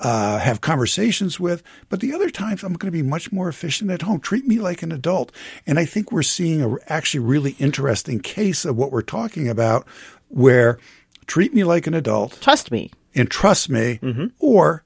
uh, 0.00 0.38
have 0.38 0.60
conversations 0.60 1.40
with. 1.40 1.62
But 1.88 2.00
the 2.00 2.12
other 2.12 2.30
times, 2.30 2.62
I'm 2.62 2.74
going 2.74 2.92
to 2.92 2.96
be 2.96 3.02
much 3.02 3.32
more 3.32 3.48
efficient 3.48 3.90
at 3.90 4.02
home. 4.02 4.20
Treat 4.20 4.46
me 4.46 4.58
like 4.58 4.82
an 4.82 4.92
adult. 4.92 5.32
And 5.66 5.78
I 5.78 5.84
think 5.84 6.12
we're 6.12 6.22
seeing 6.22 6.62
a 6.62 6.76
actually 6.88 7.20
really 7.20 7.56
interesting 7.58 8.20
case 8.20 8.64
of 8.64 8.76
what 8.76 8.92
we're 8.92 9.02
talking 9.02 9.48
about, 9.48 9.86
where 10.28 10.78
treat 11.26 11.54
me 11.54 11.64
like 11.64 11.86
an 11.86 11.94
adult, 11.94 12.38
trust 12.40 12.70
me, 12.70 12.90
and 13.14 13.30
trust 13.30 13.70
me, 13.70 13.98
mm-hmm. 14.02 14.26
or 14.38 14.84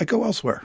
I 0.00 0.04
go 0.04 0.24
elsewhere. 0.24 0.64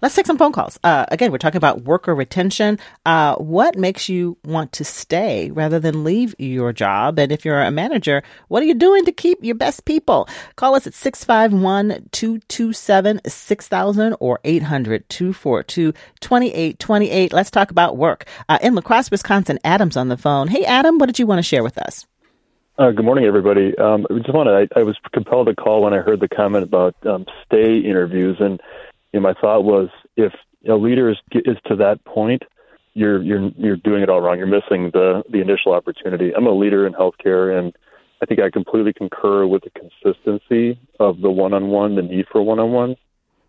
Let's 0.00 0.14
take 0.14 0.26
some 0.26 0.38
phone 0.38 0.52
calls. 0.52 0.78
Uh, 0.82 1.06
again, 1.08 1.30
we're 1.32 1.38
talking 1.38 1.58
about 1.58 1.82
worker 1.82 2.14
retention. 2.14 2.78
Uh, 3.06 3.36
what 3.36 3.76
makes 3.76 4.08
you 4.08 4.36
want 4.44 4.72
to 4.72 4.84
stay 4.84 5.50
rather 5.50 5.78
than 5.78 6.04
leave 6.04 6.34
your 6.38 6.72
job? 6.72 7.18
And 7.18 7.32
if 7.32 7.44
you're 7.44 7.60
a 7.60 7.70
manager, 7.70 8.22
what 8.48 8.62
are 8.62 8.66
you 8.66 8.74
doing 8.74 9.04
to 9.04 9.12
keep 9.12 9.42
your 9.42 9.54
best 9.54 9.84
people? 9.84 10.28
Call 10.56 10.74
us 10.74 10.86
at 10.86 10.94
651 10.94 12.08
227 12.12 13.20
6000 13.26 14.16
or 14.20 14.40
800 14.44 15.08
242 15.08 15.92
2828. 16.20 17.32
Let's 17.32 17.50
talk 17.50 17.70
about 17.70 17.96
work. 17.96 18.26
Uh, 18.48 18.58
in 18.62 18.74
La 18.74 18.82
Crosse, 18.82 19.10
Wisconsin, 19.10 19.58
Adam's 19.64 19.96
on 19.96 20.08
the 20.08 20.16
phone. 20.16 20.48
Hey, 20.48 20.64
Adam, 20.64 20.98
what 20.98 21.06
did 21.06 21.18
you 21.18 21.26
want 21.26 21.38
to 21.38 21.42
share 21.42 21.62
with 21.62 21.78
us? 21.78 22.06
Uh, 22.78 22.90
good 22.90 23.04
morning, 23.04 23.26
everybody. 23.26 23.76
Um, 23.76 24.06
I 24.10 24.14
just 24.14 24.32
want 24.32 24.48
to. 24.48 24.76
I, 24.76 24.80
I, 24.80 24.82
was 24.82 24.96
compelled 25.12 25.46
to 25.48 25.54
call 25.54 25.82
when 25.82 25.92
I 25.92 25.98
heard 25.98 26.20
the 26.20 26.28
comment 26.28 26.64
about 26.64 26.96
um, 27.04 27.26
stay 27.44 27.78
interviews, 27.78 28.38
and 28.40 28.60
my 29.20 29.34
thought 29.34 29.64
was 29.64 29.88
if 30.16 30.32
a 30.68 30.74
leader 30.74 31.10
is, 31.10 31.16
is 31.32 31.56
to 31.66 31.76
that 31.76 32.04
point, 32.04 32.42
you're 32.94 33.22
you're 33.22 33.50
you're 33.56 33.76
doing 33.76 34.02
it 34.02 34.08
all 34.08 34.20
wrong. 34.20 34.38
You're 34.38 34.46
missing 34.46 34.90
the 34.92 35.22
the 35.30 35.40
initial 35.40 35.72
opportunity. 35.72 36.32
I'm 36.34 36.46
a 36.46 36.52
leader 36.52 36.86
in 36.86 36.92
healthcare, 36.92 37.58
and 37.58 37.72
I 38.22 38.26
think 38.26 38.40
I 38.40 38.50
completely 38.50 38.92
concur 38.92 39.46
with 39.46 39.62
the 39.62 39.70
consistency 39.70 40.78
of 41.00 41.20
the 41.20 41.30
one-on-one, 41.30 41.96
the 41.96 42.02
need 42.02 42.26
for 42.30 42.42
one-on-one. 42.42 42.96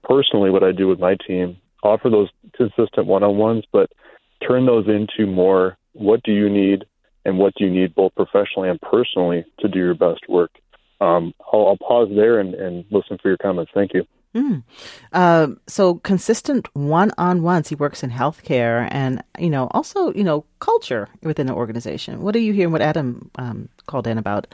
Personally, 0.03 0.49
what 0.49 0.63
I 0.63 0.71
do 0.71 0.87
with 0.87 0.99
my 0.99 1.15
team, 1.27 1.57
offer 1.83 2.09
those 2.09 2.29
consistent 2.55 3.05
one-on-ones, 3.05 3.65
but 3.71 3.91
turn 4.45 4.65
those 4.65 4.87
into 4.87 5.29
more. 5.29 5.77
What 5.93 6.23
do 6.23 6.31
you 6.31 6.49
need, 6.49 6.85
and 7.23 7.37
what 7.37 7.53
do 7.55 7.65
you 7.65 7.69
need 7.69 7.93
both 7.93 8.15
professionally 8.15 8.69
and 8.69 8.81
personally 8.81 9.45
to 9.59 9.67
do 9.67 9.77
your 9.77 9.93
best 9.93 10.21
work? 10.27 10.51
Um, 10.99 11.33
I'll, 11.51 11.67
I'll, 11.67 11.77
pause 11.77 12.09
there 12.15 12.39
and, 12.39 12.53
and, 12.53 12.85
listen 12.89 13.17
for 13.21 13.27
your 13.27 13.37
comments. 13.37 13.71
Thank 13.73 13.93
you. 13.93 14.05
Mm. 14.35 14.63
Uh, 15.11 15.47
so 15.67 15.95
consistent 15.95 16.67
one-on-ones. 16.75 17.69
He 17.69 17.75
works 17.75 18.03
in 18.03 18.09
healthcare, 18.09 18.87
and 18.91 19.23
you 19.37 19.49
know, 19.49 19.67
also 19.71 20.11
you 20.13 20.23
know, 20.23 20.45
culture 20.59 21.07
within 21.21 21.47
the 21.47 21.53
organization. 21.53 22.21
What 22.21 22.35
are 22.35 22.39
you 22.39 22.53
hearing? 22.53 22.71
What 22.71 22.81
Adam 22.81 23.29
um, 23.35 23.69
called 23.85 24.07
in 24.07 24.17
about? 24.17 24.47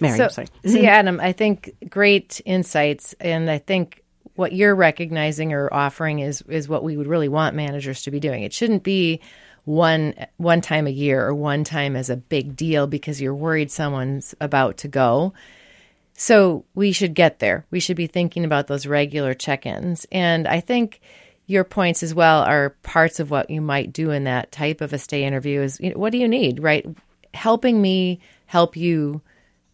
Mary, 0.00 0.18
so, 0.18 0.28
sorry. 0.28 0.48
see, 0.64 0.86
Adam, 0.86 1.20
I 1.20 1.32
think 1.32 1.74
great 1.88 2.40
insights, 2.44 3.14
and 3.20 3.50
I 3.50 3.58
think 3.58 4.02
what 4.34 4.52
you're 4.52 4.74
recognizing 4.74 5.52
or 5.52 5.72
offering 5.72 6.18
is 6.18 6.42
is 6.48 6.68
what 6.68 6.82
we 6.82 6.96
would 6.96 7.06
really 7.06 7.28
want 7.28 7.54
managers 7.54 8.02
to 8.02 8.10
be 8.10 8.18
doing. 8.18 8.42
It 8.42 8.52
shouldn't 8.52 8.82
be 8.82 9.20
one 9.64 10.14
one 10.38 10.60
time 10.60 10.86
a 10.86 10.90
year 10.90 11.26
or 11.26 11.34
one 11.34 11.62
time 11.64 11.94
as 11.94 12.10
a 12.10 12.16
big 12.16 12.56
deal 12.56 12.86
because 12.86 13.20
you're 13.20 13.34
worried 13.34 13.70
someone's 13.70 14.34
about 14.40 14.78
to 14.78 14.88
go. 14.88 15.32
So 16.20 16.66
we 16.74 16.92
should 16.92 17.14
get 17.14 17.38
there. 17.38 17.64
We 17.70 17.80
should 17.80 17.96
be 17.96 18.06
thinking 18.06 18.44
about 18.44 18.66
those 18.66 18.86
regular 18.86 19.32
check-ins. 19.32 20.06
And 20.12 20.46
I 20.46 20.60
think 20.60 21.00
your 21.46 21.64
points 21.64 22.02
as 22.02 22.14
well 22.14 22.42
are 22.42 22.76
parts 22.82 23.20
of 23.20 23.30
what 23.30 23.48
you 23.48 23.62
might 23.62 23.90
do 23.94 24.10
in 24.10 24.24
that 24.24 24.52
type 24.52 24.82
of 24.82 24.92
a 24.92 24.98
stay 24.98 25.24
interview 25.24 25.62
is 25.62 25.80
you 25.80 25.88
know, 25.88 25.98
what 25.98 26.12
do 26.12 26.18
you 26.18 26.28
need, 26.28 26.62
right? 26.62 26.86
Helping 27.32 27.80
me 27.80 28.20
help 28.44 28.76
you 28.76 29.22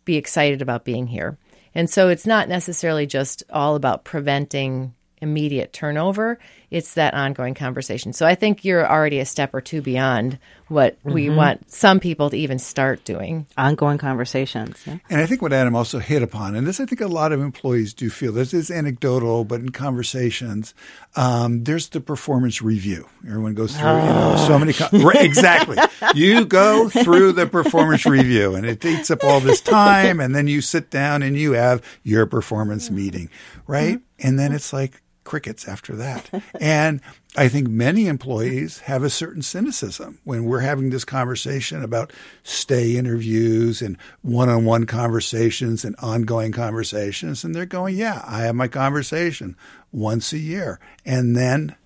be 0.05 0.15
excited 0.15 0.63
about 0.63 0.85
being 0.85 1.09
here. 1.09 1.37
And 1.75 1.91
so 1.91 2.11
it's 2.11 2.27
not 2.27 2.49
necessarily 2.49 3.09
just 3.09 3.43
all 3.51 3.75
about 3.75 4.05
preventing 4.05 4.95
immediate 5.21 5.73
turnover. 5.73 6.39
It's 6.71 6.95
that 6.95 7.15
ongoing 7.15 7.55
conversation. 7.55 8.13
So 8.13 8.27
I 8.27 8.35
think 8.35 8.65
you're 8.65 8.87
already 8.87 9.21
a 9.21 9.25
step 9.25 9.55
or 9.55 9.61
two 9.61 9.81
beyond 9.81 10.39
what 10.69 10.99
mm-hmm. 10.99 11.13
we 11.13 11.31
want 11.31 11.71
some 11.71 12.01
people 12.01 12.29
to 12.31 12.37
even 12.37 12.59
start 12.59 13.05
doing. 13.05 13.47
Ongoing 13.57 13.99
conversations. 13.99 14.83
Yeah. 14.85 14.99
And 15.09 15.21
I 15.21 15.27
think 15.27 15.43
what 15.43 15.53
Adam 15.53 15.77
also 15.77 16.01
hit 16.01 16.23
upon, 16.23 16.57
and 16.57 16.67
this 16.67 16.81
I 16.81 16.87
think 16.87 17.01
a 17.01 17.07
lot 17.07 17.33
of 17.33 17.41
employees 17.41 17.95
do 17.95 18.11
feel, 18.11 18.33
this 18.33 18.53
is 18.53 18.71
anecdotal, 18.71 19.45
but 19.45 19.61
in 19.61 19.71
conversations, 19.71 20.75
um, 21.15 21.65
there's 21.65 21.89
the 21.89 22.01
performance 22.01 22.61
review. 22.61 23.09
Everyone 23.27 23.55
goes 23.55 23.77
through, 23.77 23.89
oh. 23.89 24.07
you 24.07 24.13
know, 24.13 24.45
so 24.47 24.59
many, 24.59 24.73
con- 24.73 24.89
right, 25.03 25.25
exactly. 25.25 25.79
you 26.15 26.45
go 26.45 26.89
through 26.89 27.33
the 27.33 27.47
performance 27.47 28.05
review 28.05 28.57
and 28.57 28.67
it 28.67 28.81
takes 28.81 29.11
up 29.11 29.23
all 29.23 29.41
this 29.41 29.61
time 29.61 30.19
and 30.19 30.35
then 30.35 30.49
you 30.49 30.61
sit 30.61 30.91
down 30.91 31.23
and 31.23 31.37
you 31.37 31.53
have 31.53 31.81
your 32.03 32.27
performance 32.27 32.91
meeting, 32.91 33.31
right? 33.67 33.99
Mm-hmm. 33.99 34.27
And 34.27 34.39
then 34.39 34.53
it's 34.53 34.73
like, 34.73 35.03
crickets 35.27 35.69
after 35.69 35.95
that. 35.97 36.31
and 36.61 37.03
I 37.37 37.49
think 37.49 37.69
many 37.69 38.07
employees 38.07 38.79
have 38.81 39.03
a 39.03 39.11
certain 39.11 39.43
cynicism 39.43 40.21
when 40.25 40.47
we're 40.47 40.61
having 40.61 40.89
this 40.89 41.05
conversation 41.05 41.83
about 41.83 42.13
stay 42.43 42.97
interviews 42.97 43.83
and 43.83 43.99
one 44.23 44.49
on 44.49 44.65
one 44.65 44.87
conversations 44.87 45.85
and 45.85 45.95
ongoing 45.99 46.53
conversations. 46.53 47.45
And 47.45 47.55
they're 47.55 47.67
going, 47.67 47.97
yeah, 47.97 48.23
I 48.27 48.43
have 48.43 48.55
my 48.55 48.69
conversation 48.69 49.57
once 49.93 50.33
a 50.33 50.39
year. 50.39 50.81
And 51.05 51.37
then 51.37 51.77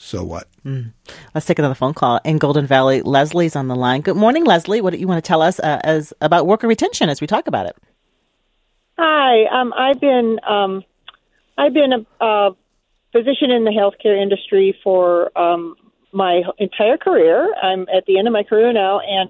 so 0.00 0.22
what? 0.22 0.46
Mm. 0.64 0.92
Let's 1.34 1.44
take 1.44 1.58
another 1.58 1.74
phone 1.74 1.92
call 1.92 2.20
in 2.24 2.38
Golden 2.38 2.66
Valley. 2.66 3.02
Leslie's 3.02 3.56
on 3.56 3.66
the 3.66 3.74
line. 3.74 4.00
Good 4.00 4.16
morning, 4.16 4.44
Leslie. 4.44 4.80
What 4.80 4.92
do 4.92 4.98
you 5.00 5.08
want 5.08 5.22
to 5.22 5.26
tell 5.26 5.42
us 5.42 5.58
uh, 5.58 5.80
as 5.82 6.14
about 6.20 6.46
worker 6.46 6.68
retention 6.68 7.08
as 7.08 7.20
we 7.20 7.26
talk 7.26 7.48
about 7.48 7.66
it? 7.66 7.76
Hi, 8.96 9.44
um, 9.46 9.72
I've 9.76 10.00
been 10.00 10.38
um, 10.48 10.84
I've 11.58 11.74
been 11.74 11.92
a, 11.92 12.24
a 12.24 12.50
physician 13.12 13.50
in 13.50 13.64
the 13.64 13.72
healthcare 13.72 14.20
industry 14.20 14.78
for 14.84 15.36
um, 15.36 15.74
my 16.12 16.42
entire 16.58 16.96
career. 16.96 17.52
I'm 17.60 17.82
at 17.94 18.06
the 18.06 18.18
end 18.18 18.28
of 18.28 18.32
my 18.32 18.44
career 18.44 18.72
now, 18.72 19.00
and 19.00 19.28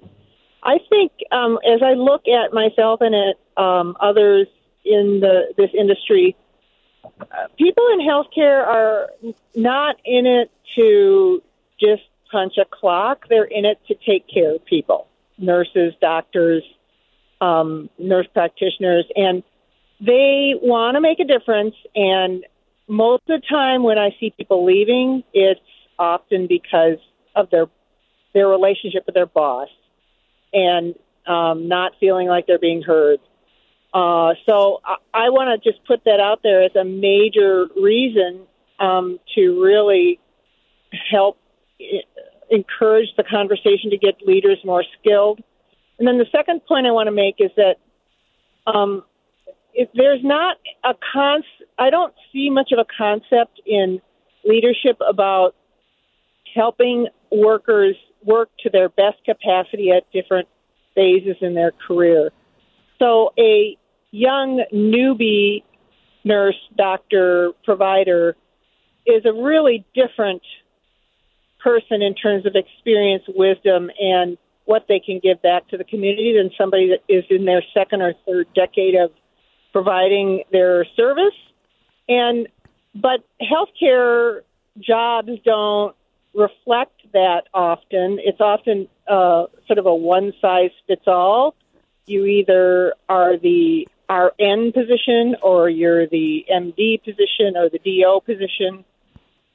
I 0.63 0.77
think 0.89 1.11
um, 1.31 1.57
as 1.65 1.81
I 1.83 1.93
look 1.93 2.27
at 2.27 2.53
myself 2.53 3.01
and 3.01 3.15
at 3.15 3.61
um, 3.61 3.97
others 3.99 4.47
in 4.85 5.19
the 5.21 5.53
this 5.57 5.71
industry, 5.77 6.35
uh, 7.03 7.47
people 7.57 7.83
in 7.93 7.99
healthcare 7.99 8.65
are 8.65 9.09
not 9.55 9.95
in 10.05 10.27
it 10.27 10.51
to 10.75 11.41
just 11.79 12.03
punch 12.31 12.53
a 12.57 12.65
clock. 12.65 13.25
They're 13.27 13.43
in 13.43 13.65
it 13.65 13.79
to 13.87 13.95
take 14.05 14.27
care 14.31 14.55
of 14.55 14.65
people, 14.65 15.07
nurses, 15.39 15.93
doctors, 15.99 16.63
um, 17.41 17.89
nurse 17.97 18.27
practitioners, 18.33 19.05
and 19.15 19.43
they 19.99 20.53
want 20.61 20.95
to 20.95 21.01
make 21.01 21.19
a 21.19 21.25
difference. 21.25 21.75
And 21.95 22.45
most 22.87 23.23
of 23.29 23.41
the 23.41 23.47
time, 23.47 23.83
when 23.83 23.97
I 23.97 24.15
see 24.19 24.33
people 24.35 24.65
leaving, 24.65 25.23
it's 25.33 25.59
often 25.97 26.47
because 26.47 26.97
of 27.35 27.49
their 27.49 27.67
their 28.33 28.47
relationship 28.47 29.05
with 29.05 29.15
their 29.15 29.25
boss 29.25 29.69
and 30.53 30.95
um, 31.27 31.67
not 31.67 31.93
feeling 31.99 32.27
like 32.27 32.45
they're 32.47 32.59
being 32.59 32.81
heard. 32.81 33.19
Uh, 33.93 34.33
so 34.47 34.81
I, 34.85 34.95
I 35.13 35.29
want 35.29 35.61
to 35.61 35.71
just 35.71 35.83
put 35.85 36.03
that 36.05 36.19
out 36.19 36.41
there 36.43 36.63
as 36.63 36.75
a 36.75 36.83
major 36.83 37.67
reason 37.75 38.41
um, 38.79 39.19
to 39.35 39.61
really 39.61 40.19
help 41.11 41.37
I- 41.81 42.03
encourage 42.51 43.09
the 43.17 43.23
conversation 43.23 43.89
to 43.91 43.97
get 43.97 44.21
leaders 44.25 44.59
more 44.63 44.83
skilled. 44.99 45.41
And 45.97 46.07
then 46.07 46.17
the 46.17 46.27
second 46.31 46.65
point 46.65 46.85
I 46.87 46.91
want 46.91 47.07
to 47.07 47.11
make 47.11 47.35
is 47.39 47.51
that 47.57 47.75
um, 48.71 49.03
if 49.73 49.89
there's 49.93 50.23
not 50.23 50.57
a 50.83 50.93
con, 51.13 51.43
I 51.77 51.89
don't 51.89 52.13
see 52.31 52.49
much 52.49 52.71
of 52.71 52.79
a 52.79 52.85
concept 52.97 53.61
in 53.65 54.01
leadership 54.45 54.97
about 55.07 55.55
helping 56.55 57.07
workers 57.31 57.95
work 58.23 58.49
to 58.59 58.69
their 58.69 58.89
best 58.89 59.23
capacity 59.25 59.91
at 59.91 60.11
different 60.11 60.47
phases 60.95 61.37
in 61.41 61.53
their 61.53 61.71
career. 61.71 62.31
So 62.97 63.31
a 63.37 63.77
young 64.11 64.63
newbie 64.73 65.63
nurse, 66.23 66.57
doctor, 66.75 67.51
provider 67.63 68.35
is 69.05 69.25
a 69.25 69.33
really 69.33 69.85
different 69.93 70.41
person 71.63 72.01
in 72.01 72.13
terms 72.15 72.45
of 72.45 72.55
experience, 72.55 73.23
wisdom, 73.27 73.89
and 73.99 74.37
what 74.65 74.85
they 74.87 74.99
can 74.99 75.19
give 75.21 75.41
back 75.41 75.67
to 75.69 75.77
the 75.77 75.83
community 75.83 76.35
than 76.37 76.51
somebody 76.57 76.89
that 76.89 77.01
is 77.11 77.23
in 77.29 77.45
their 77.45 77.63
second 77.73 78.01
or 78.01 78.13
third 78.25 78.47
decade 78.53 78.95
of 78.95 79.11
providing 79.71 80.43
their 80.51 80.85
service. 80.95 81.35
And 82.07 82.47
but 82.95 83.23
healthcare 83.41 84.41
jobs 84.79 85.29
don't 85.45 85.95
reflect 86.33 87.01
that 87.13 87.43
often. 87.53 88.19
It's 88.19 88.41
often 88.41 88.87
uh, 89.07 89.45
sort 89.67 89.79
of 89.79 89.85
a 89.85 89.95
one 89.95 90.33
size 90.41 90.71
fits 90.87 91.07
all. 91.07 91.55
You 92.05 92.25
either 92.25 92.95
are 93.07 93.37
the 93.37 93.87
RN 94.09 94.71
position 94.71 95.35
or 95.43 95.69
you're 95.69 96.07
the 96.07 96.45
MD 96.51 97.03
position 97.03 97.55
or 97.55 97.69
the 97.69 97.79
DO 97.79 98.21
position. 98.25 98.83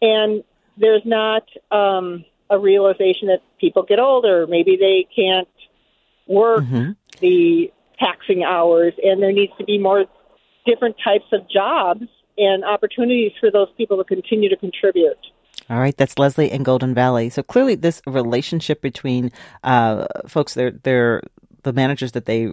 And 0.00 0.44
there's 0.77 1.05
not 1.05 1.48
um, 1.70 2.24
a 2.50 2.59
realization 2.59 3.29
that 3.29 3.40
people 3.59 3.83
get 3.83 3.98
older. 3.98 4.46
Maybe 4.46 4.77
they 4.77 5.07
can't 5.14 5.48
work 6.27 6.64
mm-hmm. 6.64 6.92
the 7.20 7.72
taxing 7.98 8.44
hours, 8.44 8.92
and 9.02 9.22
there 9.22 9.33
needs 9.33 9.52
to 9.59 9.64
be 9.64 9.78
more 9.78 10.04
different 10.66 10.96
types 11.02 11.26
of 11.33 11.48
jobs 11.50 12.02
and 12.37 12.64
opportunities 12.64 13.33
for 13.40 13.50
those 13.50 13.68
people 13.76 13.96
to 13.98 14.04
continue 14.04 14.48
to 14.48 14.57
contribute. 14.57 15.18
All 15.70 15.78
right, 15.78 15.96
that's 15.96 16.18
Leslie 16.18 16.50
in 16.50 16.62
Golden 16.62 16.94
Valley. 16.94 17.30
So 17.30 17.42
clearly, 17.42 17.74
this 17.74 18.02
relationship 18.07 18.83
between 18.83 19.30
uh, 19.62 20.07
folks, 20.26 20.54
they're, 20.54 20.72
they're 20.72 21.22
the 21.62 21.72
managers 21.72 22.12
that 22.12 22.26
they 22.26 22.50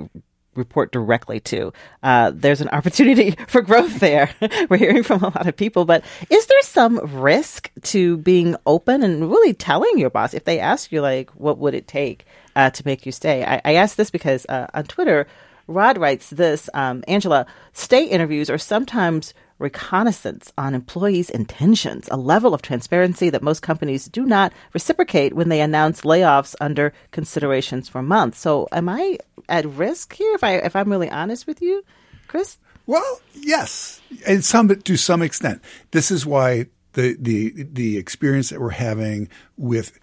report 0.56 0.92
directly 0.92 1.40
to. 1.40 1.72
Uh, 2.04 2.32
there's 2.34 2.62
an 2.62 2.70
opportunity 2.74 3.36
for 3.48 3.62
growth 3.62 4.00
there. 4.00 4.34
We're 4.70 4.78
hearing 4.78 5.04
from 5.04 5.24
a 5.24 5.28
lot 5.30 5.48
of 5.48 5.56
people, 5.56 5.86
but 5.86 6.04
is 6.30 6.46
there 6.46 6.62
some 6.62 7.00
risk 7.22 7.72
to 7.84 8.18
being 8.18 8.56
open 8.66 9.04
and 9.04 9.30
really 9.30 9.54
telling 9.54 9.98
your 9.98 10.10
boss 10.10 10.34
if 10.34 10.46
they 10.46 10.60
ask 10.60 10.92
you, 10.92 11.02
like, 11.02 11.32
what 11.32 11.58
would 11.58 11.74
it 11.74 11.88
take 11.88 12.26
uh, 12.56 12.70
to 12.72 12.84
make 12.86 13.06
you 13.06 13.12
stay? 13.12 13.44
I, 13.44 13.62
I 13.64 13.74
ask 13.76 13.96
this 13.96 14.12
because 14.12 14.46
uh, 14.48 14.68
on 14.74 14.86
Twitter, 14.86 15.28
Rod 15.68 15.98
writes 15.98 16.30
this 16.30 16.70
um, 16.74 17.04
Angela, 17.08 17.46
stay 17.74 18.06
interviews 18.06 18.50
are 18.50 18.58
sometimes 18.58 19.34
reconnaissance 19.62 20.52
on 20.58 20.74
employees' 20.74 21.30
intentions, 21.30 22.10
a 22.12 22.18
level 22.18 22.54
of 22.54 22.62
transparency 22.62 23.30
that 23.30 23.44
most 23.44 23.62
companies 23.62 24.08
do 24.08 24.26
not 24.26 24.52
reciprocate 24.74 25.34
when 25.34 25.50
they 25.50 25.62
announce 25.62 26.02
layoffs 26.02 26.56
under 26.60 26.92
considerations 27.12 27.88
for 27.88 28.02
months. 28.02 28.40
So, 28.40 28.68
am 28.72 28.90
I 28.90 29.18
at 29.48 29.66
risk 29.66 30.14
here 30.14 30.34
if 30.34 30.44
I 30.44 30.56
if 30.56 30.76
I'm 30.76 30.90
really 30.90 31.10
honest 31.10 31.48
with 31.48 31.62
you, 31.62 31.86
Chris? 32.28 32.58
Well, 32.88 33.22
yes, 33.34 34.02
and 34.28 34.44
some 34.44 34.68
to 34.68 34.98
some 34.98 35.22
extent. 35.22 35.62
This 35.92 36.10
is 36.12 36.26
why 36.26 36.66
the 36.94 37.16
the 37.20 37.54
the 37.72 37.98
experience 37.98 38.50
that 38.50 38.60
we're 38.60 38.72
having 38.72 39.30
with 39.58 40.00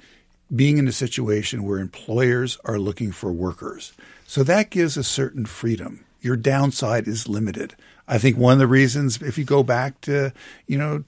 being 0.54 0.78
in 0.78 0.88
a 0.88 0.92
situation 0.92 1.64
where 1.64 1.78
employers 1.78 2.58
are 2.64 2.78
looking 2.78 3.12
for 3.12 3.32
workers. 3.32 3.92
So 4.26 4.42
that 4.44 4.70
gives 4.70 4.96
a 4.96 5.04
certain 5.04 5.46
freedom. 5.46 6.04
Your 6.20 6.36
downside 6.36 7.06
is 7.06 7.28
limited. 7.28 7.74
I 8.06 8.18
think 8.18 8.36
one 8.36 8.54
of 8.54 8.58
the 8.58 8.66
reasons, 8.66 9.20
if 9.22 9.36
you 9.36 9.44
go 9.44 9.62
back 9.62 10.00
to, 10.02 10.32
you 10.66 10.78
know, 10.78 11.04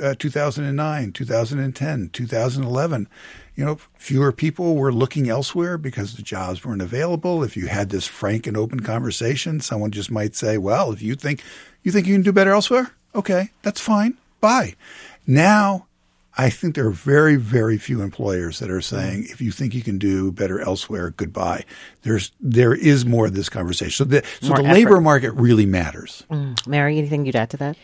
uh, 0.00 0.14
2009, 0.18 1.12
2010, 1.12 2.10
2011, 2.12 3.08
you 3.54 3.64
know, 3.64 3.78
fewer 3.96 4.32
people 4.32 4.76
were 4.76 4.92
looking 4.92 5.28
elsewhere 5.28 5.76
because 5.76 6.14
the 6.14 6.22
jobs 6.22 6.64
weren't 6.64 6.82
available. 6.82 7.42
If 7.42 7.56
you 7.56 7.66
had 7.66 7.90
this 7.90 8.06
frank 8.06 8.46
and 8.46 8.56
open 8.56 8.80
conversation, 8.80 9.60
someone 9.60 9.90
just 9.90 10.10
might 10.10 10.36
say, 10.36 10.58
"Well, 10.58 10.92
if 10.92 11.02
you 11.02 11.16
think 11.16 11.42
you 11.82 11.90
think 11.90 12.06
you 12.06 12.14
can 12.14 12.22
do 12.22 12.32
better 12.32 12.52
elsewhere, 12.52 12.92
okay, 13.14 13.50
that's 13.62 13.80
fine. 13.80 14.14
Bye." 14.40 14.76
Now, 15.26 15.87
I 16.40 16.50
think 16.50 16.76
there 16.76 16.86
are 16.86 16.90
very, 16.90 17.34
very 17.34 17.78
few 17.78 18.00
employers 18.00 18.60
that 18.60 18.70
are 18.70 18.80
saying, 18.80 19.26
if 19.28 19.40
you 19.40 19.50
think 19.50 19.74
you 19.74 19.82
can 19.82 19.98
do 19.98 20.30
better 20.30 20.60
elsewhere, 20.60 21.10
goodbye. 21.10 21.64
There's 22.02 22.30
there 22.40 22.72
is 22.72 23.04
more 23.04 23.26
of 23.26 23.34
this 23.34 23.48
conversation. 23.48 23.90
So 23.90 24.04
the 24.04 24.24
so 24.40 24.54
the 24.54 24.62
labor 24.62 25.00
market 25.00 25.32
really 25.32 25.66
matters. 25.66 26.24
Mm. 26.30 26.64
Mary, 26.66 26.96
anything 26.96 27.26
you'd 27.26 27.34
add 27.34 27.50
to 27.50 27.56
that? 27.56 27.76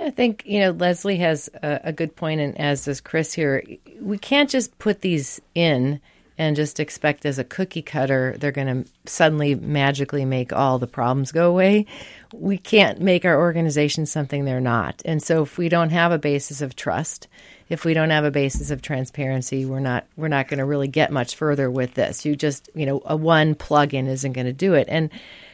I 0.00 0.10
think 0.10 0.44
you 0.46 0.60
know 0.60 0.70
Leslie 0.70 1.16
has 1.16 1.50
a, 1.60 1.80
a 1.84 1.92
good 1.92 2.14
point, 2.14 2.40
and 2.40 2.58
as 2.60 2.84
does 2.84 3.00
Chris 3.00 3.32
here. 3.32 3.64
We 4.00 4.16
can't 4.16 4.48
just 4.48 4.78
put 4.78 5.00
these 5.00 5.40
in 5.56 6.00
and 6.38 6.54
just 6.54 6.78
expect 6.78 7.26
as 7.26 7.38
a 7.38 7.44
cookie 7.44 7.82
cutter 7.82 8.36
they're 8.38 8.52
going 8.52 8.84
to 8.84 8.90
suddenly 9.10 9.56
magically 9.56 10.24
make 10.24 10.52
all 10.52 10.78
the 10.78 10.86
problems 10.86 11.32
go 11.32 11.50
away. 11.50 11.84
We 12.32 12.58
can't 12.58 13.00
make 13.00 13.24
our 13.24 13.40
organization 13.40 14.06
something 14.06 14.44
they're 14.44 14.60
not. 14.60 15.02
And 15.04 15.20
so 15.20 15.42
if 15.42 15.58
we 15.58 15.68
don't 15.68 15.90
have 15.90 16.12
a 16.12 16.18
basis 16.18 16.62
of 16.62 16.76
trust, 16.76 17.26
if 17.68 17.84
we 17.84 17.94
don't 17.94 18.10
have 18.10 18.24
a 18.24 18.30
basis 18.30 18.70
of 18.70 18.82
transparency, 18.82 19.64
we're 19.64 19.80
not 19.80 20.06
we're 20.16 20.28
not 20.28 20.48
going 20.48 20.58
to 20.58 20.64
really 20.64 20.88
get 20.88 21.12
much 21.12 21.36
further 21.36 21.70
with 21.70 21.94
this. 21.94 22.24
You 22.24 22.36
just, 22.36 22.70
you 22.74 22.86
know, 22.86 23.02
a 23.04 23.16
one 23.16 23.54
plug-in 23.54 24.06
isn't 24.06 24.32
going 24.32 24.46
to 24.46 24.52
do 24.52 24.74
it. 24.74 24.86
And 24.88 25.10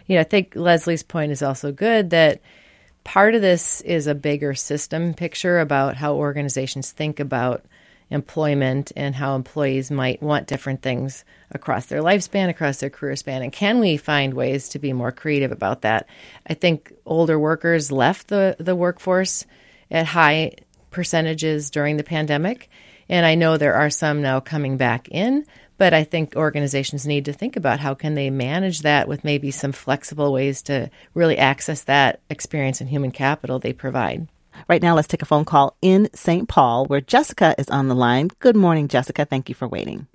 you 0.06 0.16
know, 0.16 0.20
I 0.20 0.24
think 0.24 0.54
Leslie's 0.54 1.02
point 1.02 1.32
is 1.32 1.42
also 1.42 1.72
good 1.72 2.10
that 2.10 2.40
part 3.02 3.34
of 3.34 3.42
this 3.42 3.80
is 3.82 4.06
a 4.06 4.14
bigger 4.14 4.54
system 4.54 5.14
picture 5.14 5.60
about 5.60 5.96
how 5.96 6.14
organizations 6.14 6.92
think 6.92 7.20
about 7.20 7.64
employment 8.10 8.92
and 8.96 9.14
how 9.14 9.34
employees 9.34 9.90
might 9.90 10.22
want 10.22 10.46
different 10.46 10.82
things 10.82 11.24
across 11.50 11.86
their 11.86 12.02
lifespan, 12.02 12.48
across 12.48 12.78
their 12.78 12.90
career 12.90 13.16
span. 13.16 13.42
And 13.42 13.52
can 13.52 13.80
we 13.80 13.96
find 13.96 14.34
ways 14.34 14.68
to 14.70 14.78
be 14.78 14.92
more 14.92 15.10
creative 15.10 15.52
about 15.52 15.82
that? 15.82 16.06
I 16.46 16.54
think 16.54 16.92
older 17.06 17.38
workers 17.38 17.90
left 17.90 18.28
the, 18.28 18.56
the 18.58 18.76
workforce 18.76 19.46
at 19.90 20.06
high 20.06 20.52
percentages 20.94 21.70
during 21.70 21.98
the 21.98 22.04
pandemic. 22.04 22.70
And 23.08 23.26
I 23.26 23.34
know 23.34 23.56
there 23.56 23.74
are 23.74 23.90
some 23.90 24.22
now 24.22 24.40
coming 24.40 24.78
back 24.78 25.08
in, 25.10 25.44
but 25.76 25.92
I 25.92 26.04
think 26.04 26.36
organizations 26.36 27.06
need 27.06 27.26
to 27.26 27.32
think 27.32 27.56
about 27.56 27.80
how 27.80 27.94
can 27.94 28.14
they 28.14 28.30
manage 28.30 28.80
that 28.82 29.08
with 29.08 29.24
maybe 29.24 29.50
some 29.50 29.72
flexible 29.72 30.32
ways 30.32 30.62
to 30.62 30.90
really 31.12 31.36
access 31.36 31.84
that 31.84 32.20
experience 32.30 32.80
and 32.80 32.88
human 32.88 33.10
capital 33.10 33.58
they 33.58 33.72
provide. 33.72 34.28
Right 34.68 34.80
now, 34.80 34.94
let's 34.94 35.08
take 35.08 35.22
a 35.22 35.26
phone 35.26 35.44
call 35.44 35.76
in 35.82 36.08
St. 36.14 36.48
Paul 36.48 36.86
where 36.86 37.00
Jessica 37.00 37.54
is 37.58 37.68
on 37.68 37.88
the 37.88 37.94
line. 37.94 38.30
Good 38.38 38.56
morning, 38.56 38.88
Jessica. 38.88 39.24
Thank 39.24 39.48
you 39.48 39.54
for 39.54 39.66
waiting. 39.66 40.06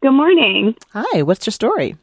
Good 0.00 0.12
morning. 0.12 0.74
Hi, 0.94 1.22
what's 1.22 1.46
your 1.46 1.52
story? 1.52 1.96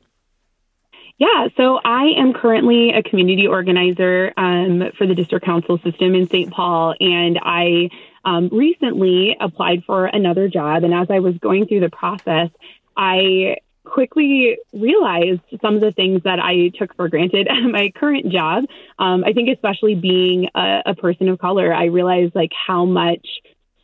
Yeah, 1.19 1.47
so 1.57 1.79
I 1.83 2.11
am 2.17 2.33
currently 2.33 2.91
a 2.91 3.01
community 3.01 3.47
organizer 3.47 4.31
um, 4.37 4.91
for 4.97 5.07
the 5.07 5.15
district 5.15 5.45
council 5.45 5.79
system 5.79 6.13
in 6.13 6.29
St. 6.29 6.51
Paul, 6.51 6.93
and 6.99 7.39
I 7.41 7.89
um, 8.23 8.49
recently 8.51 9.35
applied 9.39 9.83
for 9.85 10.05
another 10.05 10.47
job. 10.47 10.83
And 10.83 10.93
as 10.93 11.07
I 11.09 11.19
was 11.19 11.35
going 11.39 11.65
through 11.65 11.79
the 11.79 11.89
process, 11.89 12.49
I 12.95 13.55
quickly 13.83 14.57
realized 14.73 15.41
some 15.59 15.73
of 15.73 15.81
the 15.81 15.91
things 15.91 16.21
that 16.23 16.39
I 16.39 16.69
took 16.77 16.95
for 16.95 17.09
granted 17.09 17.47
at 17.49 17.61
my 17.61 17.91
current 17.95 18.31
job. 18.31 18.65
Um, 18.99 19.23
I 19.23 19.33
think, 19.33 19.49
especially 19.49 19.95
being 19.95 20.49
a, 20.53 20.83
a 20.87 20.95
person 20.95 21.29
of 21.29 21.39
color, 21.39 21.73
I 21.73 21.85
realized 21.85 22.35
like 22.35 22.51
how 22.53 22.85
much 22.85 23.25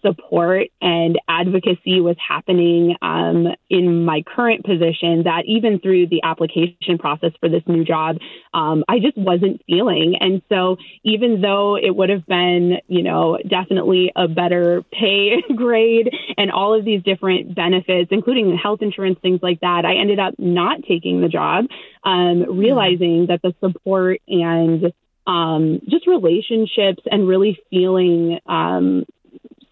support 0.06 0.68
and 0.82 1.20
advocacy 1.28 2.02
was 2.02 2.16
happening 2.26 2.96
um, 3.02 3.48
in 3.70 4.06
my 4.06 4.24
current 4.24 4.66
position 4.66 5.24
that 5.24 5.44
even 5.46 5.80
through 5.80 6.08
the 6.08 6.22
application 6.24 6.98
process 7.00 7.32
for 7.40 7.50
this 7.50 7.64
new 7.68 7.84
job, 7.84 8.18
um, 8.54 8.84
I 8.88 9.00
just 9.00 9.18
wasn't 9.18 9.62
feeling. 9.66 10.16
And 10.20 10.42
so 10.50 10.78
even 11.04 11.42
though 11.42 11.76
it 11.76 11.96
would 11.96 12.10
have 12.10 12.26
been, 12.26 12.78
you 12.88 13.04
know, 13.04 13.38
definitely 13.48 14.12
a 14.16 14.28
better 14.28 14.84
pay 14.92 15.42
grade 15.56 16.10
and 16.38 16.52
all 16.52 16.78
of 16.78 16.86
these 16.86 17.02
different 17.04 17.56
benefits, 17.56 18.10
including 18.12 18.58
health 18.58 18.82
insurance, 18.82 19.20
things 19.22 19.40
like 19.42 19.62
that, 19.62 19.86
I 19.86 19.96
ended 19.96 20.20
up 20.20 20.36
not 20.38 20.84
taking 20.88 21.22
the 21.22 21.30
job, 21.30 21.66
um, 22.04 22.58
realizing 22.58 23.28
that 23.28 23.42
the 23.42 23.54
support 23.60 24.22
and 24.28 24.94
um, 25.26 25.80
just 25.88 26.08
relationships 26.08 27.04
and 27.10 27.28
really 27.28 27.58
feeling 27.70 28.40
um, 28.46 29.06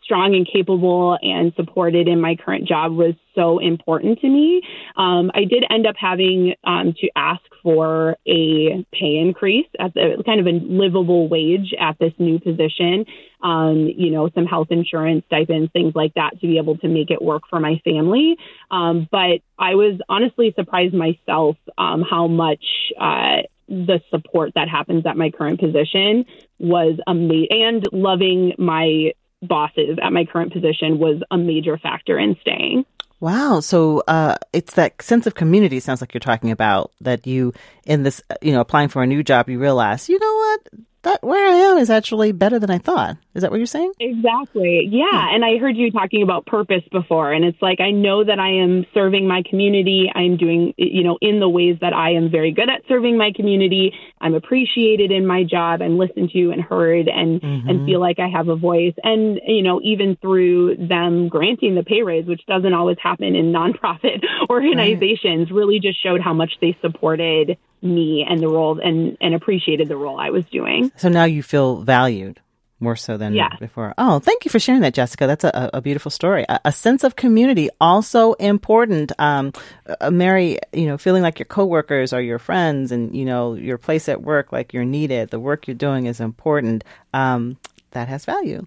strong 0.04 0.36
and 0.36 0.48
capable 0.52 1.18
and 1.22 1.54
supported 1.56 2.08
in 2.08 2.20
my 2.20 2.36
current 2.36 2.68
job 2.68 2.94
was 2.94 3.14
so 3.36 3.60
important 3.60 4.20
to 4.20 4.28
me. 4.28 4.62
Um, 4.98 5.32
I 5.34 5.46
did 5.46 5.64
end 5.70 5.88
up 5.88 5.96
having 5.98 6.54
um, 6.64 6.94
to 7.00 7.10
ask 7.16 7.42
for 7.64 8.18
a 8.28 8.86
pay 8.92 9.18
increase 9.18 9.68
at 9.80 9.94
the 9.94 10.24
kind 10.26 10.40
of 10.40 10.48
a 10.48 10.60
livable 10.64 11.28
wage 11.28 11.74
at 11.80 11.98
this 12.00 12.14
new 12.18 12.40
position. 12.40 13.06
Um, 13.44 13.88
you 13.96 14.12
know, 14.12 14.30
some 14.36 14.46
health 14.46 14.68
insurance 14.72 15.24
stipends, 15.28 15.72
things 15.72 15.94
like 15.96 16.14
that, 16.16 16.40
to 16.42 16.48
be 16.48 16.58
able 16.58 16.78
to 16.80 16.88
make 16.88 17.12
it 17.12 17.22
work 17.22 17.44
for 17.50 17.60
my 17.60 17.82
family. 17.84 18.38
Um, 18.70 19.08
but 19.12 19.42
I 19.58 19.76
was 19.76 20.00
honestly 20.10 20.54
surprised 20.56 20.94
myself 20.94 21.58
um, 21.78 22.04
how 22.08 22.28
much. 22.28 22.64
Uh, 23.00 23.44
the 23.72 24.02
support 24.10 24.52
that 24.56 24.68
happens 24.68 25.06
at 25.06 25.16
my 25.16 25.32
current 25.32 25.58
position 25.58 26.26
was 26.60 27.00
amazing 27.08 27.48
and 27.52 27.88
loving 27.94 28.54
my 28.58 29.14
bosses 29.42 29.98
at 30.02 30.12
my 30.14 30.26
current 30.26 30.54
position 30.54 31.00
was 31.00 31.22
a 31.32 31.38
major 31.38 31.78
factor 31.78 32.18
in 32.18 32.36
staying. 32.42 32.86
Wow. 33.20 33.60
So 33.60 34.04
uh, 34.08 34.36
it's 34.52 34.74
that 34.74 35.00
sense 35.02 35.28
of 35.28 35.36
community 35.36 35.80
sounds 35.80 36.02
like 36.02 36.14
you're 36.14 36.20
talking 36.20 36.50
about 36.50 36.92
that 37.02 37.28
you, 37.28 37.54
in 37.86 38.02
this, 38.02 38.22
you 38.42 38.52
know, 38.52 38.62
applying 38.62 38.90
for 38.90 39.04
a 39.04 39.08
new 39.08 39.22
job, 39.22 39.48
you 39.48 39.60
realize, 39.60 40.10
you 40.10 40.18
know 40.18 40.36
what, 40.36 40.68
that 41.04 41.24
where 41.24 41.48
I 41.48 41.56
am 41.72 41.78
is 41.78 41.90
actually 41.90 42.32
better 42.32 42.60
than 42.60 42.70
I 42.70 42.78
thought. 42.78 43.18
Is 43.34 43.42
that 43.42 43.50
what 43.50 43.58
you're 43.58 43.66
saying? 43.66 43.94
Exactly. 44.00 44.88
Yeah. 44.92 45.06
Hmm. 45.10 45.36
And 45.36 45.46
I 45.46 45.58
heard 45.58 45.76
you 45.76 45.92
talking 45.92 46.22
about 46.22 46.46
purpose 46.46 46.84
before. 46.92 47.32
And 47.32 47.44
it's 47.44 47.62
like, 47.62 47.80
I 47.80 47.92
know 47.92 48.24
that 48.24 48.40
I 48.40 48.62
am 48.62 48.86
serving 48.94 49.28
my 49.28 49.44
community. 49.50 50.12
I'm 50.14 50.38
doing, 50.38 50.74
you 50.78 51.04
know, 51.04 51.18
in 51.22 51.40
the 51.40 51.50
ways 51.50 51.78
that 51.82 51.94
I 51.94 52.12
am 52.12 52.30
very 52.30 52.52
good 52.52 52.70
at 52.70 52.82
serving 52.88 53.18
my 53.18 53.32
community. 53.36 53.94
I'm 54.20 54.36
appreciated 54.36 55.12
in 55.12 55.26
my 55.26 55.44
job. 55.44 55.82
I'm 55.82 55.98
listened 55.98 56.32
to 56.34 56.52
and 56.52 56.62
heard 56.62 57.08
and, 57.08 57.42
mm-hmm. 57.42 57.70
and 57.70 57.86
feel 57.86 58.00
like 58.00 58.20
I 58.20 58.28
have 58.28 58.48
a 58.50 58.56
voice. 58.56 58.94
And, 59.04 59.40
you 59.48 59.64
know, 59.64 59.82
even 59.84 60.18
through 60.22 60.88
them 60.88 61.30
granting 61.30 61.76
the 61.76 61.84
pay 61.84 62.04
raise, 62.04 62.26
which 62.26 62.46
doesn't 62.48 62.74
always 62.74 62.98
happen 63.02 63.36
in 63.36 63.52
nonprofit 63.52 64.24
organizations, 64.50 65.50
right. 65.50 65.58
really 65.58 65.80
just 65.80 66.02
showed 66.04 66.22
how 66.22 66.34
much 66.34 66.52
they 66.62 66.78
supported 66.82 67.58
me 67.82 68.26
and 68.28 68.40
the 68.40 68.48
role 68.48 68.80
and, 68.80 69.18
and 69.22 69.34
appreciated 69.34 69.88
the 69.88 69.98
role 69.98 70.20
I 70.20 70.30
was 70.30 70.46
doing. 70.46 70.92
So 70.98 71.10
now 71.10 71.24
you 71.24 71.44
feel 71.44 71.82
valued 71.82 72.40
more 72.82 72.96
so 72.96 73.16
than 73.16 73.34
yeah. 73.34 73.56
before. 73.60 73.94
Oh, 73.98 74.20
thank 74.20 74.44
you 74.44 74.50
for 74.50 74.60
sharing 74.60 74.82
that, 74.82 74.94
Jessica. 74.94 75.28
That's 75.28 75.44
a, 75.44 75.70
a 75.74 75.82
beautiful 75.82 76.10
story. 76.10 76.46
A, 76.50 76.60
a, 76.66 76.72
sense 76.72 77.04
of 77.04 77.16
community 77.16 77.70
also 77.80 78.34
important. 78.34 79.12
Um, 79.20 79.54
uh, 80.02 80.10
Mary, 80.10 80.58
you 80.74 80.88
know, 80.88 80.98
feeling 80.98 81.22
like 81.22 81.38
your 81.38 81.46
coworkers 81.46 82.12
are 82.12 82.22
your 82.22 82.40
friends, 82.40 82.92
and 82.92 83.16
you 83.16 83.24
know 83.24 83.54
your 83.54 83.78
place 83.78 84.10
at 84.10 84.22
work, 84.22 84.52
like 84.52 84.74
you're 84.74 84.84
needed. 84.84 85.30
The 85.30 85.40
work 85.40 85.68
you're 85.68 85.76
doing 85.76 86.08
is 86.08 86.20
important. 86.20 86.84
Um, 87.14 87.58
that 87.92 88.08
has 88.08 88.26
value. 88.26 88.66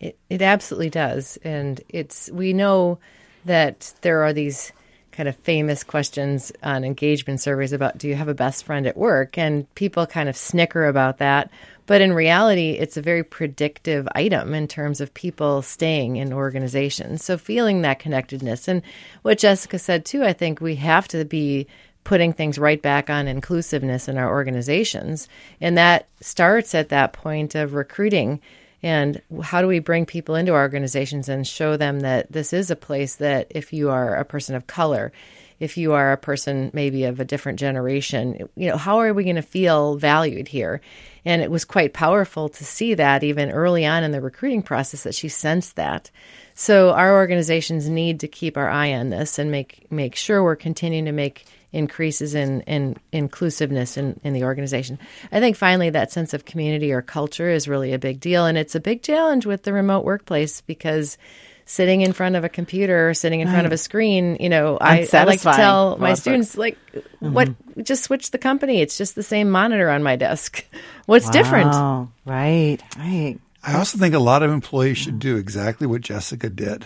It 0.00 0.18
it 0.28 0.42
absolutely 0.42 0.90
does, 0.90 1.38
and 1.44 1.80
it's 1.88 2.30
we 2.32 2.52
know 2.52 2.98
that 3.44 3.94
there 4.02 4.22
are 4.24 4.32
these 4.32 4.72
kind 5.12 5.28
of 5.28 5.36
famous 5.36 5.84
questions 5.84 6.50
on 6.62 6.84
engagement 6.84 7.40
surveys 7.40 7.72
about 7.72 7.98
do 7.98 8.08
you 8.08 8.14
have 8.14 8.28
a 8.28 8.34
best 8.34 8.64
friend 8.64 8.86
at 8.86 8.96
work? 8.96 9.38
And 9.38 9.72
people 9.74 10.06
kind 10.06 10.28
of 10.28 10.36
snicker 10.36 10.86
about 10.86 11.18
that. 11.18 11.50
But 11.86 12.00
in 12.00 12.12
reality, 12.12 12.70
it's 12.70 12.96
a 12.96 13.02
very 13.02 13.22
predictive 13.22 14.08
item 14.14 14.54
in 14.54 14.66
terms 14.68 15.00
of 15.00 15.12
people 15.14 15.62
staying 15.62 16.16
in 16.16 16.32
organizations. 16.32 17.24
So 17.24 17.36
feeling 17.36 17.82
that 17.82 17.98
connectedness. 17.98 18.68
And 18.68 18.82
what 19.22 19.38
Jessica 19.38 19.78
said 19.78 20.04
too, 20.04 20.24
I 20.24 20.32
think 20.32 20.60
we 20.60 20.76
have 20.76 21.08
to 21.08 21.24
be 21.24 21.66
putting 22.04 22.32
things 22.32 22.58
right 22.58 22.82
back 22.82 23.10
on 23.10 23.28
inclusiveness 23.28 24.08
in 24.08 24.18
our 24.18 24.28
organizations. 24.28 25.28
And 25.60 25.76
that 25.78 26.08
starts 26.20 26.74
at 26.74 26.88
that 26.88 27.12
point 27.12 27.54
of 27.54 27.74
recruiting 27.74 28.40
and 28.82 29.22
how 29.42 29.62
do 29.62 29.68
we 29.68 29.78
bring 29.78 30.06
people 30.06 30.34
into 30.34 30.54
our 30.54 30.62
organizations 30.62 31.28
and 31.28 31.46
show 31.46 31.76
them 31.76 32.00
that 32.00 32.32
this 32.32 32.52
is 32.52 32.70
a 32.70 32.76
place 32.76 33.16
that 33.16 33.46
if 33.50 33.72
you 33.72 33.90
are 33.90 34.16
a 34.16 34.24
person 34.24 34.54
of 34.56 34.66
color, 34.66 35.12
if 35.60 35.76
you 35.76 35.92
are 35.92 36.10
a 36.10 36.16
person 36.16 36.72
maybe 36.74 37.04
of 37.04 37.20
a 37.20 37.24
different 37.24 37.60
generation, 37.60 38.48
you 38.56 38.68
know, 38.68 38.76
how 38.76 38.98
are 38.98 39.14
we 39.14 39.22
going 39.22 39.36
to 39.36 39.42
feel 39.42 39.96
valued 39.96 40.48
here? 40.48 40.80
And 41.24 41.40
it 41.40 41.52
was 41.52 41.64
quite 41.64 41.92
powerful 41.92 42.48
to 42.48 42.64
see 42.64 42.94
that 42.94 43.22
even 43.22 43.52
early 43.52 43.86
on 43.86 44.02
in 44.02 44.10
the 44.10 44.20
recruiting 44.20 44.62
process 44.62 45.04
that 45.04 45.14
she 45.14 45.28
sensed 45.28 45.76
that. 45.76 46.10
So 46.54 46.90
our 46.90 47.14
organizations 47.14 47.88
need 47.88 48.18
to 48.20 48.28
keep 48.28 48.56
our 48.56 48.68
eye 48.68 48.92
on 48.92 49.10
this 49.10 49.38
and 49.38 49.52
make 49.52 49.86
make 49.92 50.16
sure 50.16 50.42
we're 50.42 50.56
continuing 50.56 51.04
to 51.04 51.12
make 51.12 51.44
increases 51.72 52.34
in, 52.34 52.60
in 52.62 52.96
inclusiveness 53.12 53.96
in, 53.96 54.20
in 54.22 54.32
the 54.32 54.44
organization. 54.44 54.98
I 55.30 55.40
think 55.40 55.56
finally 55.56 55.90
that 55.90 56.12
sense 56.12 56.34
of 56.34 56.44
community 56.44 56.92
or 56.92 57.02
culture 57.02 57.48
is 57.48 57.66
really 57.66 57.92
a 57.92 57.98
big 57.98 58.20
deal. 58.20 58.46
And 58.46 58.58
it's 58.58 58.74
a 58.74 58.80
big 58.80 59.02
challenge 59.02 59.46
with 59.46 59.62
the 59.62 59.72
remote 59.72 60.04
workplace 60.04 60.60
because 60.60 61.16
sitting 61.64 62.02
in 62.02 62.12
front 62.12 62.36
of 62.36 62.44
a 62.44 62.48
computer 62.48 63.08
or 63.08 63.14
sitting 63.14 63.40
in 63.40 63.48
front 63.48 63.66
of 63.66 63.72
a 63.72 63.78
screen, 63.78 64.36
you 64.40 64.48
know, 64.48 64.76
I, 64.80 65.08
I 65.12 65.24
like 65.24 65.40
to 65.40 65.52
tell 65.52 65.96
my 65.96 66.14
students, 66.14 66.58
like, 66.58 66.76
mm-hmm. 66.92 67.32
what, 67.32 67.48
just 67.84 68.04
switch 68.04 68.30
the 68.30 68.38
company. 68.38 68.80
It's 68.80 68.98
just 68.98 69.14
the 69.14 69.22
same 69.22 69.50
monitor 69.50 69.88
on 69.88 70.02
my 70.02 70.16
desk. 70.16 70.64
What's 71.06 71.26
wow. 71.26 71.32
different? 71.32 72.10
Right, 72.26 72.78
right. 72.98 73.38
I 73.64 73.76
also 73.76 73.96
think 73.96 74.14
a 74.14 74.18
lot 74.18 74.42
of 74.42 74.50
employees 74.50 74.98
should 74.98 75.18
do 75.18 75.36
exactly 75.36 75.86
what 75.86 76.00
Jessica 76.00 76.50
did, 76.50 76.84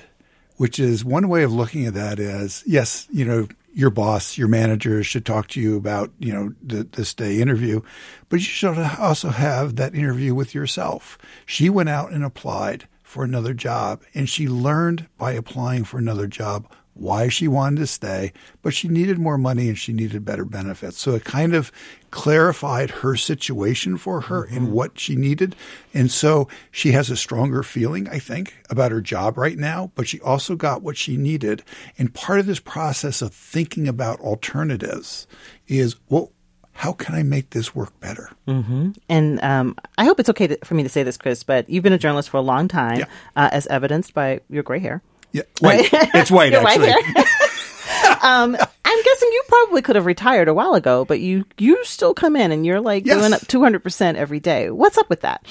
which 0.57 0.79
is 0.79 1.05
one 1.05 1.29
way 1.29 1.43
of 1.43 1.53
looking 1.53 1.87
at 1.87 1.95
that 1.95 2.19
is 2.19 2.63
yes, 2.67 3.09
you 3.11 3.25
know, 3.25 3.49
your 3.77 3.91
boss, 3.91 4.39
your 4.39 4.49
manager 4.49 5.05
should 5.05 5.27
talk 5.27 5.49
to 5.49 5.61
you 5.61 5.77
about, 5.77 6.11
you 6.19 6.33
know, 6.33 6.55
the, 6.63 6.85
this 6.85 7.11
stay 7.11 7.43
interview, 7.43 7.83
but 8.31 8.37
you 8.37 8.47
should 8.47 8.79
also 8.99 9.29
have 9.29 9.77
that 9.77 9.95
interview 9.95 10.35
with 10.35 10.55
yourself. 10.55 11.19
She 11.45 11.69
went 11.69 11.91
out 11.91 12.11
and 12.11 12.25
applied 12.25 12.89
for 13.03 13.23
another 13.23 13.53
job 13.53 14.03
and 14.15 14.31
she 14.31 14.49
learned 14.49 15.09
by 15.19 15.33
applying 15.33 15.85
for 15.85 15.99
another 15.99 16.27
job 16.27 16.67
why 16.97 17.29
she 17.29 17.47
wanted 17.47 17.79
to 17.79 17.87
stay, 17.87 18.33
but 18.63 18.75
she 18.75 18.89
needed 18.89 19.19
more 19.19 19.37
money 19.39 19.69
and 19.69 19.79
she 19.79 19.93
needed 19.93 20.25
better 20.25 20.45
benefits. 20.45 20.99
So 20.99 21.15
it 21.15 21.25
kind 21.25 21.55
of 21.55 21.71
clarified 22.11 22.91
her 22.91 23.17
situation 23.17 23.99
for 23.99 24.23
her 24.23 24.47
mm-hmm. 24.47 24.57
and 24.57 24.73
what 24.73 24.99
she 24.99 25.15
needed. 25.15 25.55
And 25.93 26.11
so 26.11 26.49
she 26.71 26.93
has 26.93 27.11
a 27.11 27.17
stronger 27.17 27.63
feeling, 27.63 28.09
I 28.09 28.19
think, 28.19 28.55
about 28.71 28.93
her 28.93 29.03
job 29.03 29.37
right 29.37 29.59
now, 29.59 29.93
but 29.95 30.09
she 30.09 30.21
also 30.21 30.57
got 30.57 30.83
what 30.83 30.97
she 30.97 31.17
needed. 31.17 31.63
And 31.99 32.15
part 32.15 32.41
of 32.41 32.47
this 32.47 32.61
process 32.61 33.21
of 33.21 33.35
thinking 33.35 33.87
about 33.87 34.21
alternatives 34.21 35.27
is, 35.67 35.97
well, 36.09 36.33
how 36.73 36.93
can 36.93 37.15
I 37.15 37.23
make 37.23 37.51
this 37.51 37.75
work 37.75 37.99
better? 38.01 38.31
Mm-hmm. 38.47 38.91
And 39.09 39.43
um, 39.43 39.77
I 39.97 40.05
hope 40.05 40.21
it's 40.21 40.29
okay 40.29 40.47
to, 40.47 40.59
for 40.65 40.75
me 40.75 40.83
to 40.83 40.89
say 40.89 41.03
this, 41.03 41.17
Chris, 41.17 41.43
but 41.43 41.69
you've 41.71 41.83
been 41.83 41.95
a 41.95 41.99
journalist 41.99 42.29
for 42.29 42.37
a 42.37 42.43
long 42.43 42.69
time, 42.69 43.01
yeah. 43.01 43.07
uh, 43.35 43.49
as 43.51 43.67
evidenced 43.69 44.13
by 44.13 44.41
your 44.49 44.63
gray 44.63 44.79
hair. 44.79 45.03
Yeah, 45.33 45.43
white. 45.61 45.89
it's 45.93 46.31
white 46.31 46.53
actually. 46.53 46.91
um, 48.23 48.57
I'm 48.57 49.03
guessing 49.03 49.29
you 49.33 49.43
probably 49.49 49.83
could 49.83 49.97
have 49.97 50.07
retired 50.07 50.49
a 50.49 50.55
while 50.55 50.75
ago, 50.75 51.05
but 51.05 51.21
you 51.21 51.45
you 51.59 51.85
still 51.85 52.15
come 52.15 52.37
in 52.37 52.53
and 52.53 52.65
you're 52.65 52.81
like 52.81 53.07
yes. 53.07 53.19
doing 53.19 53.33
up 53.33 53.47
200 53.47 53.83
percent 53.83 54.19
every 54.19 54.41
day. 54.41 54.71
What's 54.71 54.99
up 54.99 55.09
with 55.09 55.23
that? 55.23 55.45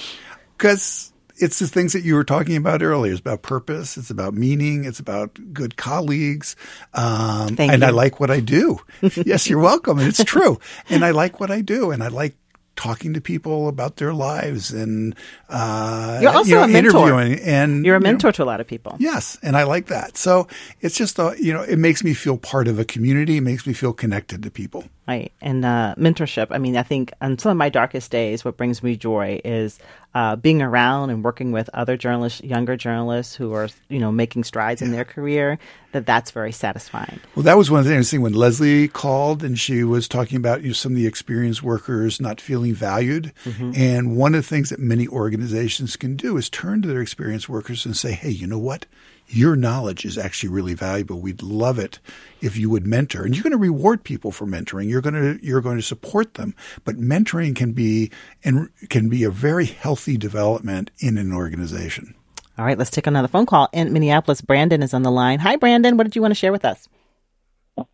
Because 0.58 1.12
it's 1.38 1.60
the 1.60 1.68
things 1.68 1.94
that 1.94 2.04
you 2.04 2.16
were 2.16 2.24
talking 2.24 2.56
about 2.56 2.82
earlier. 2.82 3.12
It's 3.12 3.20
about 3.20 3.42
purpose. 3.42 3.98
It's 3.98 4.10
about 4.10 4.34
meaning. 4.34 4.86
It's 4.86 5.00
about 5.00 5.38
good 5.54 5.76
colleagues. 5.76 6.56
Um, 6.94 7.56
and 7.60 7.82
you. 7.82 7.88
I 7.88 7.92
like 7.92 8.20
what 8.20 8.32
I 8.32 8.40
do. 8.40 8.80
yes, 9.02 9.50
you're 9.50 9.60
welcome. 9.60 10.00
And 10.00 10.08
it's 10.08 10.24
true. 10.24 10.60
And 10.90 11.04
I 11.04 11.12
like 11.12 11.40
what 11.40 11.52
I 11.52 11.62
do. 11.62 11.92
And 11.92 12.02
I 12.04 12.08
like 12.08 12.36
talking 12.76 13.14
to 13.14 13.22
people 13.22 13.68
about 13.68 13.98
their 13.98 14.14
lives 14.14 14.72
and 14.72 15.16
uh, 15.50 16.20
you're 16.22 16.32
also 16.32 16.50
you 16.50 16.56
know, 16.56 16.64
a 16.64 16.68
mentor. 16.68 17.20
and 17.22 17.86
you're 17.86 17.96
a 17.96 18.00
mentor 18.00 18.28
you 18.28 18.30
know, 18.30 18.32
to 18.34 18.44
a 18.44 18.46
lot 18.46 18.60
of 18.60 18.68
people. 18.68 18.96
Yes, 19.00 19.38
and 19.42 19.56
I 19.56 19.64
like 19.64 19.88
that. 19.88 20.18
So 20.18 20.48
it's 20.82 20.98
just 20.98 21.20
a, 21.20 21.36
you 21.40 21.54
know 21.54 21.62
it 21.62 21.78
makes 21.78 22.04
me 22.04 22.14
feel 22.14 22.38
part 22.38 22.68
of 22.68 22.80
a 22.80 22.86
community. 22.86 23.38
It 23.38 23.42
makes 23.42 23.66
me 23.66 23.74
feel 23.74 23.94
connected 23.94 24.44
to 24.44 24.52
people. 24.52 24.86
Right, 25.08 25.32
and 25.40 25.64
uh, 25.64 25.94
mentorship. 26.00 26.48
I 26.50 26.58
mean, 26.58 26.76
I 26.76 26.82
think 26.82 27.14
on 27.22 27.38
some 27.38 27.52
of 27.52 27.58
my 27.58 27.70
darkest 27.70 28.10
days, 28.10 28.44
what 28.44 28.58
brings 28.58 28.82
me 28.82 28.96
joy 28.96 29.40
is 29.46 29.78
uh, 30.16 30.36
being 30.36 30.64
around 30.64 31.12
and 31.12 31.24
working 31.24 31.52
with 31.52 31.70
other 31.76 31.96
journalists, 31.96 32.42
younger 32.42 32.76
journalists 32.76 33.36
who 33.36 33.54
are 33.54 33.70
you 33.88 34.00
know 34.00 34.12
making 34.12 34.46
strides 34.46 34.82
in 34.82 34.92
their 34.92 35.06
career. 35.06 35.60
That 35.92 36.08
that's 36.08 36.32
very 36.32 36.52
satisfying. 36.52 37.20
Well, 37.36 37.44
that 37.44 37.56
was 37.56 37.70
one 37.70 37.82
of 37.82 37.86
the 37.86 37.92
things 37.92 38.12
when 38.14 38.34
Leslie 38.34 38.88
called 38.88 39.44
and 39.44 39.60
she 39.60 39.84
was 39.84 40.08
talking 40.08 40.38
about 40.38 40.64
you 40.64 40.70
know, 40.70 40.74
some 40.74 40.94
of 40.94 40.98
the 40.98 41.06
experienced 41.06 41.62
workers 41.62 42.20
not 42.20 42.42
feeling 42.42 42.74
valued, 42.74 43.32
mm-hmm. 43.44 43.74
and 43.76 44.18
one 44.18 44.34
of 44.34 44.42
the 44.42 44.50
things 44.50 44.72
that 44.72 44.80
many 44.80 45.08
organizations 45.08 45.96
can 45.98 46.16
do 46.16 46.36
is 46.36 46.50
turn 46.50 46.82
to 46.82 46.88
their 46.88 47.02
experienced 47.02 47.48
workers 47.48 47.86
and 47.86 47.96
say, 47.96 48.14
"Hey, 48.14 48.32
you 48.32 48.48
know 48.48 48.58
what? 48.58 48.88
Your 49.28 49.56
knowledge 49.56 50.06
is 50.06 50.18
actually 50.18 50.50
really 50.50 50.74
valuable. 50.74 51.20
We'd 51.20 51.42
love 51.42 51.80
it 51.80 52.00
if 52.42 52.58
you 52.58 52.70
would 52.70 52.86
mentor. 52.86 53.24
And 53.24 53.36
you're 53.36 53.44
going 53.44 53.52
to 53.52 53.58
reward 53.58 54.04
people 54.04 54.32
for 54.32 54.46
mentoring. 54.46 54.90
You're 54.90 55.02
going 55.02 55.16
to 55.16 55.46
you're 55.46 55.62
going 55.62 55.78
to 55.78 55.84
support 55.84 56.36
them. 56.36 56.56
But 56.84 56.98
mentoring 56.98 57.56
can 57.56 57.74
be 57.74 58.12
and 58.44 58.70
can 58.90 59.10
be 59.10 59.24
a 59.24 59.32
very 59.32 59.66
healthy 59.66 60.18
development 60.18 60.92
in 61.00 61.18
an 61.18 61.34
organization. 61.34 62.16
All 62.58 62.66
right, 62.66 62.78
let's 62.78 62.92
take 62.92 63.08
another 63.08 63.28
phone 63.28 63.46
call. 63.46 63.68
In 63.74 63.92
Minneapolis, 63.92 64.40
Brandon 64.42 64.82
is 64.82 64.94
on 64.94 65.04
the 65.04 65.12
line. 65.12 65.40
Hi, 65.40 65.58
Brandon. 65.58 65.98
What 65.98 66.06
did 66.06 66.16
you 66.16 66.22
want 66.22 66.32
to 66.32 66.36
share 66.36 66.54
with 66.54 66.64
us? 66.64 66.88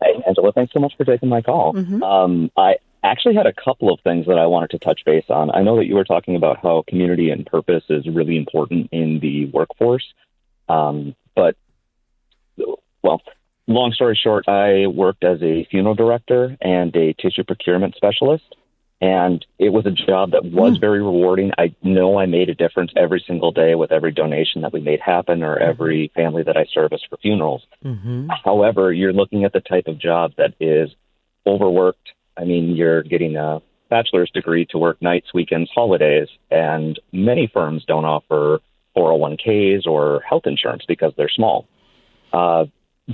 Hey, 0.00 0.22
Angela. 0.26 0.52
Thanks 0.52 0.72
so 0.72 0.78
much 0.78 0.94
for 0.96 1.04
taking 1.04 1.28
my 1.28 1.42
call. 1.42 1.72
Mm-hmm. 1.72 2.02
Um, 2.02 2.50
I 2.56 2.76
actually 3.02 3.34
had 3.34 3.46
a 3.46 3.52
couple 3.52 3.92
of 3.92 3.98
things 4.02 4.26
that 4.26 4.38
I 4.38 4.46
wanted 4.46 4.70
to 4.70 4.78
touch 4.78 5.00
base 5.04 5.24
on. 5.28 5.50
I 5.50 5.62
know 5.62 5.76
that 5.76 5.86
you 5.86 5.96
were 5.96 6.04
talking 6.04 6.36
about 6.36 6.58
how 6.62 6.84
community 6.86 7.30
and 7.30 7.44
purpose 7.44 7.82
is 7.88 8.06
really 8.06 8.36
important 8.36 8.88
in 8.92 9.18
the 9.18 9.46
workforce. 9.46 10.04
Um, 10.68 11.16
but, 11.34 11.56
well, 13.02 13.22
long 13.66 13.92
story 13.92 14.18
short, 14.20 14.48
I 14.48 14.86
worked 14.86 15.24
as 15.24 15.42
a 15.42 15.64
funeral 15.70 15.94
director 15.94 16.56
and 16.60 16.94
a 16.96 17.12
tissue 17.14 17.44
procurement 17.44 17.94
specialist. 17.96 18.44
And 19.00 19.44
it 19.58 19.70
was 19.70 19.84
a 19.84 19.90
job 19.90 20.30
that 20.30 20.44
was 20.44 20.76
mm. 20.76 20.80
very 20.80 21.02
rewarding. 21.02 21.50
I 21.58 21.74
know 21.82 22.20
I 22.20 22.26
made 22.26 22.48
a 22.48 22.54
difference 22.54 22.92
every 22.96 23.22
single 23.26 23.50
day 23.50 23.74
with 23.74 23.90
every 23.90 24.12
donation 24.12 24.62
that 24.62 24.72
we 24.72 24.80
made 24.80 25.00
happen 25.00 25.42
or 25.42 25.58
every 25.58 26.12
family 26.14 26.44
that 26.44 26.56
I 26.56 26.66
serviced 26.72 27.08
for 27.10 27.16
funerals. 27.16 27.66
Mm-hmm. 27.84 28.28
However, 28.44 28.92
you're 28.92 29.12
looking 29.12 29.42
at 29.42 29.52
the 29.52 29.60
type 29.60 29.88
of 29.88 29.98
job 29.98 30.34
that 30.38 30.54
is 30.60 30.90
overworked. 31.44 32.12
I 32.36 32.44
mean, 32.44 32.76
you're 32.76 33.02
getting 33.02 33.34
a 33.36 33.60
bachelor's 33.90 34.30
degree 34.30 34.66
to 34.66 34.78
work 34.78 35.02
nights, 35.02 35.34
weekends, 35.34 35.70
holidays, 35.74 36.28
and 36.48 36.98
many 37.12 37.50
firms 37.52 37.84
don't 37.84 38.04
offer 38.04 38.60
401ks 38.96 39.86
or 39.86 40.20
health 40.28 40.46
insurance 40.46 40.84
because 40.86 41.12
they're 41.16 41.28
small. 41.28 41.66
Uh, 42.32 42.66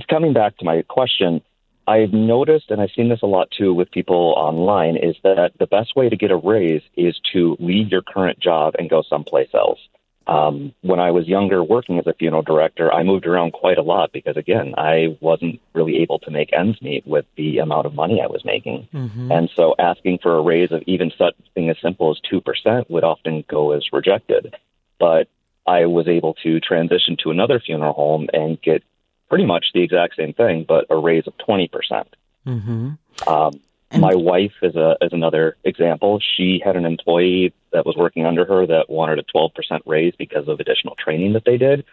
coming 0.09 0.33
back 0.33 0.57
to 0.57 0.65
my 0.65 0.83
question, 0.83 1.41
I've 1.87 2.13
noticed, 2.13 2.69
and 2.69 2.79
I've 2.79 2.91
seen 2.95 3.09
this 3.09 3.23
a 3.23 3.27
lot 3.27 3.49
too 3.49 3.73
with 3.73 3.89
people 3.91 4.35
online, 4.37 4.95
is 4.95 5.15
that 5.23 5.53
the 5.57 5.65
best 5.65 5.95
way 5.95 6.07
to 6.07 6.15
get 6.15 6.29
a 6.29 6.37
raise 6.37 6.83
is 6.95 7.19
to 7.33 7.57
leave 7.59 7.89
your 7.89 8.03
current 8.03 8.39
job 8.39 8.75
and 8.77 8.89
go 8.89 9.01
someplace 9.01 9.49
else. 9.53 9.79
Um, 10.27 10.75
when 10.81 10.99
I 10.99 11.09
was 11.09 11.27
younger, 11.27 11.63
working 11.63 11.97
as 11.97 12.05
a 12.05 12.13
funeral 12.13 12.43
director, 12.43 12.93
I 12.93 13.01
moved 13.01 13.25
around 13.25 13.53
quite 13.53 13.79
a 13.79 13.81
lot 13.81 14.11
because, 14.13 14.37
again, 14.37 14.75
I 14.77 15.17
wasn't 15.19 15.59
really 15.73 16.03
able 16.03 16.19
to 16.19 16.29
make 16.29 16.53
ends 16.53 16.79
meet 16.83 17.07
with 17.07 17.25
the 17.35 17.57
amount 17.57 17.87
of 17.87 17.95
money 17.95 18.21
I 18.21 18.27
was 18.27 18.45
making. 18.45 18.87
Mm-hmm. 18.93 19.31
And 19.31 19.49
so 19.55 19.73
asking 19.79 20.19
for 20.21 20.37
a 20.37 20.41
raise 20.43 20.71
of 20.71 20.83
even 20.85 21.11
something 21.17 21.71
as 21.71 21.77
simple 21.81 22.11
as 22.11 22.21
2% 22.31 22.87
would 22.91 23.03
often 23.03 23.43
go 23.49 23.71
as 23.71 23.83
rejected. 23.91 24.55
But 24.99 25.29
I 25.75 25.85
was 25.85 26.07
able 26.07 26.33
to 26.45 26.59
transition 26.59 27.15
to 27.23 27.29
another 27.29 27.59
funeral 27.59 27.93
home 27.93 28.27
and 28.33 28.59
get 28.61 28.81
pretty 29.29 29.45
much 29.45 29.65
the 29.73 29.83
exact 29.83 30.15
same 30.15 30.33
thing, 30.33 30.65
but 30.67 30.85
a 30.89 30.97
raise 30.97 31.27
of 31.27 31.33
20%. 31.37 31.71
percent 31.71 32.15
mm 32.45 32.61
hmm 32.63 32.89
um, 33.27 33.59
my 34.07 34.13
wife 34.13 34.53
is 34.61 34.75
a 34.75 34.97
is 35.01 35.13
another 35.13 35.57
example. 35.63 36.19
She 36.35 36.61
had 36.63 36.75
an 36.75 36.85
employee 36.85 37.53
that 37.73 37.87
was 37.87 37.95
working 37.97 38.23
under 38.25 38.45
her 38.45 38.61
that 38.67 38.85
wanted 38.87 39.17
a 39.17 39.23
12% 39.23 39.49
raise 39.85 40.13
because 40.15 40.47
of 40.47 40.59
additional 40.59 40.95
training 40.95 41.33
that 41.33 41.43
they 41.43 41.57
did. 41.57 41.85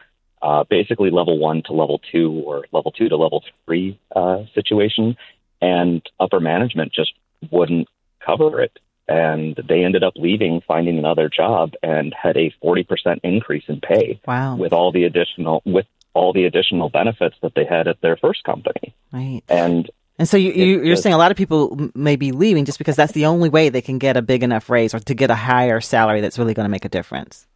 Uh, 0.43 0.63
basically, 0.69 1.11
level 1.11 1.39
one 1.39 1.63
to 1.63 1.73
level 1.73 1.99
two 2.13 2.31
or 2.47 2.67
level 2.71 2.93
two 2.93 3.09
to 3.09 3.17
level 3.17 3.43
three 3.65 3.99
uh, 4.15 4.41
situation, 4.55 5.17
and 5.63 6.03
upper 6.21 6.39
management 6.39 6.93
just 6.93 7.15
wouldn't 7.51 7.89
cover 8.21 8.61
it 8.61 8.79
and 9.09 9.57
they 9.69 9.85
ended 9.85 10.03
up 10.03 10.15
leaving, 10.17 10.61
finding 10.67 10.99
another 10.99 11.29
job, 11.29 11.73
and 11.83 12.15
had 12.21 12.37
a 12.37 12.55
forty 12.61 12.83
percent 12.83 13.21
increase 13.23 13.65
in 13.69 13.81
pay. 13.81 14.21
Wow! 14.27 14.57
With 14.57 14.73
all 14.73 14.93
the 14.93 15.05
additional 15.05 15.63
with 15.65 15.87
all 16.17 16.33
the 16.33 16.47
additional 16.47 16.89
benefits 16.89 17.37
that 17.43 17.53
they 17.55 17.65
had 17.65 17.87
at 17.87 18.01
their 18.01 18.17
first 18.17 18.43
company. 18.45 18.95
Right. 19.13 19.43
And 19.49 19.89
and 20.19 20.27
so 20.27 20.39
you, 20.39 20.51
you 20.53 20.93
are 20.93 20.97
saying 20.97 21.15
a 21.15 21.19
lot 21.19 21.31
of 21.31 21.37
people 21.37 21.91
may 21.95 22.17
be 22.17 22.33
leaving 22.33 22.65
just 22.65 22.79
because 22.79 22.97
that's 22.97 23.13
the 23.13 23.27
only 23.27 23.51
way 23.51 23.69
they 23.69 23.83
can 23.83 23.99
get 23.99 24.17
a 24.17 24.23
big 24.23 24.43
enough 24.43 24.71
raise 24.71 24.95
or 24.95 24.99
to 25.01 25.15
get 25.15 25.31
a 25.31 25.35
higher 25.35 25.81
salary 25.81 26.23
that's 26.23 26.39
really 26.39 26.55
going 26.55 26.65
to 26.65 26.71
make 26.71 26.87
a 26.87 26.89
difference. 26.89 27.47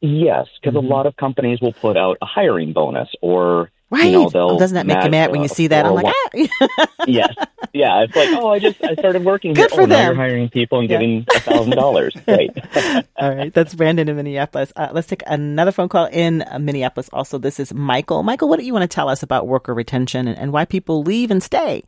Yes, 0.00 0.46
because 0.60 0.76
mm-hmm. 0.76 0.86
a 0.86 0.94
lot 0.94 1.06
of 1.06 1.16
companies 1.16 1.60
will 1.60 1.74
put 1.74 1.98
out 1.98 2.16
a 2.22 2.26
hiring 2.26 2.72
bonus 2.72 3.10
or 3.20 3.70
Right. 3.90 4.10
You 4.10 4.24
know, 4.24 4.28
they'll 4.28 4.58
Doesn't 4.58 4.74
that 4.74 4.86
make 4.86 5.02
you 5.02 5.10
mad 5.10 5.30
when 5.30 5.40
you 5.40 5.48
see 5.48 5.68
that? 5.68 5.86
I'm 5.86 5.94
like, 5.94 6.06
ah. 6.06 6.86
yes. 7.06 7.34
Yeah. 7.72 8.02
It's 8.02 8.14
like, 8.14 8.28
oh, 8.32 8.48
I 8.48 8.58
just, 8.58 8.84
I 8.84 8.94
started 8.94 9.24
working 9.24 9.54
Good 9.54 9.70
here. 9.70 9.76
For 9.76 9.82
oh, 9.82 9.86
them. 9.86 9.88
now 9.88 10.06
you're 10.06 10.14
hiring 10.14 10.50
people 10.50 10.80
and 10.80 10.90
yeah. 10.90 10.96
getting 10.98 11.26
a 11.34 11.40
thousand 11.40 11.70
dollars. 11.70 12.14
Great. 12.26 12.50
All 13.16 13.34
right. 13.34 13.52
That's 13.52 13.74
Brandon 13.74 14.06
in 14.08 14.16
Minneapolis. 14.16 14.74
Uh, 14.76 14.88
let's 14.92 15.06
take 15.06 15.22
another 15.26 15.72
phone 15.72 15.88
call 15.88 16.06
in 16.12 16.44
Minneapolis. 16.60 17.08
Also, 17.14 17.38
this 17.38 17.58
is 17.58 17.72
Michael. 17.72 18.22
Michael, 18.22 18.50
what 18.50 18.58
do 18.58 18.66
you 18.66 18.74
want 18.74 18.82
to 18.82 18.94
tell 18.94 19.08
us 19.08 19.22
about 19.22 19.46
worker 19.46 19.72
retention 19.72 20.28
and, 20.28 20.38
and 20.38 20.52
why 20.52 20.66
people 20.66 21.02
leave 21.02 21.30
and 21.30 21.42
stay? 21.42 21.82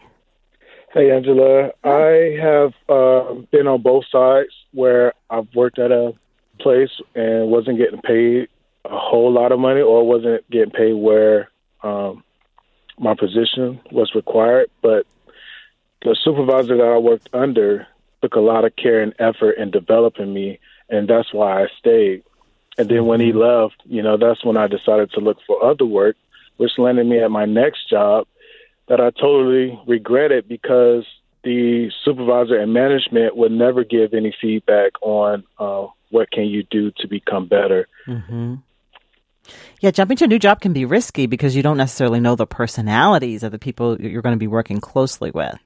Hey, 0.94 1.10
Angela. 1.10 1.70
I 1.84 2.38
have 2.40 2.72
uh, 2.88 3.34
been 3.52 3.66
on 3.66 3.82
both 3.82 4.04
sides 4.10 4.50
where 4.72 5.12
I've 5.28 5.48
worked 5.54 5.78
at 5.78 5.92
a 5.92 6.12
place 6.60 6.90
and 7.14 7.50
wasn't 7.50 7.76
getting 7.76 8.00
paid 8.00 8.48
a 8.86 8.98
whole 8.98 9.30
lot 9.30 9.52
of 9.52 9.58
money 9.58 9.82
or 9.82 10.06
wasn't 10.06 10.48
getting 10.50 10.70
paid 10.70 10.94
where 10.94 11.49
um, 11.82 12.24
my 12.98 13.14
position 13.14 13.80
was 13.90 14.14
required. 14.14 14.70
But 14.82 15.06
the 16.02 16.16
supervisor 16.22 16.76
that 16.76 16.84
I 16.84 16.98
worked 16.98 17.28
under 17.32 17.86
took 18.22 18.34
a 18.34 18.40
lot 18.40 18.64
of 18.64 18.76
care 18.76 19.00
and 19.00 19.14
effort 19.18 19.52
in 19.52 19.70
developing 19.70 20.32
me, 20.32 20.58
and 20.88 21.08
that's 21.08 21.32
why 21.32 21.62
I 21.62 21.68
stayed. 21.78 22.22
And 22.78 22.88
then 22.88 23.06
when 23.06 23.20
he 23.20 23.32
left, 23.32 23.76
you 23.84 24.02
know, 24.02 24.16
that's 24.16 24.44
when 24.44 24.56
I 24.56 24.66
decided 24.66 25.10
to 25.12 25.20
look 25.20 25.38
for 25.46 25.62
other 25.62 25.84
work, 25.84 26.16
which 26.56 26.78
landed 26.78 27.06
me 27.06 27.20
at 27.20 27.30
my 27.30 27.44
next 27.44 27.88
job 27.88 28.26
that 28.88 29.00
I 29.00 29.10
totally 29.10 29.80
regretted 29.86 30.48
because 30.48 31.04
the 31.42 31.90
supervisor 32.04 32.58
and 32.58 32.72
management 32.72 33.36
would 33.36 33.52
never 33.52 33.84
give 33.84 34.14
any 34.14 34.34
feedback 34.40 34.92
on 35.00 35.44
uh, 35.58 35.86
what 36.10 36.30
can 36.30 36.44
you 36.44 36.64
do 36.64 36.90
to 36.98 37.08
become 37.08 37.46
better. 37.46 37.88
Mm-hmm. 38.06 38.56
Yeah, 39.80 39.90
jumping 39.90 40.16
to 40.18 40.24
a 40.24 40.28
new 40.28 40.38
job 40.38 40.60
can 40.60 40.72
be 40.72 40.84
risky 40.84 41.26
because 41.26 41.56
you 41.56 41.62
don't 41.62 41.76
necessarily 41.76 42.20
know 42.20 42.36
the 42.36 42.46
personalities 42.46 43.42
of 43.42 43.52
the 43.52 43.58
people 43.58 44.00
you're 44.00 44.22
going 44.22 44.34
to 44.34 44.38
be 44.38 44.46
working 44.46 44.80
closely 44.80 45.30
with. 45.30 45.58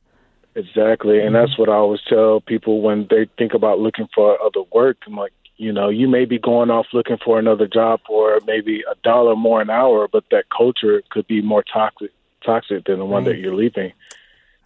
Exactly, 0.54 1.20
and 1.20 1.34
that's 1.34 1.58
what 1.58 1.68
I 1.68 1.74
always 1.74 2.00
tell 2.08 2.40
people 2.40 2.80
when 2.80 3.08
they 3.10 3.26
think 3.36 3.54
about 3.54 3.80
looking 3.80 4.08
for 4.14 4.40
other 4.40 4.62
work. 4.72 4.98
I'm 5.06 5.16
like, 5.16 5.32
you 5.56 5.72
know, 5.72 5.88
you 5.88 6.08
may 6.08 6.24
be 6.24 6.38
going 6.38 6.70
off 6.70 6.86
looking 6.92 7.18
for 7.24 7.38
another 7.38 7.66
job 7.66 8.00
for 8.06 8.38
maybe 8.46 8.82
a 8.90 8.94
dollar 9.02 9.34
more 9.34 9.60
an 9.60 9.70
hour, 9.70 10.08
but 10.10 10.24
that 10.30 10.44
culture 10.56 11.02
could 11.10 11.26
be 11.26 11.42
more 11.42 11.64
toxic 11.64 12.10
toxic 12.44 12.84
than 12.84 12.98
the 12.98 13.04
one 13.04 13.24
right. 13.24 13.32
that 13.32 13.38
you're 13.38 13.54
leaving. 13.54 13.92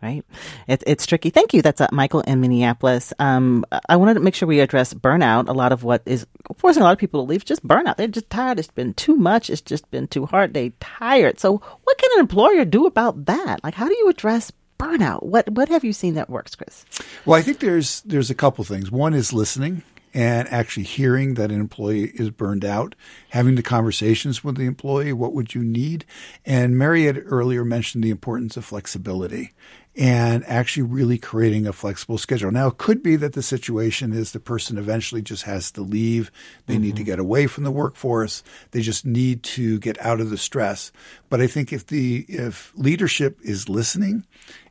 Right. 0.01 0.25
It, 0.69 0.85
it's 0.87 1.07
tricky. 1.07 1.31
Thank 1.31 1.53
you. 1.53 1.61
That's 1.61 1.81
uh, 1.81 1.89
Michael 1.91 2.21
in 2.21 2.41
Minneapolis. 2.41 3.13
Um, 3.19 3.65
I 3.89 3.97
wanted 3.97 4.15
to 4.15 4.21
make 4.21 4.37
sure 4.37 4.47
we 4.47 4.61
address 4.61 4.95
burnout. 4.95 5.49
A 5.49 5.53
lot 5.53 5.73
of 5.73 5.83
what 5.83 6.03
is 6.07 6.25
forcing 6.57 6.83
a 6.83 6.85
lot 6.85 6.93
of 6.93 6.99
people 6.99 7.25
to 7.25 7.29
leave 7.29 7.45
just 7.45 7.67
burnout. 7.67 7.97
They're 7.97 8.07
just 8.07 8.31
tired. 8.31 8.61
It's 8.61 8.69
been 8.69 8.95
too 8.95 9.17
much. 9.17 9.51
It's 9.51 9.61
just 9.61 9.91
been 9.91 10.07
too 10.07 10.27
hard. 10.27 10.55
They 10.55 10.71
tired. 10.79 11.41
So 11.41 11.57
what 11.83 11.99
can 11.99 12.11
an 12.15 12.21
employer 12.21 12.65
do 12.65 12.87
about 12.87 13.27
that? 13.27 13.63
Like, 13.65 13.75
how 13.75 13.89
do 13.89 13.95
you 13.95 14.09
address 14.09 14.53
burnout? 14.79 15.25
What 15.25 15.51
what 15.51 15.69
have 15.69 15.85
you 15.85 15.93
seen 15.93 16.15
that 16.15 16.31
works, 16.31 16.55
Chris? 16.55 16.85
Well, 17.27 17.37
I 17.37 17.43
think 17.43 17.59
there's 17.59 18.03
there's 18.03 18.31
a 18.31 18.37
couple 18.37 18.65
things. 18.65 18.93
One 18.93 19.15
is 19.15 19.33
listening 19.33 19.83
and 20.15 20.49
actually 20.49 20.85
hearing 20.85 21.35
that 21.35 21.51
an 21.51 21.61
employee 21.61 22.11
is 22.15 22.31
burned 22.31 22.65
out, 22.65 22.95
having 23.31 23.55
the 23.55 23.63
conversations 23.63 24.43
with 24.43 24.57
the 24.57 24.65
employee, 24.65 25.13
what 25.13 25.35
would 25.35 25.55
you 25.55 25.63
need? 25.63 26.05
And 26.47 26.81
had 26.81 27.23
earlier 27.27 27.65
mentioned 27.65 28.03
the 28.03 28.11
importance 28.11 28.57
of 28.57 28.65
flexibility 28.65 29.53
and 29.99 30.45
actually 30.47 30.85
really 30.85 31.19
creating 31.19 31.67
a 31.67 31.73
flexible 31.73 32.19
schedule. 32.19 32.53
Now, 32.53 32.69
it 32.69 32.79
could 32.79 33.03
be 33.03 33.17
that 33.17 33.33
the 33.33 33.43
situation 33.43 34.13
is 34.13 34.31
the 34.31 34.39
person 34.39 34.79
eventually 34.79 35.23
just 35.23 35.43
has 35.43 35.73
to 35.73 35.83
leave. 35.83 36.31
They 36.67 36.75
mm-hmm. 36.75 36.83
need 36.85 36.97
to 36.97 37.03
mm-hmm. 37.03 37.11
get 37.11 37.19
away 37.19 37.49
from 37.49 37.65
the 37.65 37.73
workforce. 37.73 38.45
They 38.71 38.81
just 38.81 39.05
need 39.05 39.43
to 39.43 39.81
get 39.81 40.01
out 40.01 40.21
of 40.21 40.31
the 40.31 40.39
stress. 40.39 40.93
But 41.29 41.41
I 41.41 41.49
think 41.49 41.73
if 41.73 41.85
the 41.85 42.25
if 42.29 42.73
leadership 42.77 43.39
is 43.43 43.69
listening 43.69 44.25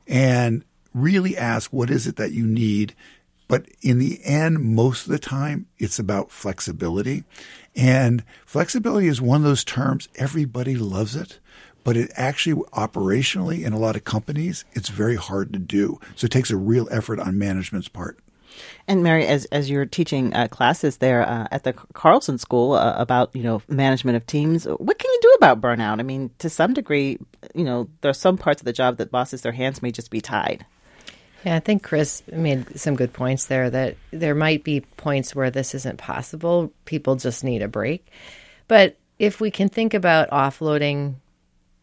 and 0.07 0.63
really 0.93 1.35
ask 1.35 1.73
what 1.73 1.89
is 1.89 2.07
it 2.07 2.15
that 2.15 2.31
you 2.31 2.47
need 2.47 2.95
but 3.47 3.65
in 3.81 3.99
the 3.99 4.19
end, 4.25 4.59
most 4.59 5.05
of 5.05 5.11
the 5.11 5.19
time, 5.19 5.67
it's 5.77 5.99
about 5.99 6.31
flexibility. 6.31 7.23
And 7.75 8.23
flexibility 8.45 9.07
is 9.07 9.21
one 9.21 9.41
of 9.41 9.47
those 9.47 9.63
terms, 9.63 10.09
everybody 10.15 10.75
loves 10.75 11.15
it, 11.15 11.39
but 11.87 11.95
it 11.95 12.11
actually 12.17 12.61
operationally 12.73 13.63
in 13.63 13.71
a 13.71 13.79
lot 13.79 13.95
of 13.95 14.03
companies, 14.03 14.65
it's 14.73 14.89
very 14.89 15.15
hard 15.15 15.53
to 15.53 15.57
do. 15.57 15.97
So 16.17 16.25
it 16.25 16.31
takes 16.31 16.51
a 16.51 16.57
real 16.57 16.85
effort 16.91 17.17
on 17.17 17.39
management's 17.39 17.87
part. 17.87 18.19
And 18.89 19.03
Mary, 19.03 19.25
as 19.25 19.45
as 19.53 19.69
you're 19.69 19.85
teaching 19.85 20.33
uh, 20.33 20.49
classes 20.49 20.97
there 20.97 21.21
uh, 21.25 21.47
at 21.49 21.63
the 21.63 21.71
Carlson 21.71 22.39
School 22.39 22.73
uh, 22.73 22.95
about 22.97 23.33
you 23.33 23.41
know 23.41 23.61
management 23.69 24.17
of 24.17 24.25
teams, 24.25 24.65
what 24.65 24.99
can 24.99 25.09
you 25.09 25.19
do 25.21 25.33
about 25.37 25.61
burnout? 25.61 26.01
I 26.01 26.03
mean, 26.03 26.29
to 26.39 26.49
some 26.49 26.73
degree, 26.73 27.19
you 27.55 27.63
know, 27.63 27.87
there 28.01 28.09
are 28.09 28.13
some 28.13 28.37
parts 28.37 28.59
of 28.59 28.65
the 28.65 28.73
job 28.73 28.97
that 28.97 29.09
bosses 29.09 29.43
their 29.43 29.53
hands 29.53 29.81
may 29.81 29.91
just 29.91 30.11
be 30.11 30.19
tied. 30.19 30.65
Yeah, 31.45 31.55
I 31.55 31.61
think 31.61 31.83
Chris 31.83 32.21
made 32.29 32.77
some 32.77 32.97
good 32.97 33.13
points 33.13 33.45
there 33.45 33.69
that 33.69 33.95
there 34.11 34.35
might 34.35 34.65
be 34.65 34.81
points 34.81 35.33
where 35.33 35.51
this 35.51 35.73
isn't 35.73 35.99
possible. 35.99 36.73
People 36.83 37.15
just 37.15 37.45
need 37.45 37.61
a 37.61 37.69
break. 37.69 38.05
But 38.67 38.97
if 39.19 39.39
we 39.39 39.51
can 39.51 39.69
think 39.69 39.93
about 39.93 40.29
offloading 40.31 41.15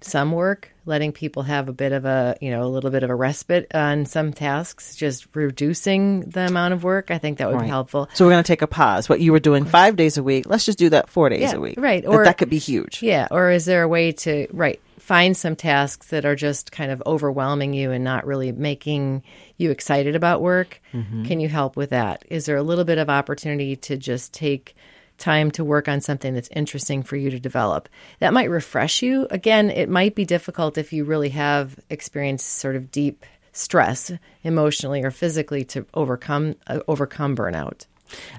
some 0.04 0.32
work, 0.32 0.70
letting 0.86 1.12
people 1.12 1.42
have 1.42 1.68
a 1.68 1.72
bit 1.72 1.92
of 1.92 2.04
a, 2.04 2.36
you 2.40 2.50
know, 2.50 2.62
a 2.62 2.68
little 2.68 2.90
bit 2.90 3.02
of 3.02 3.10
a 3.10 3.14
respite 3.14 3.74
on 3.74 4.06
some 4.06 4.32
tasks, 4.32 4.96
just 4.96 5.26
reducing 5.34 6.20
the 6.22 6.46
amount 6.46 6.74
of 6.74 6.84
work, 6.84 7.10
I 7.10 7.18
think 7.18 7.38
that 7.38 7.48
would 7.48 7.56
right. 7.56 7.64
be 7.64 7.68
helpful. 7.68 8.08
So 8.14 8.24
we're 8.24 8.32
going 8.32 8.44
to 8.44 8.46
take 8.46 8.62
a 8.62 8.66
pause. 8.66 9.08
What 9.08 9.20
you 9.20 9.32
were 9.32 9.40
doing 9.40 9.64
five 9.64 9.96
days 9.96 10.16
a 10.16 10.22
week, 10.22 10.46
let's 10.46 10.64
just 10.64 10.78
do 10.78 10.90
that 10.90 11.08
four 11.08 11.28
days 11.28 11.40
yeah, 11.40 11.54
a 11.54 11.60
week. 11.60 11.76
Right. 11.78 12.04
Or 12.06 12.18
that, 12.18 12.24
that 12.24 12.38
could 12.38 12.50
be 12.50 12.58
huge. 12.58 13.02
Yeah. 13.02 13.28
Or 13.30 13.50
is 13.50 13.64
there 13.64 13.82
a 13.82 13.88
way 13.88 14.12
to, 14.12 14.46
right, 14.52 14.80
find 15.04 15.36
some 15.36 15.54
tasks 15.54 16.06
that 16.08 16.24
are 16.24 16.34
just 16.34 16.72
kind 16.72 16.90
of 16.90 17.02
overwhelming 17.04 17.74
you 17.74 17.90
and 17.90 18.02
not 18.02 18.26
really 18.26 18.52
making 18.52 19.22
you 19.58 19.70
excited 19.70 20.16
about 20.16 20.40
work. 20.40 20.80
Mm-hmm. 20.94 21.24
Can 21.24 21.40
you 21.40 21.48
help 21.48 21.76
with 21.76 21.90
that? 21.90 22.24
Is 22.30 22.46
there 22.46 22.56
a 22.56 22.62
little 22.62 22.84
bit 22.84 22.96
of 22.96 23.10
opportunity 23.10 23.76
to 23.76 23.98
just 23.98 24.32
take 24.32 24.74
time 25.18 25.50
to 25.52 25.64
work 25.64 25.88
on 25.88 26.00
something 26.00 26.34
that's 26.34 26.48
interesting 26.48 27.02
for 27.02 27.16
you 27.16 27.30
to 27.30 27.40
develop? 27.40 27.88
That 28.20 28.32
might 28.32 28.50
refresh 28.50 29.02
you. 29.02 29.26
Again, 29.30 29.70
it 29.70 29.88
might 29.88 30.14
be 30.14 30.24
difficult 30.24 30.78
if 30.78 30.92
you 30.92 31.04
really 31.04 31.30
have 31.30 31.78
experienced 31.90 32.46
sort 32.46 32.76
of 32.76 32.90
deep 32.90 33.24
stress 33.52 34.12
emotionally 34.42 35.02
or 35.02 35.10
physically 35.10 35.64
to 35.64 35.86
overcome 35.94 36.56
uh, 36.66 36.80
overcome 36.88 37.36
burnout. 37.36 37.86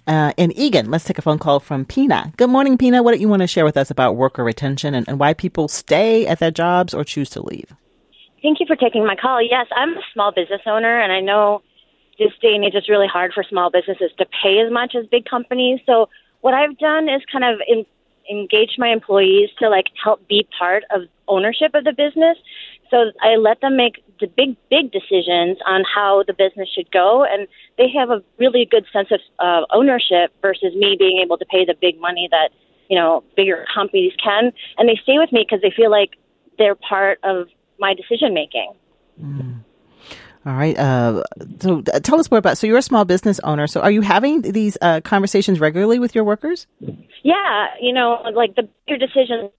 Uh, 0.07 0.31
in 0.37 0.51
Eagan, 0.57 0.91
let's 0.91 1.03
take 1.05 1.17
a 1.17 1.21
phone 1.21 1.39
call 1.39 1.59
from 1.59 1.85
Pina. 1.85 2.31
Good 2.37 2.49
morning, 2.49 2.77
Pina. 2.77 3.01
What 3.01 3.13
do 3.13 3.19
you 3.19 3.27
want 3.27 3.41
to 3.41 3.47
share 3.47 3.65
with 3.65 3.77
us 3.77 3.89
about 3.89 4.15
worker 4.15 4.43
retention 4.43 4.93
and, 4.93 5.07
and 5.07 5.19
why 5.19 5.33
people 5.33 5.67
stay 5.67 6.27
at 6.27 6.39
their 6.39 6.51
jobs 6.51 6.93
or 6.93 7.03
choose 7.03 7.29
to 7.31 7.41
leave? 7.41 7.73
Thank 8.41 8.59
you 8.59 8.67
for 8.67 8.75
taking 8.75 9.05
my 9.05 9.15
call. 9.15 9.41
Yes, 9.41 9.65
I'm 9.75 9.97
a 9.97 10.01
small 10.13 10.31
business 10.31 10.61
owner, 10.67 11.01
and 11.01 11.11
I 11.11 11.19
know 11.19 11.63
this 12.19 12.31
day 12.41 12.53
and 12.53 12.63
age 12.63 12.73
it's 12.75 12.89
really 12.89 13.07
hard 13.07 13.33
for 13.33 13.43
small 13.43 13.71
businesses 13.71 14.11
to 14.17 14.25
pay 14.25 14.59
as 14.59 14.71
much 14.71 14.93
as 14.95 15.05
big 15.07 15.25
companies. 15.25 15.79
So 15.85 16.09
what 16.45 16.53
I've 16.53 16.77
done 16.77 17.09
is 17.09 17.23
kind 17.31 17.43
of 17.43 17.59
in, 17.67 17.87
engage 18.29 18.75
my 18.77 18.89
employees 18.89 19.49
to 19.57 19.67
like 19.67 19.87
help 20.01 20.27
be 20.27 20.47
part 20.59 20.83
of 20.91 21.01
ownership 21.27 21.71
of 21.73 21.85
the 21.85 21.91
business. 21.91 22.37
So 22.91 23.11
I 23.19 23.37
let 23.37 23.61
them 23.61 23.75
make 23.75 24.03
the 24.19 24.27
big, 24.27 24.55
big 24.69 24.91
decisions 24.91 25.57
on 25.65 25.83
how 25.83 26.23
the 26.27 26.33
business 26.33 26.69
should 26.69 26.91
go, 26.91 27.25
and 27.25 27.47
they 27.79 27.89
have 27.97 28.11
a 28.11 28.21
really 28.37 28.67
good 28.69 28.85
sense 28.93 29.07
of 29.09 29.21
uh, 29.39 29.65
ownership 29.73 30.31
versus 30.43 30.75
me 30.75 30.95
being 30.99 31.19
able 31.19 31.39
to 31.39 31.45
pay 31.45 31.65
the 31.65 31.73
big 31.81 31.99
money 31.99 32.27
that 32.29 32.49
you 32.91 32.95
know 32.95 33.23
bigger 33.35 33.65
companies 33.73 34.13
can. 34.23 34.51
And 34.77 34.87
they 34.87 34.99
stay 35.01 35.17
with 35.17 35.31
me 35.31 35.47
because 35.49 35.63
they 35.63 35.73
feel 35.75 35.89
like 35.89 36.11
they're 36.59 36.75
part 36.75 37.17
of 37.23 37.47
my 37.79 37.95
decision 37.95 38.35
making. 38.35 38.71
Mm. 39.19 39.63
All 40.45 40.53
right. 40.53 40.77
Uh, 40.77 41.23
so 41.59 41.81
uh, 41.91 41.99
tell 41.99 42.19
us 42.19 42.29
more 42.29 42.37
about. 42.37 42.57
So 42.57 42.67
you're 42.67 42.77
a 42.77 42.83
small 42.83 43.03
business 43.03 43.39
owner. 43.39 43.65
So 43.65 43.81
are 43.81 43.89
you 43.89 44.01
having 44.01 44.41
these 44.41 44.77
uh, 44.81 45.01
conversations 45.01 45.59
regularly 45.59 45.97
with 45.97 46.13
your 46.13 46.23
workers? 46.23 46.67
Yeah. 47.23 47.67
You 47.81 47.93
know, 47.93 48.21
like 48.33 48.55
the 48.55 48.69
bigger 48.85 49.03
decisions 49.03 49.51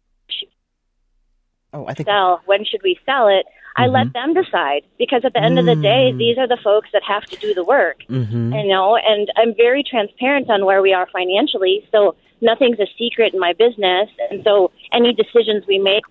oh, 1.73 1.87
I 1.87 1.95
think 1.95 2.09
sell. 2.09 2.41
When 2.47 2.65
should 2.65 2.83
we 2.83 2.99
sell 3.05 3.29
it? 3.29 3.47
Mm-hmm. 3.47 3.83
I 3.83 3.87
let 3.87 4.13
them 4.13 4.33
decide 4.33 4.83
because 4.99 5.23
at 5.25 5.33
the 5.33 5.43
end 5.43 5.59
mm-hmm. 5.59 5.69
of 5.69 5.77
the 5.77 5.83
day, 5.83 6.13
mm. 6.13 6.19
these 6.19 6.39
are 6.39 6.49
the 6.49 6.59
folks 6.63 6.89
that 6.93 7.03
have 7.03 7.25
to 7.25 7.37
do 7.37 7.53
the 7.53 7.65
work. 7.65 7.99
Mm-hmm. 8.09 8.53
You 8.53 8.69
know, 8.69 8.97
and 8.97 9.31
I'm 9.37 9.55
very 9.55 9.83
transparent 9.83 10.49
on 10.49 10.65
where 10.65 10.81
we 10.81 10.93
are 10.95 11.07
financially, 11.13 11.87
so 11.93 12.17
nothing's 12.41 12.81
a 12.81 12.87
secret 12.99 13.35
in 13.35 13.41
my 13.41 13.53
business. 13.53 14.09
And 14.31 14.43
so 14.45 14.71
any 14.93 15.13
decisions 15.13 15.65
we 15.67 15.79
make, 15.79 16.05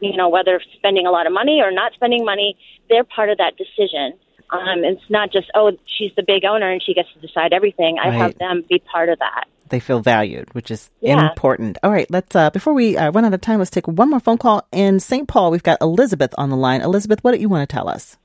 you 0.00 0.16
know, 0.16 0.28
whether 0.28 0.60
spending 0.76 1.06
a 1.06 1.10
lot 1.10 1.26
of 1.26 1.32
money 1.32 1.60
or 1.62 1.70
not 1.70 1.92
spending 1.94 2.24
money, 2.24 2.56
they're 2.88 3.04
part 3.04 3.30
of 3.30 3.38
that 3.38 3.54
decision. 3.56 4.18
Um, 4.50 4.84
it's 4.84 5.02
not 5.10 5.32
just 5.32 5.50
oh, 5.54 5.72
she's 5.98 6.12
the 6.16 6.22
big 6.22 6.44
owner 6.44 6.70
and 6.70 6.82
she 6.82 6.94
gets 6.94 7.08
to 7.14 7.20
decide 7.20 7.52
everything. 7.52 7.98
I 8.02 8.08
right. 8.08 8.14
have 8.14 8.38
them 8.38 8.64
be 8.68 8.78
part 8.78 9.08
of 9.08 9.18
that 9.18 9.46
they 9.68 9.80
feel 9.80 10.00
valued, 10.00 10.52
which 10.54 10.70
is 10.70 10.90
yeah. 11.00 11.28
important. 11.28 11.78
All 11.82 11.90
right, 11.90 12.10
let's 12.10 12.34
uh, 12.34 12.50
before 12.50 12.72
we 12.72 12.96
uh, 12.96 13.10
run 13.10 13.24
out 13.24 13.34
of 13.34 13.40
time, 13.40 13.58
let's 13.58 13.70
take 13.70 13.88
one 13.88 14.10
more 14.10 14.20
phone 14.20 14.38
call 14.38 14.66
in 14.72 15.00
St. 15.00 15.26
Paul. 15.26 15.50
We've 15.50 15.62
got 15.62 15.80
Elizabeth 15.80 16.34
on 16.38 16.50
the 16.50 16.56
line. 16.56 16.82
Elizabeth, 16.82 17.22
what 17.22 17.32
do 17.32 17.40
you 17.40 17.48
want 17.48 17.68
to 17.68 17.74
tell 17.74 17.88
us? 17.88 18.16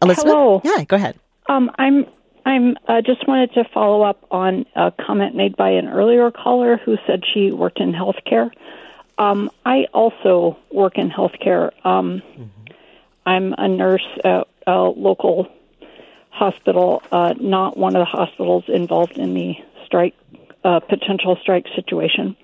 Elizabeth, 0.00 0.32
Hello. 0.32 0.60
yeah, 0.64 0.84
go 0.84 0.96
ahead. 0.96 1.18
Um, 1.48 1.70
I'm 1.78 2.06
I'm 2.46 2.76
uh, 2.86 3.02
just 3.04 3.26
wanted 3.26 3.52
to 3.54 3.64
follow 3.74 4.02
up 4.02 4.24
on 4.30 4.64
a 4.76 4.92
comment 5.04 5.34
made 5.34 5.56
by 5.56 5.70
an 5.70 5.88
earlier 5.88 6.30
caller 6.30 6.78
who 6.84 6.96
said 7.06 7.22
she 7.34 7.50
worked 7.50 7.80
in 7.80 7.92
healthcare. 7.92 8.50
Um, 9.18 9.50
I 9.66 9.86
also 9.92 10.56
work 10.70 10.96
in 10.96 11.10
healthcare. 11.10 11.72
Um, 11.84 12.22
mm-hmm. 12.22 12.44
I'm 13.26 13.54
a 13.58 13.68
nurse 13.68 14.06
at 14.24 14.46
a 14.66 14.78
local 14.84 15.48
hospital, 16.30 17.02
uh, 17.10 17.34
not 17.38 17.76
one 17.76 17.96
of 17.96 18.00
the 18.00 18.04
hospitals 18.04 18.64
involved 18.68 19.18
in 19.18 19.34
the 19.34 19.54
strike, 19.84 20.14
uh, 20.64 20.80
potential 20.80 21.36
strike 21.42 21.66
situation. 21.74 22.36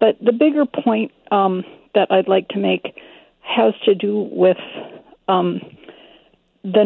But 0.00 0.16
the 0.24 0.32
bigger 0.32 0.64
point 0.64 1.12
um, 1.30 1.64
that 1.94 2.10
I'd 2.10 2.28
like 2.28 2.48
to 2.48 2.58
make 2.58 2.98
has 3.40 3.74
to 3.84 3.94
do 3.94 4.28
with 4.32 4.56
um, 5.28 5.60
the 6.62 6.84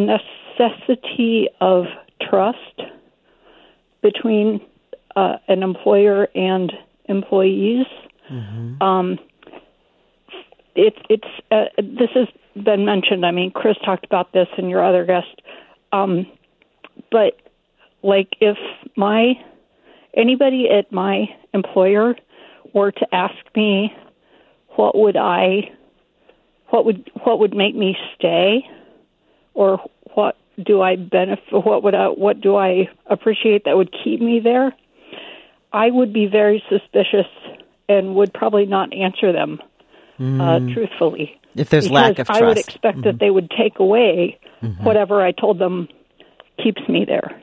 necessity 0.59 1.49
of 1.61 1.86
trust 2.20 2.82
between 4.03 4.61
uh, 5.14 5.36
an 5.47 5.62
employer 5.62 6.28
and 6.34 6.72
employees. 7.07 7.86
Mm-hmm. 8.30 8.82
Um, 8.82 9.18
it, 10.75 10.95
it's 11.09 11.29
uh, 11.51 11.64
this 11.79 12.11
has 12.14 12.29
been 12.62 12.85
mentioned. 12.85 13.25
I 13.25 13.31
mean, 13.31 13.51
Chris 13.51 13.77
talked 13.85 14.05
about 14.05 14.33
this, 14.33 14.49
and 14.57 14.71
your 14.71 14.85
other 14.85 15.05
guest. 15.05 15.43
Um, 15.93 16.27
but 17.11 17.41
like, 18.03 18.37
if 18.41 18.59
my 18.97 19.35
anybody 20.14 20.69
at 20.71 20.93
my 20.93 21.27
employer 21.53 22.16
were 22.75 22.93
to 22.93 23.14
ask 23.14 23.35
me, 23.57 23.95
what 24.71 24.97
would 24.97 25.16
I, 25.16 25.73
what 26.69 26.85
would 26.85 27.11
what 27.25 27.39
would 27.41 27.55
make 27.55 27.75
me 27.75 27.97
stay, 28.16 28.69
or 29.55 29.79
what 30.14 30.37
do 30.62 30.83
I 30.83 30.97
benefit? 30.97 31.53
What 31.53 31.83
would 31.83 31.95
I, 31.95 32.07
what 32.09 32.41
do 32.41 32.57
I 32.57 32.89
appreciate 33.07 33.64
that 33.64 33.77
would 33.77 33.95
keep 34.05 34.21
me 34.21 34.41
there? 34.41 34.75
I 35.73 35.91
would 35.91 36.12
be 36.12 36.27
very 36.27 36.62
suspicious 36.69 37.27
and 37.89 38.14
would 38.14 38.33
probably 38.33 38.66
not 38.66 38.93
answer 38.93 39.33
them 39.33 39.61
mm. 40.19 40.41
uh, 40.41 40.73
truthfully. 40.73 41.39
If 41.55 41.71
there's 41.71 41.91
lack 41.91 42.19
of 42.19 42.27
trust, 42.27 42.43
I 42.43 42.47
would 42.47 42.59
expect 42.59 42.99
mm-hmm. 42.99 43.07
that 43.07 43.19
they 43.19 43.31
would 43.31 43.51
take 43.51 43.79
away 43.79 44.39
mm-hmm. 44.62 44.85
whatever 44.85 45.23
I 45.23 45.33
told 45.33 45.59
them 45.59 45.89
keeps 46.62 46.83
me 46.89 47.05
there. 47.05 47.41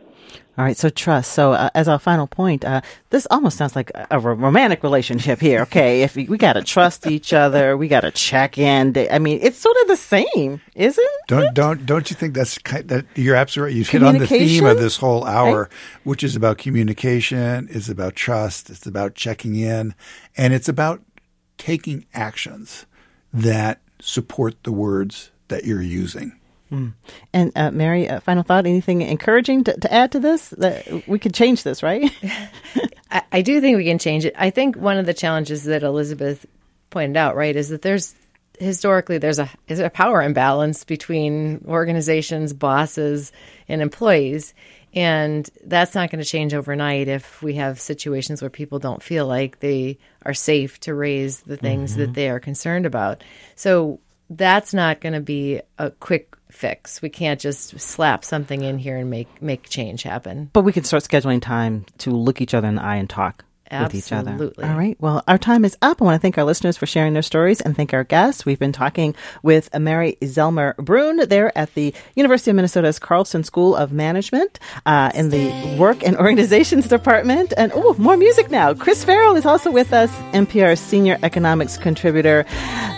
All 0.58 0.64
right, 0.64 0.78
so 0.78 0.88
trust. 0.88 1.34
So, 1.34 1.52
uh, 1.52 1.70
as 1.76 1.90
our 1.90 2.00
final 2.00 2.28
point, 2.28 2.64
uh, 2.64 2.80
this 3.10 3.28
almost 3.30 3.58
sounds 3.58 3.76
like 3.76 3.92
a, 3.94 4.08
a 4.12 4.20
romantic 4.20 4.84
relationship 4.84 5.42
here. 5.42 5.64
Okay, 5.64 6.02
if 6.04 6.16
we, 6.16 6.26
we 6.28 6.38
got 6.38 6.54
to 6.54 6.64
trust 6.64 7.08
each 7.08 7.34
other, 7.34 7.76
we 7.76 7.90
got 7.90 8.02
to 8.02 8.12
check 8.12 8.58
in. 8.58 8.96
I 9.12 9.20
mean, 9.20 9.40
it's 9.42 9.58
sort 9.58 9.76
of 9.82 9.90
the 9.90 9.98
same, 9.98 10.62
isn't 10.74 11.04
it? 11.04 11.28
Don't 11.28 11.54
don't 11.54 11.86
don't 11.86 12.10
you 12.10 12.16
think 12.16 12.36
that's 12.36 12.58
that 12.86 13.06
you're 13.16 13.36
absolutely 13.36 13.74
right. 13.74 13.78
You've 13.78 13.90
hit 13.90 14.04
on 14.04 14.18
the 14.18 14.28
theme 14.28 14.66
of 14.66 14.80
this 14.80 14.96
whole 14.96 15.26
hour, 15.26 15.64
right? 15.64 15.72
which 16.06 16.24
is 16.24 16.38
about 16.38 16.58
communication, 16.58 17.68
it's 17.70 17.90
about 17.90 18.16
trust, 18.16 18.70
it's 18.70 18.86
about 18.86 19.16
checking 19.16 19.56
in, 19.56 19.94
and 20.38 20.54
it's 20.54 20.70
about 20.70 21.02
taking 21.58 22.06
actions 22.14 22.86
that 23.34 23.80
support 24.00 24.64
the 24.64 24.72
words 24.72 25.32
that 25.48 25.66
you're 25.66 25.82
using. 25.82 26.40
Mm. 26.72 26.94
And 27.34 27.52
uh, 27.56 27.72
Mary, 27.72 28.10
uh, 28.10 28.20
final 28.20 28.44
thought? 28.44 28.66
Anything 28.66 29.02
encouraging 29.02 29.64
to, 29.66 29.80
to 29.80 29.94
add 29.94 30.12
to 30.14 30.20
this? 30.20 30.50
That 30.50 31.08
we 31.08 31.20
could 31.20 31.34
change 31.34 31.64
this, 31.64 31.84
right? 31.84 32.12
I, 33.12 33.24
I 33.32 33.42
do 33.42 33.62
think 33.62 33.78
we 33.78 33.86
can 33.86 34.00
change 34.00 34.26
it. 34.26 34.34
I 34.38 34.50
think 34.50 34.76
one 34.76 34.98
of 34.98 35.06
the 35.06 35.14
challenges 35.14 35.66
that 35.66 35.84
Elizabeth 35.84 36.46
pointed 36.90 37.18
out, 37.18 37.36
right, 37.36 37.56
is 37.56 37.70
that 37.70 37.82
there's 37.82 38.16
historically 38.60 39.18
there's 39.18 39.40
a 39.40 39.50
is 39.68 39.80
a 39.80 39.90
power 39.90 40.22
imbalance 40.22 40.84
between 40.84 41.64
organizations, 41.68 42.54
bosses, 42.54 43.32
and 43.68 43.82
employees. 43.82 44.54
And 44.96 45.50
that's 45.66 45.94
not 45.94 46.10
going 46.10 46.24
to 46.24 46.30
change 46.30 46.54
overnight 46.54 47.10
if 47.10 47.42
we 47.42 47.56
have 47.56 47.82
situations 47.82 48.42
where 48.42 48.50
people 48.50 48.80
don't 48.80 49.04
feel 49.04 49.28
like 49.28 49.60
they 49.60 49.98
are 50.24 50.34
safe 50.34 50.80
to 50.82 50.94
raise 50.94 51.42
the 51.42 51.58
things 51.58 51.92
mm-hmm. 51.92 52.02
that 52.02 52.14
they 52.14 52.30
are 52.30 52.40
concerned 52.40 52.86
about. 52.86 53.22
So 53.56 54.00
that's 54.30 54.74
not 54.74 55.02
going 55.02 55.14
to 55.14 55.20
be 55.20 55.62
a 55.78 55.92
quick 55.92 56.36
fix. 56.50 57.02
We 57.02 57.10
can't 57.10 57.40
just 57.40 57.80
slap 57.80 58.24
something 58.24 58.64
in 58.64 58.78
here 58.78 58.98
and 58.98 59.10
make 59.10 59.42
make 59.42 59.70
change 59.70 60.04
happen. 60.04 60.50
But 60.54 60.62
we 60.62 60.72
can 60.72 60.86
start 60.86 61.04
scheduling 61.04 61.42
time 61.42 61.86
to 62.00 62.12
look 62.12 62.42
each 62.42 62.54
other 62.54 62.68
in 62.68 62.76
the 62.76 62.82
eye 62.82 62.96
and 62.96 63.10
talk. 63.10 63.44
Absolutely. 63.72 63.98
with 63.98 64.06
each 64.06 64.12
other. 64.12 64.32
Absolutely. 64.32 64.64
All 64.64 64.78
right. 64.78 64.98
Well, 65.00 65.24
our 65.28 65.38
time 65.38 65.66
is 65.66 65.78
up. 65.82 66.02
I 66.02 66.06
want 66.06 66.16
to 66.16 66.20
thank 66.20 66.38
our 66.38 66.44
listeners 66.44 66.78
for 66.78 66.86
sharing 66.86 67.14
their 67.14 67.22
stories 67.22 67.62
and 67.62 67.76
thank 67.76 67.94
our 67.94 68.04
guests. 68.04 68.46
We've 68.46 68.60
been 68.60 68.72
talking 68.72 69.16
with 69.44 69.70
Mary 69.78 70.18
Zellmer-Bruhn 70.22 71.28
there 71.30 71.56
at 71.58 71.74
the 71.74 71.94
University 72.16 72.52
of 72.52 72.56
Minnesota's 72.56 73.00
Carlson 73.00 73.44
School 73.44 73.76
of 73.76 73.92
Management 73.92 74.60
uh, 74.86 75.12
in 75.16 75.30
the 75.30 75.78
Work 75.80 76.04
and 76.04 76.18
Organizations 76.18 76.88
Department. 76.88 77.54
And 77.58 77.72
oh, 77.74 77.96
more 77.98 78.18
music 78.18 78.52
now. 78.52 78.74
Chris 78.74 79.04
Farrell 79.04 79.36
is 79.36 79.46
also 79.46 79.72
with 79.72 79.94
us, 79.94 80.12
MPR's 80.34 80.80
senior 80.80 81.18
economics 81.24 81.78
contributor. 81.78 82.46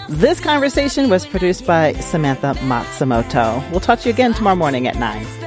This 0.10 0.40
conversation 0.40 1.10
was 1.10 1.26
produced 1.26 1.66
by 1.66 1.94
Samantha 1.94 2.54
Matsumoto. 2.62 3.70
We'll 3.72 3.80
talk 3.80 4.00
to 4.00 4.10
you 4.10 4.14
again 4.14 4.34
tomorrow 4.34 4.56
morning 4.56 4.88
at 4.88 4.96
9. 4.96 5.47